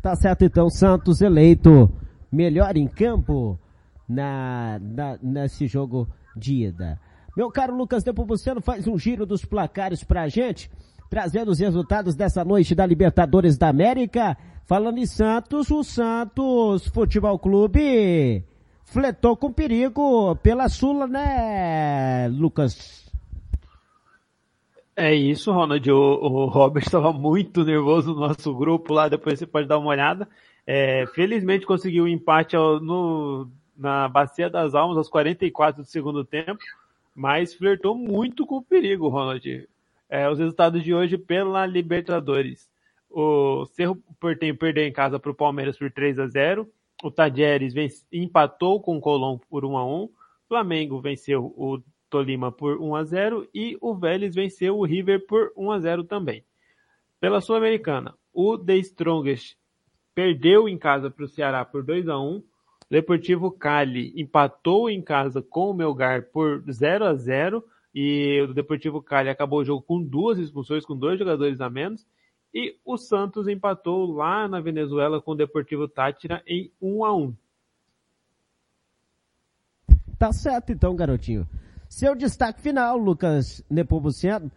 Tá 0.00 0.14
certo 0.14 0.44
então, 0.44 0.68
Santos 0.68 1.20
eleito 1.20 1.90
melhor 2.30 2.76
em 2.76 2.86
campo 2.86 3.58
na, 4.08 4.78
na 4.80 5.18
nesse 5.22 5.66
jogo 5.66 6.06
de 6.36 6.66
ida. 6.66 7.00
Meu 7.36 7.50
caro 7.50 7.76
Lucas 7.76 8.04
Nepomuceno 8.04 8.60
faz 8.60 8.86
um 8.86 8.98
giro 8.98 9.26
dos 9.26 9.44
placares 9.44 10.04
pra 10.04 10.28
gente 10.28 10.70
trazendo 11.14 11.52
os 11.52 11.60
resultados 11.60 12.16
dessa 12.16 12.44
noite 12.44 12.74
da 12.74 12.84
Libertadores 12.84 13.56
da 13.56 13.68
América. 13.68 14.36
Falando 14.66 14.98
em 14.98 15.06
Santos, 15.06 15.70
o 15.70 15.84
Santos 15.84 16.88
Futebol 16.88 17.38
Clube 17.38 18.42
fletou 18.82 19.36
com 19.36 19.52
perigo 19.52 20.34
pela 20.42 20.68
Sula, 20.68 21.06
né, 21.06 22.26
Lucas? 22.32 23.08
É 24.96 25.14
isso, 25.14 25.52
Ronald. 25.52 25.88
O, 25.88 25.96
o 25.96 26.46
Robert 26.46 26.82
estava 26.82 27.12
muito 27.12 27.62
nervoso 27.62 28.12
no 28.12 28.18
nosso 28.18 28.52
grupo 28.52 28.92
lá, 28.92 29.08
depois 29.08 29.38
você 29.38 29.46
pode 29.46 29.68
dar 29.68 29.78
uma 29.78 29.90
olhada. 29.90 30.28
É, 30.66 31.06
felizmente 31.14 31.64
conseguiu 31.64 32.02
o 32.02 32.06
um 32.06 32.10
empate 32.10 32.56
no, 32.56 33.48
na 33.76 34.08
Bacia 34.08 34.50
das 34.50 34.74
Almas 34.74 34.96
aos 34.96 35.08
44 35.08 35.82
do 35.82 35.88
segundo 35.88 36.24
tempo, 36.24 36.58
mas 37.14 37.54
flertou 37.54 37.94
muito 37.94 38.44
com 38.44 38.56
o 38.56 38.62
perigo, 38.62 39.08
Ronald. 39.08 39.68
É, 40.14 40.30
os 40.30 40.38
resultados 40.38 40.80
de 40.84 40.94
hoje 40.94 41.18
pela 41.18 41.66
Libertadores. 41.66 42.70
O 43.10 43.66
Cerro 43.66 43.96
Portenho 44.20 44.56
perdeu 44.56 44.86
em 44.86 44.92
casa 44.92 45.18
para 45.18 45.32
o 45.32 45.34
Palmeiras 45.34 45.76
por 45.76 45.90
3 45.90 46.20
a 46.20 46.28
0 46.28 46.70
O 47.02 47.10
Tadieres 47.10 47.74
empatou 48.12 48.80
com 48.80 48.96
o 48.96 49.00
Colón 49.00 49.38
por 49.50 49.64
1 49.64 49.76
a 49.76 49.84
1 49.84 50.08
Flamengo 50.46 51.00
venceu 51.00 51.46
o 51.56 51.82
Tolima 52.08 52.52
por 52.52 52.80
1 52.80 52.94
a 52.94 53.02
0 53.02 53.48
e 53.52 53.76
o 53.80 53.92
Vélez 53.92 54.36
venceu 54.36 54.78
o 54.78 54.84
River 54.84 55.26
por 55.26 55.52
1 55.56 55.72
a 55.72 55.80
0 55.80 56.04
também. 56.04 56.44
Pela 57.18 57.40
Sul-Americana, 57.40 58.14
o 58.32 58.56
The 58.56 58.76
Strongest 58.76 59.56
perdeu 60.14 60.68
em 60.68 60.78
casa 60.78 61.10
para 61.10 61.24
o 61.24 61.28
Ceará 61.28 61.64
por 61.64 61.82
2 61.82 62.08
a 62.08 62.20
1 62.20 62.40
Deportivo 62.88 63.50
Cali 63.50 64.12
empatou 64.14 64.88
em 64.88 65.02
casa 65.02 65.42
com 65.42 65.72
o 65.72 65.74
Melgar 65.74 66.26
por 66.26 66.62
0 66.70 67.04
a 67.04 67.14
0 67.14 67.64
e 67.94 68.40
o 68.42 68.52
Deportivo 68.52 69.00
Cali 69.00 69.28
acabou 69.28 69.60
o 69.60 69.64
jogo 69.64 69.82
com 69.82 70.02
duas 70.02 70.38
expulsões, 70.38 70.84
com 70.84 70.96
dois 70.96 71.18
jogadores 71.18 71.60
a 71.60 71.70
menos. 71.70 72.04
E 72.52 72.76
o 72.84 72.96
Santos 72.96 73.46
empatou 73.46 74.12
lá 74.12 74.48
na 74.48 74.60
Venezuela 74.60 75.20
com 75.20 75.32
o 75.32 75.36
Deportivo 75.36 75.88
Tátira 75.88 76.42
em 76.46 76.72
1 76.80 77.04
a 77.04 77.16
1 77.16 77.34
Tá 80.18 80.32
certo 80.32 80.72
então, 80.72 80.94
garotinho. 80.94 81.46
Seu 81.88 82.14
destaque 82.14 82.60
final, 82.60 82.96
Lucas 82.96 83.62
Nepomuceno, 83.68 84.50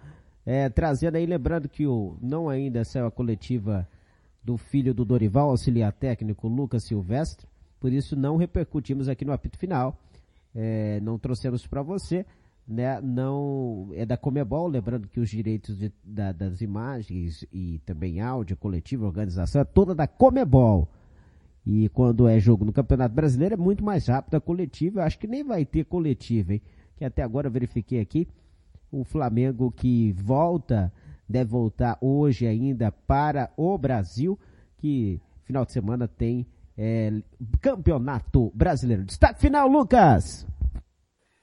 é, 0.46 0.70
trazendo 0.70 1.18
aí, 1.18 1.26
lembrando 1.26 1.68
que 1.68 1.86
o, 1.86 2.18
não 2.22 2.50
ainda 2.50 2.84
saiu 2.84 3.06
a 3.06 3.12
coletiva 3.12 3.88
do 4.44 4.58
filho 4.58 4.94
do 4.94 5.04
Dorival, 5.04 5.50
auxiliar 5.50 5.92
técnico 5.92 6.48
Lucas 6.48 6.86
Silvestre, 6.86 7.46
por 7.80 7.92
isso 7.92 8.16
não 8.16 8.38
repercutimos 8.38 9.10
aqui 9.10 9.26
no 9.26 9.34
apito 9.34 9.58
final, 9.58 10.00
é, 10.56 11.00
não 11.02 11.20
trouxemos 11.20 11.68
para 11.68 11.82
você, 11.82 12.26
né, 12.68 13.00
não 13.02 13.90
é 13.94 14.06
da 14.06 14.18
Comebol, 14.18 14.68
lembrando 14.68 15.08
que 15.08 15.20
os 15.20 15.30
direitos 15.30 15.78
de, 15.78 15.92
da, 16.04 16.34
das 16.34 16.60
imagens 16.60 17.46
e 17.52 17.80
também 17.86 18.20
áudio, 18.20 18.58
coletivo, 18.58 19.06
organização, 19.06 19.62
é 19.62 19.66
toda 19.66 19.96
da 19.96 20.06
Comebol. 20.06 20.90
E 21.66 21.88
quando 21.90 22.28
é 22.28 22.40
jogo 22.40 22.66
no 22.66 22.74
Campeonato 22.74 23.16
Brasileiro 23.16 23.56
é 23.56 23.58
muito 23.58 23.84
mais 23.84 24.08
rápido 24.08 24.36
a 24.36 24.42
coletiva, 24.42 25.00
eu 25.00 25.04
acho 25.04 25.18
que 25.18 25.28
nem 25.28 25.44
vai 25.44 25.66
ter 25.66 25.86
coletiva, 25.86 26.54
hein? 26.54 26.62
Que 26.98 27.06
até 27.06 27.22
agora 27.22 27.48
eu 27.48 27.52
verifiquei 27.52 28.00
aqui, 28.02 28.28
O 28.92 29.04
Flamengo 29.04 29.72
que 29.72 30.14
volta, 30.14 30.92
deve 31.28 31.52
voltar 31.52 31.98
hoje 32.02 32.48
ainda 32.48 32.92
para 32.92 33.52
o 33.58 33.78
Brasil, 33.78 34.40
que 34.78 35.22
final 35.44 35.66
de 35.66 35.72
semana 35.74 36.08
tem 36.08 36.46
é, 36.78 37.12
campeonato 37.62 38.52
brasileiro. 38.56 39.04
Destaque 39.04 39.42
final, 39.42 39.68
Lucas! 39.68 40.48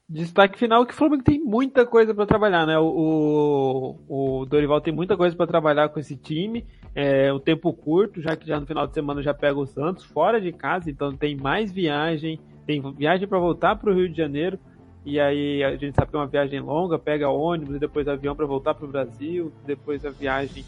Destaque 0.06 0.58
final 0.58 0.84
que 0.84 0.92
o 0.92 0.96
Flamengo 0.96 1.22
tem 1.22 1.40
muita 1.42 1.86
coisa 1.86 2.14
para 2.14 2.26
trabalhar, 2.26 2.66
né? 2.66 2.78
O, 2.78 3.96
o, 4.06 4.44
Dorival 4.44 4.78
tem 4.78 4.92
muita 4.92 5.16
coisa 5.16 5.34
para 5.34 5.46
trabalhar 5.46 5.88
com 5.88 5.98
esse 5.98 6.14
time. 6.14 6.66
É 6.94 7.32
um 7.32 7.40
tempo 7.40 7.72
curto, 7.72 8.20
já 8.20 8.36
que 8.36 8.46
já 8.46 8.60
no 8.60 8.66
final 8.66 8.86
de 8.86 8.92
semana 8.92 9.22
já 9.22 9.32
pega 9.32 9.58
o 9.58 9.66
Santos 9.66 10.04
fora 10.04 10.38
de 10.38 10.52
casa, 10.52 10.90
então 10.90 11.16
tem 11.16 11.34
mais 11.34 11.72
viagem, 11.72 12.38
tem 12.66 12.82
viagem 12.92 13.26
para 13.26 13.38
voltar 13.38 13.76
para 13.76 13.90
o 13.90 13.94
Rio 13.94 14.10
de 14.10 14.16
Janeiro. 14.16 14.58
E 15.06 15.18
aí 15.18 15.64
a 15.64 15.74
gente 15.74 15.94
sabe 15.94 16.10
que 16.10 16.16
é 16.16 16.20
uma 16.20 16.26
viagem 16.26 16.60
longa, 16.60 16.98
pega 16.98 17.30
ônibus 17.30 17.76
e 17.76 17.78
depois 17.78 18.06
avião 18.06 18.36
para 18.36 18.46
voltar 18.46 18.74
para 18.74 18.84
o 18.84 18.88
Brasil, 18.88 19.52
depois 19.64 20.04
a 20.04 20.10
viagem 20.10 20.64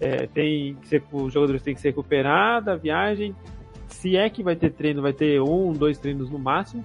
é, 0.00 0.26
tem 0.26 0.76
que 0.76 0.88
ser, 0.88 1.02
os 1.12 1.32
jogadores 1.32 1.62
têm 1.62 1.74
que 1.74 1.80
se 1.80 1.88
recuperar 1.88 2.62
da 2.64 2.74
viagem. 2.74 3.36
Se 3.88 4.16
é 4.16 4.30
que 4.30 4.42
vai 4.42 4.56
ter 4.56 4.70
treino, 4.70 5.02
vai 5.02 5.12
ter 5.12 5.42
um, 5.42 5.74
dois 5.74 5.98
treinos 5.98 6.30
no 6.30 6.38
máximo 6.38 6.82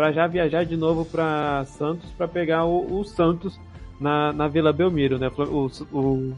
para 0.00 0.12
já 0.12 0.26
viajar 0.26 0.64
de 0.64 0.78
novo 0.78 1.04
para 1.04 1.62
Santos 1.66 2.10
para 2.12 2.26
pegar 2.26 2.64
o, 2.64 3.00
o, 3.00 3.04
Santos 3.04 3.60
na, 4.00 4.32
na 4.32 4.48
Vila 4.48 4.72
Belmiro, 4.72 5.18
né? 5.18 5.30
O, 5.36 5.70
o 5.92 6.32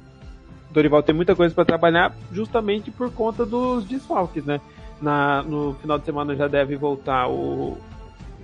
Dorival 0.73 1.01
tem 1.01 1.15
muita 1.15 1.37
coisa 1.37 1.55
para 1.55 1.65
trabalhar 1.65 2.13
justamente 2.33 2.91
por 2.91 3.13
conta 3.13 3.47
dos 3.47 3.85
desfalques, 3.85 4.45
né? 4.45 4.61
Na, 5.01 5.45
no 5.45 5.75
final 5.75 5.97
de 5.97 6.05
semana 6.05 6.35
já 6.35 6.49
deve 6.49 6.75
voltar 6.75 7.29
o, 7.29 7.79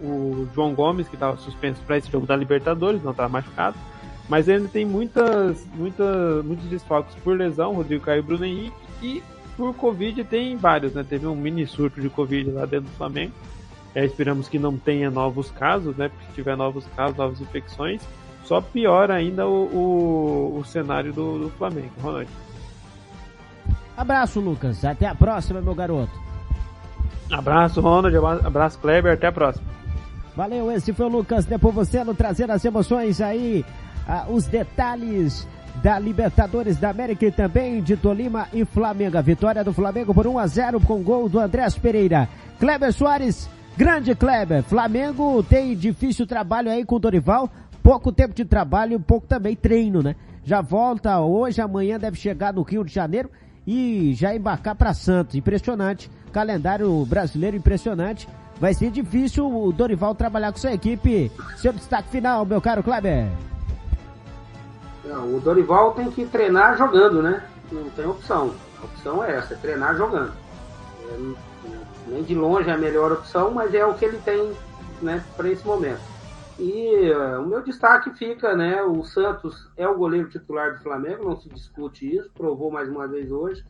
o 0.00 0.46
João 0.54 0.72
Gomes, 0.72 1.08
que 1.08 1.16
estava 1.16 1.36
suspenso 1.38 1.82
para 1.82 1.98
esse 1.98 2.08
jogo 2.08 2.24
da 2.24 2.36
Libertadores, 2.36 3.02
não 3.02 3.10
estava 3.10 3.28
machucado. 3.28 3.76
Mas 4.28 4.48
ainda 4.48 4.68
tem 4.68 4.86
muitas, 4.86 5.66
muitas, 5.74 6.44
muitos 6.44 6.66
desfalques 6.66 7.16
por 7.24 7.36
lesão, 7.36 7.74
Rodrigo 7.74 8.04
Caio 8.04 8.20
e 8.20 8.22
Bruno 8.22 8.44
Henrique, 8.44 8.76
e 9.02 9.22
por 9.56 9.74
Covid 9.74 10.22
tem 10.22 10.56
vários, 10.56 10.94
né? 10.94 11.02
Teve 11.02 11.26
um 11.26 11.34
mini 11.34 11.66
surto 11.66 12.00
de 12.00 12.08
Covid 12.08 12.52
lá 12.52 12.66
dentro 12.66 12.88
do 12.88 12.96
Flamengo. 12.96 13.32
É, 13.94 14.04
esperamos 14.04 14.48
que 14.48 14.58
não 14.58 14.76
tenha 14.76 15.10
novos 15.10 15.50
casos, 15.50 15.96
né? 15.96 16.08
Porque 16.08 16.26
se 16.26 16.32
tiver 16.32 16.56
novos 16.56 16.86
casos, 16.94 17.16
novas 17.16 17.40
infecções, 17.40 18.02
só 18.44 18.60
piora 18.60 19.14
ainda 19.14 19.46
o, 19.46 19.64
o, 19.64 20.58
o 20.58 20.64
cenário 20.64 21.12
do, 21.12 21.38
do 21.38 21.50
Flamengo. 21.50 21.90
Ronald. 22.00 22.28
Abraço, 23.96 24.40
Lucas. 24.40 24.84
Até 24.84 25.06
a 25.06 25.14
próxima, 25.14 25.60
meu 25.60 25.74
garoto. 25.74 26.12
Abraço, 27.30 27.80
Ronald. 27.80 28.16
Abraço, 28.44 28.78
Kleber. 28.78 29.14
Até 29.14 29.26
a 29.26 29.32
próxima. 29.32 29.66
Valeu, 30.36 30.70
esse 30.70 30.92
foi 30.92 31.06
o 31.06 31.08
Lucas 31.08 31.46
Nepomuceno 31.46 32.14
trazendo 32.14 32.52
as 32.52 32.64
emoções 32.64 33.20
aí, 33.20 33.64
ah, 34.06 34.26
os 34.28 34.46
detalhes 34.46 35.48
da 35.82 35.98
Libertadores 35.98 36.76
da 36.76 36.90
América 36.90 37.26
e 37.26 37.32
também 37.32 37.82
de 37.82 37.96
Tolima 37.96 38.46
e 38.52 38.64
Flamengo. 38.64 39.18
A 39.18 39.20
vitória 39.20 39.64
do 39.64 39.72
Flamengo 39.72 40.14
por 40.14 40.26
1 40.26 40.38
a 40.38 40.46
0 40.46 40.80
com 40.80 41.02
gol 41.02 41.28
do 41.28 41.40
Andrés 41.40 41.76
Pereira. 41.76 42.28
Kleber 42.58 42.92
Soares 42.92 43.50
Grande 43.78 44.12
Kleber, 44.12 44.64
Flamengo 44.64 45.40
tem 45.40 45.76
difícil 45.76 46.26
trabalho 46.26 46.68
aí 46.68 46.84
com 46.84 46.96
o 46.96 46.98
Dorival, 46.98 47.48
pouco 47.80 48.10
tempo 48.10 48.34
de 48.34 48.44
trabalho 48.44 48.98
pouco 48.98 49.28
também 49.28 49.54
treino, 49.54 50.02
né? 50.02 50.16
Já 50.42 50.60
volta 50.60 51.20
hoje, 51.20 51.60
amanhã 51.60 51.96
deve 51.96 52.16
chegar 52.16 52.52
no 52.52 52.62
Rio 52.62 52.82
de 52.82 52.92
Janeiro 52.92 53.30
e 53.64 54.14
já 54.14 54.34
embarcar 54.34 54.74
para 54.74 54.92
Santos. 54.92 55.36
Impressionante, 55.36 56.10
calendário 56.32 57.06
brasileiro 57.06 57.56
impressionante. 57.56 58.28
Vai 58.58 58.74
ser 58.74 58.90
difícil 58.90 59.46
o 59.48 59.70
Dorival 59.70 60.12
trabalhar 60.12 60.50
com 60.50 60.58
sua 60.58 60.72
equipe. 60.72 61.30
Seu 61.56 61.72
destaque 61.72 62.08
final, 62.08 62.44
meu 62.44 62.60
caro 62.60 62.82
Kleber. 62.82 63.28
Não, 65.04 65.36
o 65.36 65.40
Dorival 65.40 65.92
tem 65.92 66.10
que 66.10 66.26
treinar 66.26 66.76
jogando, 66.76 67.22
né? 67.22 67.44
Não 67.70 67.88
tem 67.90 68.06
opção. 68.06 68.52
A 68.82 68.86
opção 68.86 69.22
é 69.22 69.36
essa, 69.36 69.54
é 69.54 69.56
treinar 69.56 69.96
jogando. 69.96 70.32
É, 71.04 71.47
nem 72.08 72.22
de 72.22 72.34
longe 72.34 72.68
é 72.68 72.72
a 72.72 72.78
melhor 72.78 73.12
opção, 73.12 73.50
mas 73.50 73.72
é 73.74 73.84
o 73.84 73.94
que 73.94 74.04
ele 74.04 74.18
tem 74.18 74.52
né, 75.02 75.24
para 75.36 75.48
esse 75.48 75.66
momento. 75.66 76.00
E 76.58 77.12
uh, 77.12 77.40
o 77.40 77.46
meu 77.46 77.62
destaque 77.62 78.10
fica, 78.10 78.56
né? 78.56 78.82
O 78.82 79.04
Santos 79.04 79.68
é 79.76 79.86
o 79.86 79.96
goleiro 79.96 80.28
titular 80.28 80.76
do 80.76 80.82
Flamengo, 80.82 81.24
não 81.24 81.36
se 81.36 81.48
discute 81.48 82.16
isso, 82.16 82.28
provou 82.34 82.70
mais 82.70 82.88
uma 82.88 83.06
vez 83.06 83.30
hoje. 83.30 83.64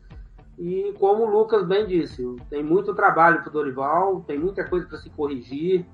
E 0.57 0.93
como 0.99 1.23
o 1.23 1.29
Lucas 1.29 1.65
bem 1.65 1.85
disse, 1.85 2.25
tem 2.49 2.63
muito 2.63 2.93
trabalho 2.95 3.41
para 3.41 3.49
o 3.49 3.53
Dorival, 3.53 4.23
tem 4.27 4.39
muita 4.39 4.63
coisa 4.63 4.87
para 4.87 4.97
se 4.97 5.09
corrigir. 5.11 5.85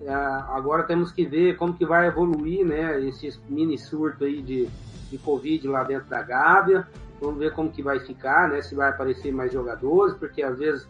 Uh, 0.00 0.10
agora 0.50 0.82
temos 0.82 1.12
que 1.12 1.24
ver 1.24 1.56
como 1.56 1.72
que 1.72 1.86
vai 1.86 2.08
evoluir, 2.08 2.66
né? 2.66 3.00
Esse 3.00 3.32
mini 3.48 3.78
surto 3.78 4.24
aí 4.24 4.42
de, 4.42 4.68
de 5.10 5.18
Covid 5.18 5.68
lá 5.68 5.84
dentro 5.84 6.08
da 6.08 6.20
Gávea. 6.20 6.86
Vamos 7.20 7.38
ver 7.38 7.52
como 7.52 7.70
que 7.70 7.80
vai 7.80 8.00
ficar, 8.00 8.48
né? 8.48 8.60
Se 8.60 8.74
vai 8.74 8.88
aparecer 8.88 9.32
mais 9.32 9.52
jogadores, 9.52 10.16
porque 10.16 10.42
às 10.42 10.58
vezes 10.58 10.88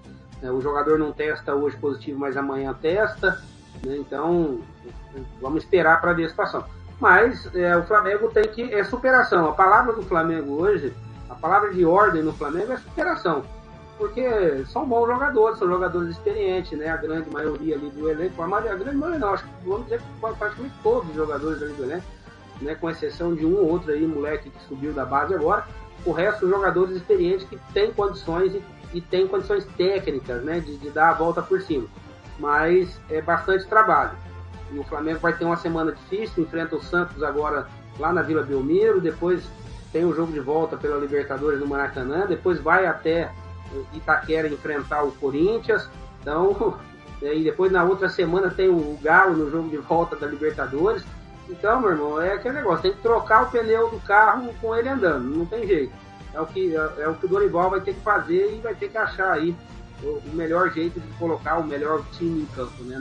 o 0.51 0.61
jogador 0.61 0.99
não 0.99 1.13
testa 1.13 1.55
hoje 1.55 1.77
positivo, 1.77 2.19
mas 2.19 2.37
amanhã 2.37 2.75
testa. 2.75 3.43
Né? 3.85 3.97
Então, 3.97 4.61
vamos 5.41 5.65
esperar 5.65 6.01
para 6.01 6.13
ver 6.13 6.27
a 6.27 6.29
situação. 6.29 6.65
Mas 7.01 7.49
é, 7.55 7.77
o 7.77 7.83
Flamengo 7.85 8.29
tem 8.29 8.45
que. 8.45 8.73
É 8.73 8.85
superação. 8.85 9.49
A 9.49 9.53
palavra 9.53 9.93
do 9.93 10.03
Flamengo 10.03 10.61
hoje, 10.61 10.93
a 11.29 11.35
palavra 11.35 11.73
de 11.73 11.85
ordem 11.85 12.23
no 12.23 12.33
Flamengo 12.33 12.73
é 12.73 12.77
superação. 12.77 13.45
Porque 13.99 14.65
são 14.67 14.87
bons 14.87 15.07
jogadores, 15.07 15.59
são 15.59 15.69
jogadores 15.69 16.11
experientes, 16.11 16.77
né? 16.77 16.89
A 16.89 16.97
grande 16.97 17.31
maioria 17.31 17.77
ali 17.77 17.91
do 17.91 18.11
elenco, 18.11 18.43
a, 18.43 18.47
maioria, 18.47 18.73
a 18.73 18.77
grande 18.77 18.97
maioria 18.97 19.21
não, 19.21 19.35
acho 19.35 19.45
que 19.45 19.51
vamos 19.65 19.85
dizer 19.85 20.01
que 20.01 20.21
praticamente 20.21 20.75
todos 20.83 21.09
os 21.11 21.15
jogadores 21.15 21.63
ali 21.63 21.73
do 21.75 21.85
elenco, 21.85 22.07
né? 22.61 22.75
Com 22.75 22.91
exceção 22.91 23.35
de 23.35 23.47
um 23.47 23.57
ou 23.57 23.69
outro 23.71 23.93
aí, 23.93 24.05
moleque 24.05 24.51
que 24.51 24.65
subiu 24.65 24.93
da 24.93 25.05
base 25.05 25.33
agora, 25.33 25.65
o 26.05 26.11
resto 26.13 26.49
jogadores 26.49 26.97
experientes 26.97 27.47
que 27.49 27.59
têm 27.73 27.93
condições 27.93 28.55
e 28.55 28.63
e 28.95 29.01
tem 29.01 29.27
condições 29.27 29.67
técnicas 29.77 30.43
né, 30.45 30.61
de, 30.61 30.77
de 30.79 30.89
dar 30.89 31.11
a 31.11 31.15
volta 31.15 31.43
por 31.43 31.61
cima. 31.61 31.87
Mas 32.39 32.99
é 33.11 33.21
bastante 33.21 33.67
trabalho. 33.67 34.13
E 34.73 34.79
o 34.79 34.85
Flamengo 34.85 35.19
vai 35.19 35.33
ter 35.37 35.45
uma 35.45 35.57
semana 35.57 35.93
difícil, 35.93 36.45
enfrenta 36.45 36.77
o 36.77 36.83
Santos 36.83 37.23
agora 37.23 37.67
lá 37.99 38.13
na 38.13 38.23
Vila 38.23 38.43
Belmiro, 38.43 39.01
depois 39.01 39.43
tem 39.93 40.05
o 40.05 40.15
jogo 40.15 40.33
de 40.33 40.41
volta 40.41 40.77
pela 40.77 40.99
Libertadores 40.99 41.61
no 41.61 41.67
Maracanã, 41.67 42.27
depois 42.27 42.61
vai 42.61 42.87
até 42.87 43.31
Itaquera 43.93 44.49
enfrentar 44.49 45.03
o 45.03 45.13
Corinthians. 45.13 45.89
Então, 46.21 46.79
e 47.21 47.43
depois 47.43 47.71
na 47.71 47.85
outra 47.85 48.09
semana 48.09 48.51
tem 48.51 48.69
o 48.69 48.99
Galo 49.03 49.37
no 49.37 49.51
jogo 49.51 49.69
de 49.69 49.79
volta 49.79 50.17
da 50.17 50.27
Libertadores. 50.27 51.05
Então, 51.49 51.81
meu 51.81 51.91
irmão, 51.91 52.21
é 52.21 52.33
aquele 52.33 52.55
negócio, 52.55 52.83
tem 52.83 52.95
que 52.95 53.03
trocar 53.03 53.43
o 53.43 53.51
pneu 53.51 53.91
do 53.91 54.01
carro 54.01 54.55
com 54.61 54.75
ele 54.75 54.89
andando, 54.89 55.25
não 55.25 55.45
tem 55.45 55.67
jeito 55.67 55.93
é 56.35 56.41
o 56.41 56.47
que, 56.47 56.75
é, 56.75 56.93
é, 56.99 57.09
o, 57.09 57.15
que 57.15 57.27
o 57.27 57.29
Dorival 57.29 57.71
vai 57.71 57.81
ter 57.81 57.95
que 57.95 58.01
fazer 58.01 58.55
e 58.55 58.61
vai 58.61 58.75
ter 58.75 58.89
que 58.89 58.99
achar 58.99 59.33
aí 59.33 59.55
o, 60.03 60.19
o 60.19 60.35
melhor 60.35 60.71
jeito 60.71 61.01
de 61.01 61.07
colocar 61.17 61.59
o 61.59 61.67
melhor 61.67 62.05
time 62.13 62.43
em 62.43 62.47
campo, 62.47 62.83
né? 62.83 62.97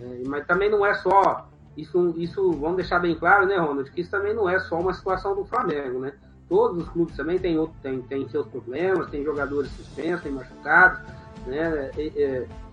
É, 0.00 0.22
mas 0.26 0.46
também 0.46 0.70
não 0.70 0.84
é 0.84 0.94
só 0.94 1.48
isso, 1.76 2.14
isso, 2.16 2.52
vamos 2.52 2.76
deixar 2.76 2.98
bem 2.98 3.14
claro, 3.14 3.46
né, 3.46 3.56
Ronald, 3.56 3.90
que 3.90 4.00
isso 4.00 4.10
também 4.10 4.34
não 4.34 4.48
é 4.48 4.58
só 4.60 4.78
uma 4.78 4.92
situação 4.92 5.34
do 5.34 5.44
Flamengo, 5.44 5.98
né? 5.98 6.12
Todos 6.48 6.82
os 6.82 6.88
clubes 6.90 7.16
também 7.16 7.38
têm, 7.38 7.58
outro, 7.58 7.74
têm, 7.82 8.02
têm 8.02 8.28
seus 8.28 8.46
problemas, 8.46 9.08
tem 9.08 9.24
jogadores 9.24 9.70
suspensos, 9.72 10.22
tem 10.22 10.32
machucados, 10.32 11.00
né? 11.46 11.90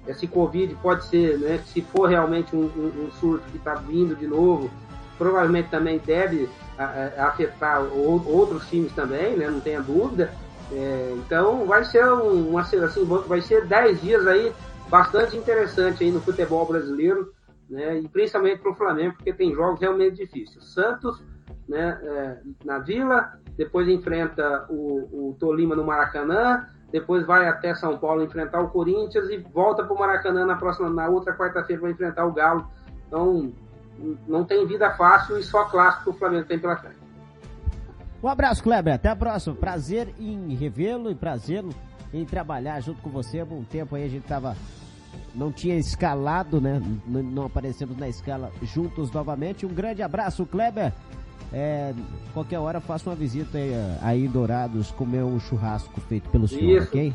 esse 0.08 0.28
Covid 0.28 0.76
pode 0.82 1.06
ser, 1.06 1.38
né? 1.40 1.60
Se 1.66 1.82
for 1.82 2.10
realmente 2.10 2.56
um, 2.56 2.66
um, 2.66 3.06
um 3.06 3.12
surto 3.20 3.46
que 3.50 3.58
está 3.58 3.76
vindo 3.76 4.16
de 4.16 4.28
novo, 4.28 4.70
provavelmente 5.18 5.70
também 5.70 6.00
deve 6.00 6.50
afetar 7.18 7.84
outros 7.94 8.68
times 8.68 8.92
também, 8.94 9.38
né? 9.38 9.50
Não 9.50 9.60
tenha 9.60 9.82
dúvida. 9.82 10.32
É, 10.72 11.14
então 11.18 11.66
vai 11.66 11.84
ser 11.84 12.06
uma 12.06 12.62
assim, 12.62 12.80
vai 13.28 13.42
ser 13.42 13.66
10 13.66 14.02
dias 14.02 14.26
aí 14.26 14.54
bastante 14.90 15.36
interessante 15.36 16.04
aí 16.04 16.12
no 16.12 16.22
futebol 16.22 16.66
brasileiro, 16.66 17.32
né? 17.70 18.00
E 18.00 18.08
principalmente 18.08 18.62
para 18.62 18.72
o 18.72 18.76
Flamengo, 18.76 19.16
porque 19.16 19.34
tem 19.34 19.54
jogos 19.54 19.80
realmente 19.80 20.18
difíceis. 20.18 20.66
Santos, 20.74 21.22
né? 21.68 22.00
É, 22.02 22.38
na 22.66 22.80
Vila, 22.80 23.34
depois 23.58 23.88
enfrenta 23.88 24.66
o, 24.70 25.30
o 25.30 25.38
Tolima 25.40 25.76
no 25.76 25.86
Maracanã, 25.86 26.68
depois 26.92 27.26
vai 27.26 27.48
até 27.48 27.74
São 27.76 27.98
Paulo 27.98 28.24
enfrentar 28.24 28.62
o 28.62 28.70
Corinthians 28.70 29.30
e 29.30 29.38
volta 29.38 29.84
para 29.84 29.94
o 29.94 30.00
Maracanã 30.00 30.46
na 30.46 30.56
próxima, 30.56 30.90
na 30.90 31.08
outra 31.08 31.36
quarta-feira 31.36 31.82
vai 31.82 31.92
enfrentar 31.92 32.26
o 32.26 32.34
Galo. 32.34 32.68
Então 33.08 33.54
não 34.28 34.44
tem 34.44 34.66
vida 34.68 34.92
fácil 34.96 35.38
e 35.38 35.44
só 35.44 35.66
clássico 35.66 36.12
o 36.12 36.14
Flamengo 36.14 36.46
tem 36.46 36.60
pela 36.60 36.76
frente. 36.78 37.02
Um 38.24 38.28
abraço, 38.28 38.62
Kleber. 38.62 38.94
Até 38.94 39.10
a 39.10 39.16
próxima. 39.16 39.56
Prazer 39.56 40.14
em 40.20 40.54
revê-lo 40.54 41.10
e 41.10 41.16
prazer 41.16 41.64
em 42.14 42.26
trabalhar 42.26 42.80
junto 42.82 43.02
com 43.02 43.10
você. 43.10 43.40
Há 43.40 43.46
um 43.46 43.64
tempo 43.64 43.96
aí 43.96 44.04
a 44.04 44.10
gente 44.10 44.28
tava. 44.28 44.56
Não 45.34 45.52
tinha 45.52 45.78
escalado, 45.78 46.62
né? 46.62 46.82
Não 47.08 47.46
aparecemos 47.46 47.98
na 47.98 48.08
escala 48.08 48.52
juntos 48.62 49.12
novamente. 49.12 49.66
Um 49.66 49.74
grande 49.74 50.04
abraço, 50.04 50.46
Kleber. 50.46 50.94
É, 51.54 51.94
qualquer 52.34 52.60
hora 52.60 52.80
faça 52.80 53.10
uma 53.10 53.16
visita 53.16 53.58
aí, 53.58 53.74
aí 54.02 54.26
em 54.26 54.30
Dourados, 54.30 54.92
comer 54.92 55.24
um 55.24 55.38
churrasco 55.38 56.00
feito 56.02 56.30
pelo 56.30 56.48
senhor, 56.48 56.78
Isso. 56.78 56.88
ok? 56.88 57.14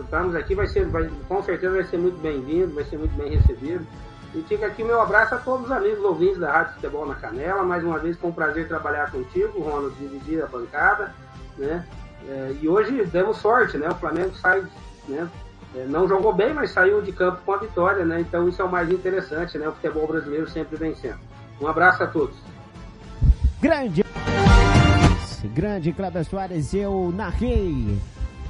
Estamos 0.00 0.34
aqui, 0.34 0.56
vai 0.56 0.66
ser, 0.66 0.86
vai, 0.86 1.08
com 1.28 1.40
certeza 1.44 1.74
vai 1.74 1.84
ser 1.84 1.98
muito 1.98 2.20
bem-vindo, 2.20 2.74
vai 2.74 2.84
ser 2.84 2.98
muito 2.98 3.16
bem 3.16 3.36
recebido. 3.36 3.86
E 4.34 4.42
fica 4.42 4.66
aqui 4.66 4.84
meu 4.84 5.00
abraço 5.00 5.34
a 5.34 5.38
todos 5.38 5.66
os 5.66 5.72
amigos 5.72 6.04
ouvintes 6.04 6.38
da 6.38 6.52
Rádio 6.52 6.74
Futebol 6.74 7.06
na 7.06 7.14
Canela. 7.14 7.62
Mais 7.62 7.82
uma 7.82 7.98
vez 7.98 8.16
foi 8.18 8.30
um 8.30 8.32
prazer 8.32 8.68
trabalhar 8.68 9.10
contigo, 9.10 9.60
Ronald, 9.60 9.94
dividir 9.96 10.42
a 10.42 10.46
bancada, 10.46 11.14
né? 11.56 11.86
É, 12.28 12.56
e 12.60 12.68
hoje 12.68 13.04
demos 13.06 13.38
sorte, 13.38 13.78
né? 13.78 13.88
O 13.88 13.94
Flamengo 13.94 14.34
sai, 14.36 14.64
né? 15.08 15.28
É, 15.74 15.84
não 15.86 16.06
jogou 16.06 16.32
bem, 16.32 16.52
mas 16.52 16.70
saiu 16.70 17.00
de 17.00 17.12
campo 17.12 17.40
com 17.44 17.52
a 17.52 17.58
vitória, 17.58 18.04
né? 18.04 18.20
Então 18.20 18.48
isso 18.48 18.60
é 18.60 18.64
o 18.64 18.70
mais 18.70 18.90
interessante, 18.90 19.56
né? 19.56 19.68
O 19.68 19.72
futebol 19.72 20.06
brasileiro 20.06 20.48
sempre 20.48 20.76
vencendo. 20.76 21.18
Um 21.60 21.66
abraço 21.66 22.02
a 22.02 22.06
todos. 22.06 22.36
Grande, 23.60 24.04
grande 25.54 25.92
Cláudio 25.92 26.24
Soares, 26.24 26.72
eu 26.74 27.12
narrei. 27.14 27.98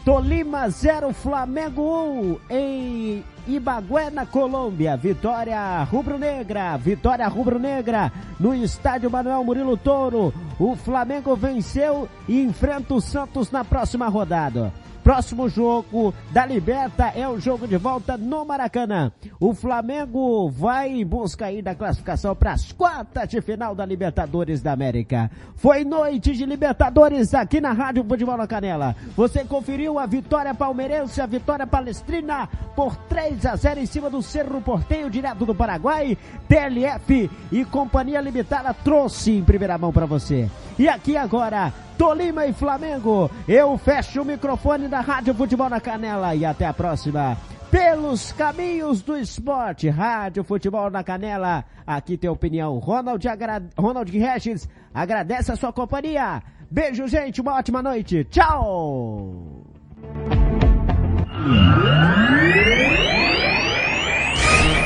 Tolima 0.08 0.70
0, 0.70 1.12
Flamengo 1.12 1.82
1 1.82 2.38
em 2.48 3.22
Ibagué, 3.46 4.08
na 4.08 4.24
Colômbia. 4.24 4.96
Vitória 4.96 5.82
rubro-negra, 5.84 6.78
vitória 6.78 7.28
rubro-negra 7.28 8.10
no 8.40 8.54
estádio 8.54 9.10
Manuel 9.10 9.44
Murilo 9.44 9.76
Touro. 9.76 10.32
O 10.58 10.74
Flamengo 10.74 11.36
venceu 11.36 12.08
e 12.26 12.40
enfrenta 12.40 12.94
o 12.94 13.02
Santos 13.02 13.50
na 13.50 13.62
próxima 13.62 14.08
rodada. 14.08 14.72
Próximo 15.08 15.48
jogo 15.48 16.12
da 16.32 16.44
Liberta 16.44 17.06
é 17.16 17.26
o 17.26 17.40
jogo 17.40 17.66
de 17.66 17.78
volta 17.78 18.18
no 18.18 18.44
Maracanã. 18.44 19.10
O 19.40 19.54
Flamengo 19.54 20.50
vai 20.50 20.90
em 20.90 21.06
busca 21.06 21.46
aí 21.46 21.62
da 21.62 21.74
classificação 21.74 22.36
para 22.36 22.52
as 22.52 22.72
quartas 22.72 23.26
de 23.26 23.40
final 23.40 23.74
da 23.74 23.86
Libertadores 23.86 24.60
da 24.60 24.72
América. 24.72 25.30
Foi 25.56 25.82
noite 25.82 26.36
de 26.36 26.44
Libertadores 26.44 27.32
aqui 27.32 27.58
na 27.58 27.72
Rádio 27.72 28.04
Futebol 28.04 28.36
na 28.36 28.46
Canela. 28.46 28.94
Você 29.16 29.46
conferiu 29.46 29.98
a 29.98 30.04
vitória 30.04 30.54
palmeirense, 30.54 31.22
a 31.22 31.26
vitória 31.26 31.66
palestrina 31.66 32.46
por 32.76 32.94
3 32.94 33.46
a 33.46 33.56
0 33.56 33.80
em 33.80 33.86
cima 33.86 34.10
do 34.10 34.20
Cerro 34.20 34.60
Porteio, 34.60 35.08
direto 35.08 35.46
do 35.46 35.54
Paraguai. 35.54 36.18
TLF 36.46 37.30
e 37.50 37.64
Companhia 37.64 38.20
Limitada 38.20 38.74
trouxe 38.74 39.30
em 39.30 39.42
primeira 39.42 39.78
mão 39.78 39.90
para 39.90 40.04
você. 40.04 40.50
E 40.78 40.86
aqui 40.86 41.16
agora, 41.16 41.72
Tolima 41.98 42.46
e 42.46 42.52
Flamengo. 42.52 43.28
Eu 43.46 43.76
fecho 43.76 44.22
o 44.22 44.24
microfone 44.24 44.86
da 44.86 45.00
Rádio 45.00 45.34
Futebol 45.34 45.68
na 45.68 45.80
Canela 45.80 46.32
e 46.32 46.44
até 46.44 46.64
a 46.64 46.72
próxima. 46.72 47.36
Pelos 47.72 48.32
caminhos 48.32 49.02
do 49.02 49.16
esporte, 49.16 49.88
Rádio 49.88 50.44
Futebol 50.44 50.88
na 50.90 51.02
Canela. 51.02 51.64
Aqui 51.84 52.16
tem 52.16 52.30
opinião. 52.30 52.78
Ronald, 52.78 53.26
agra... 53.28 53.62
Ronald 53.76 54.10
Regis 54.10 54.68
agradece 54.94 55.50
a 55.50 55.56
sua 55.56 55.72
companhia. 55.72 56.40
Beijo, 56.70 57.08
gente. 57.08 57.40
Uma 57.40 57.56
ótima 57.56 57.82
noite. 57.82 58.24
Tchau. 58.30 59.64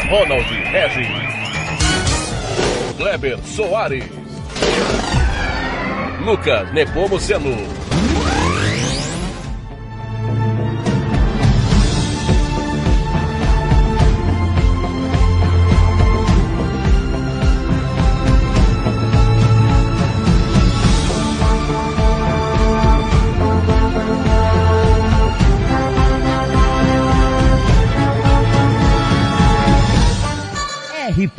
Ronald 0.08 0.48
Regis. 0.70 1.08
Kleber 2.96 3.38
Soares. 3.44 4.21
Lucas 6.22 6.72
Nepomuceno. 6.72 7.81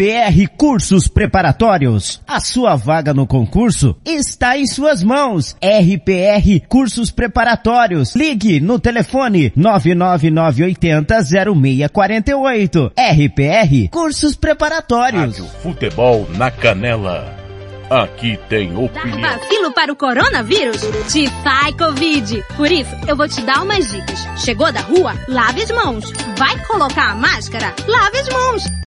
RPR 0.04 0.50
Cursos 0.58 1.08
Preparatórios. 1.08 2.22
A 2.28 2.42
sua 2.42 2.76
vaga 2.76 3.14
no 3.14 3.26
concurso 3.26 3.96
está 4.04 4.58
em 4.58 4.68
suas 4.68 5.02
mãos. 5.02 5.56
RPR 5.64 6.60
Cursos 6.68 7.10
Preparatórios. 7.10 8.14
Ligue 8.14 8.60
no 8.60 8.80
telefone 8.80 9.54
99980 9.56 11.24
0648. 11.24 12.92
RPR 12.98 13.90
Cursos 13.92 14.36
Preparatórios. 14.36 15.38
Rádio 15.38 15.46
Futebol 15.62 16.28
na 16.36 16.52
Canela. 16.52 17.40
Aqui 17.90 18.38
tem 18.50 18.74
Dar 18.74 18.80
opinião. 18.80 19.22
vacilo 19.22 19.72
para 19.72 19.94
o 19.94 19.96
coronavírus? 19.96 20.82
Te 21.12 21.30
sai 21.44 21.72
Covid. 21.74 22.44
Por 22.58 22.70
isso, 22.70 22.92
eu 23.08 23.16
vou 23.16 23.28
te 23.30 23.42
dar 23.42 23.62
umas 23.62 23.90
dicas. 23.90 24.28
Chegou 24.38 24.70
da 24.72 24.82
rua? 24.82 25.14
Lave 25.30 25.62
as 25.62 25.72
mãos. 25.72 26.12
Vai 26.38 26.58
colocar 26.66 27.12
a 27.12 27.16
máscara? 27.16 27.74
Lave 27.88 28.18
as 28.18 28.30
mãos. 28.30 28.74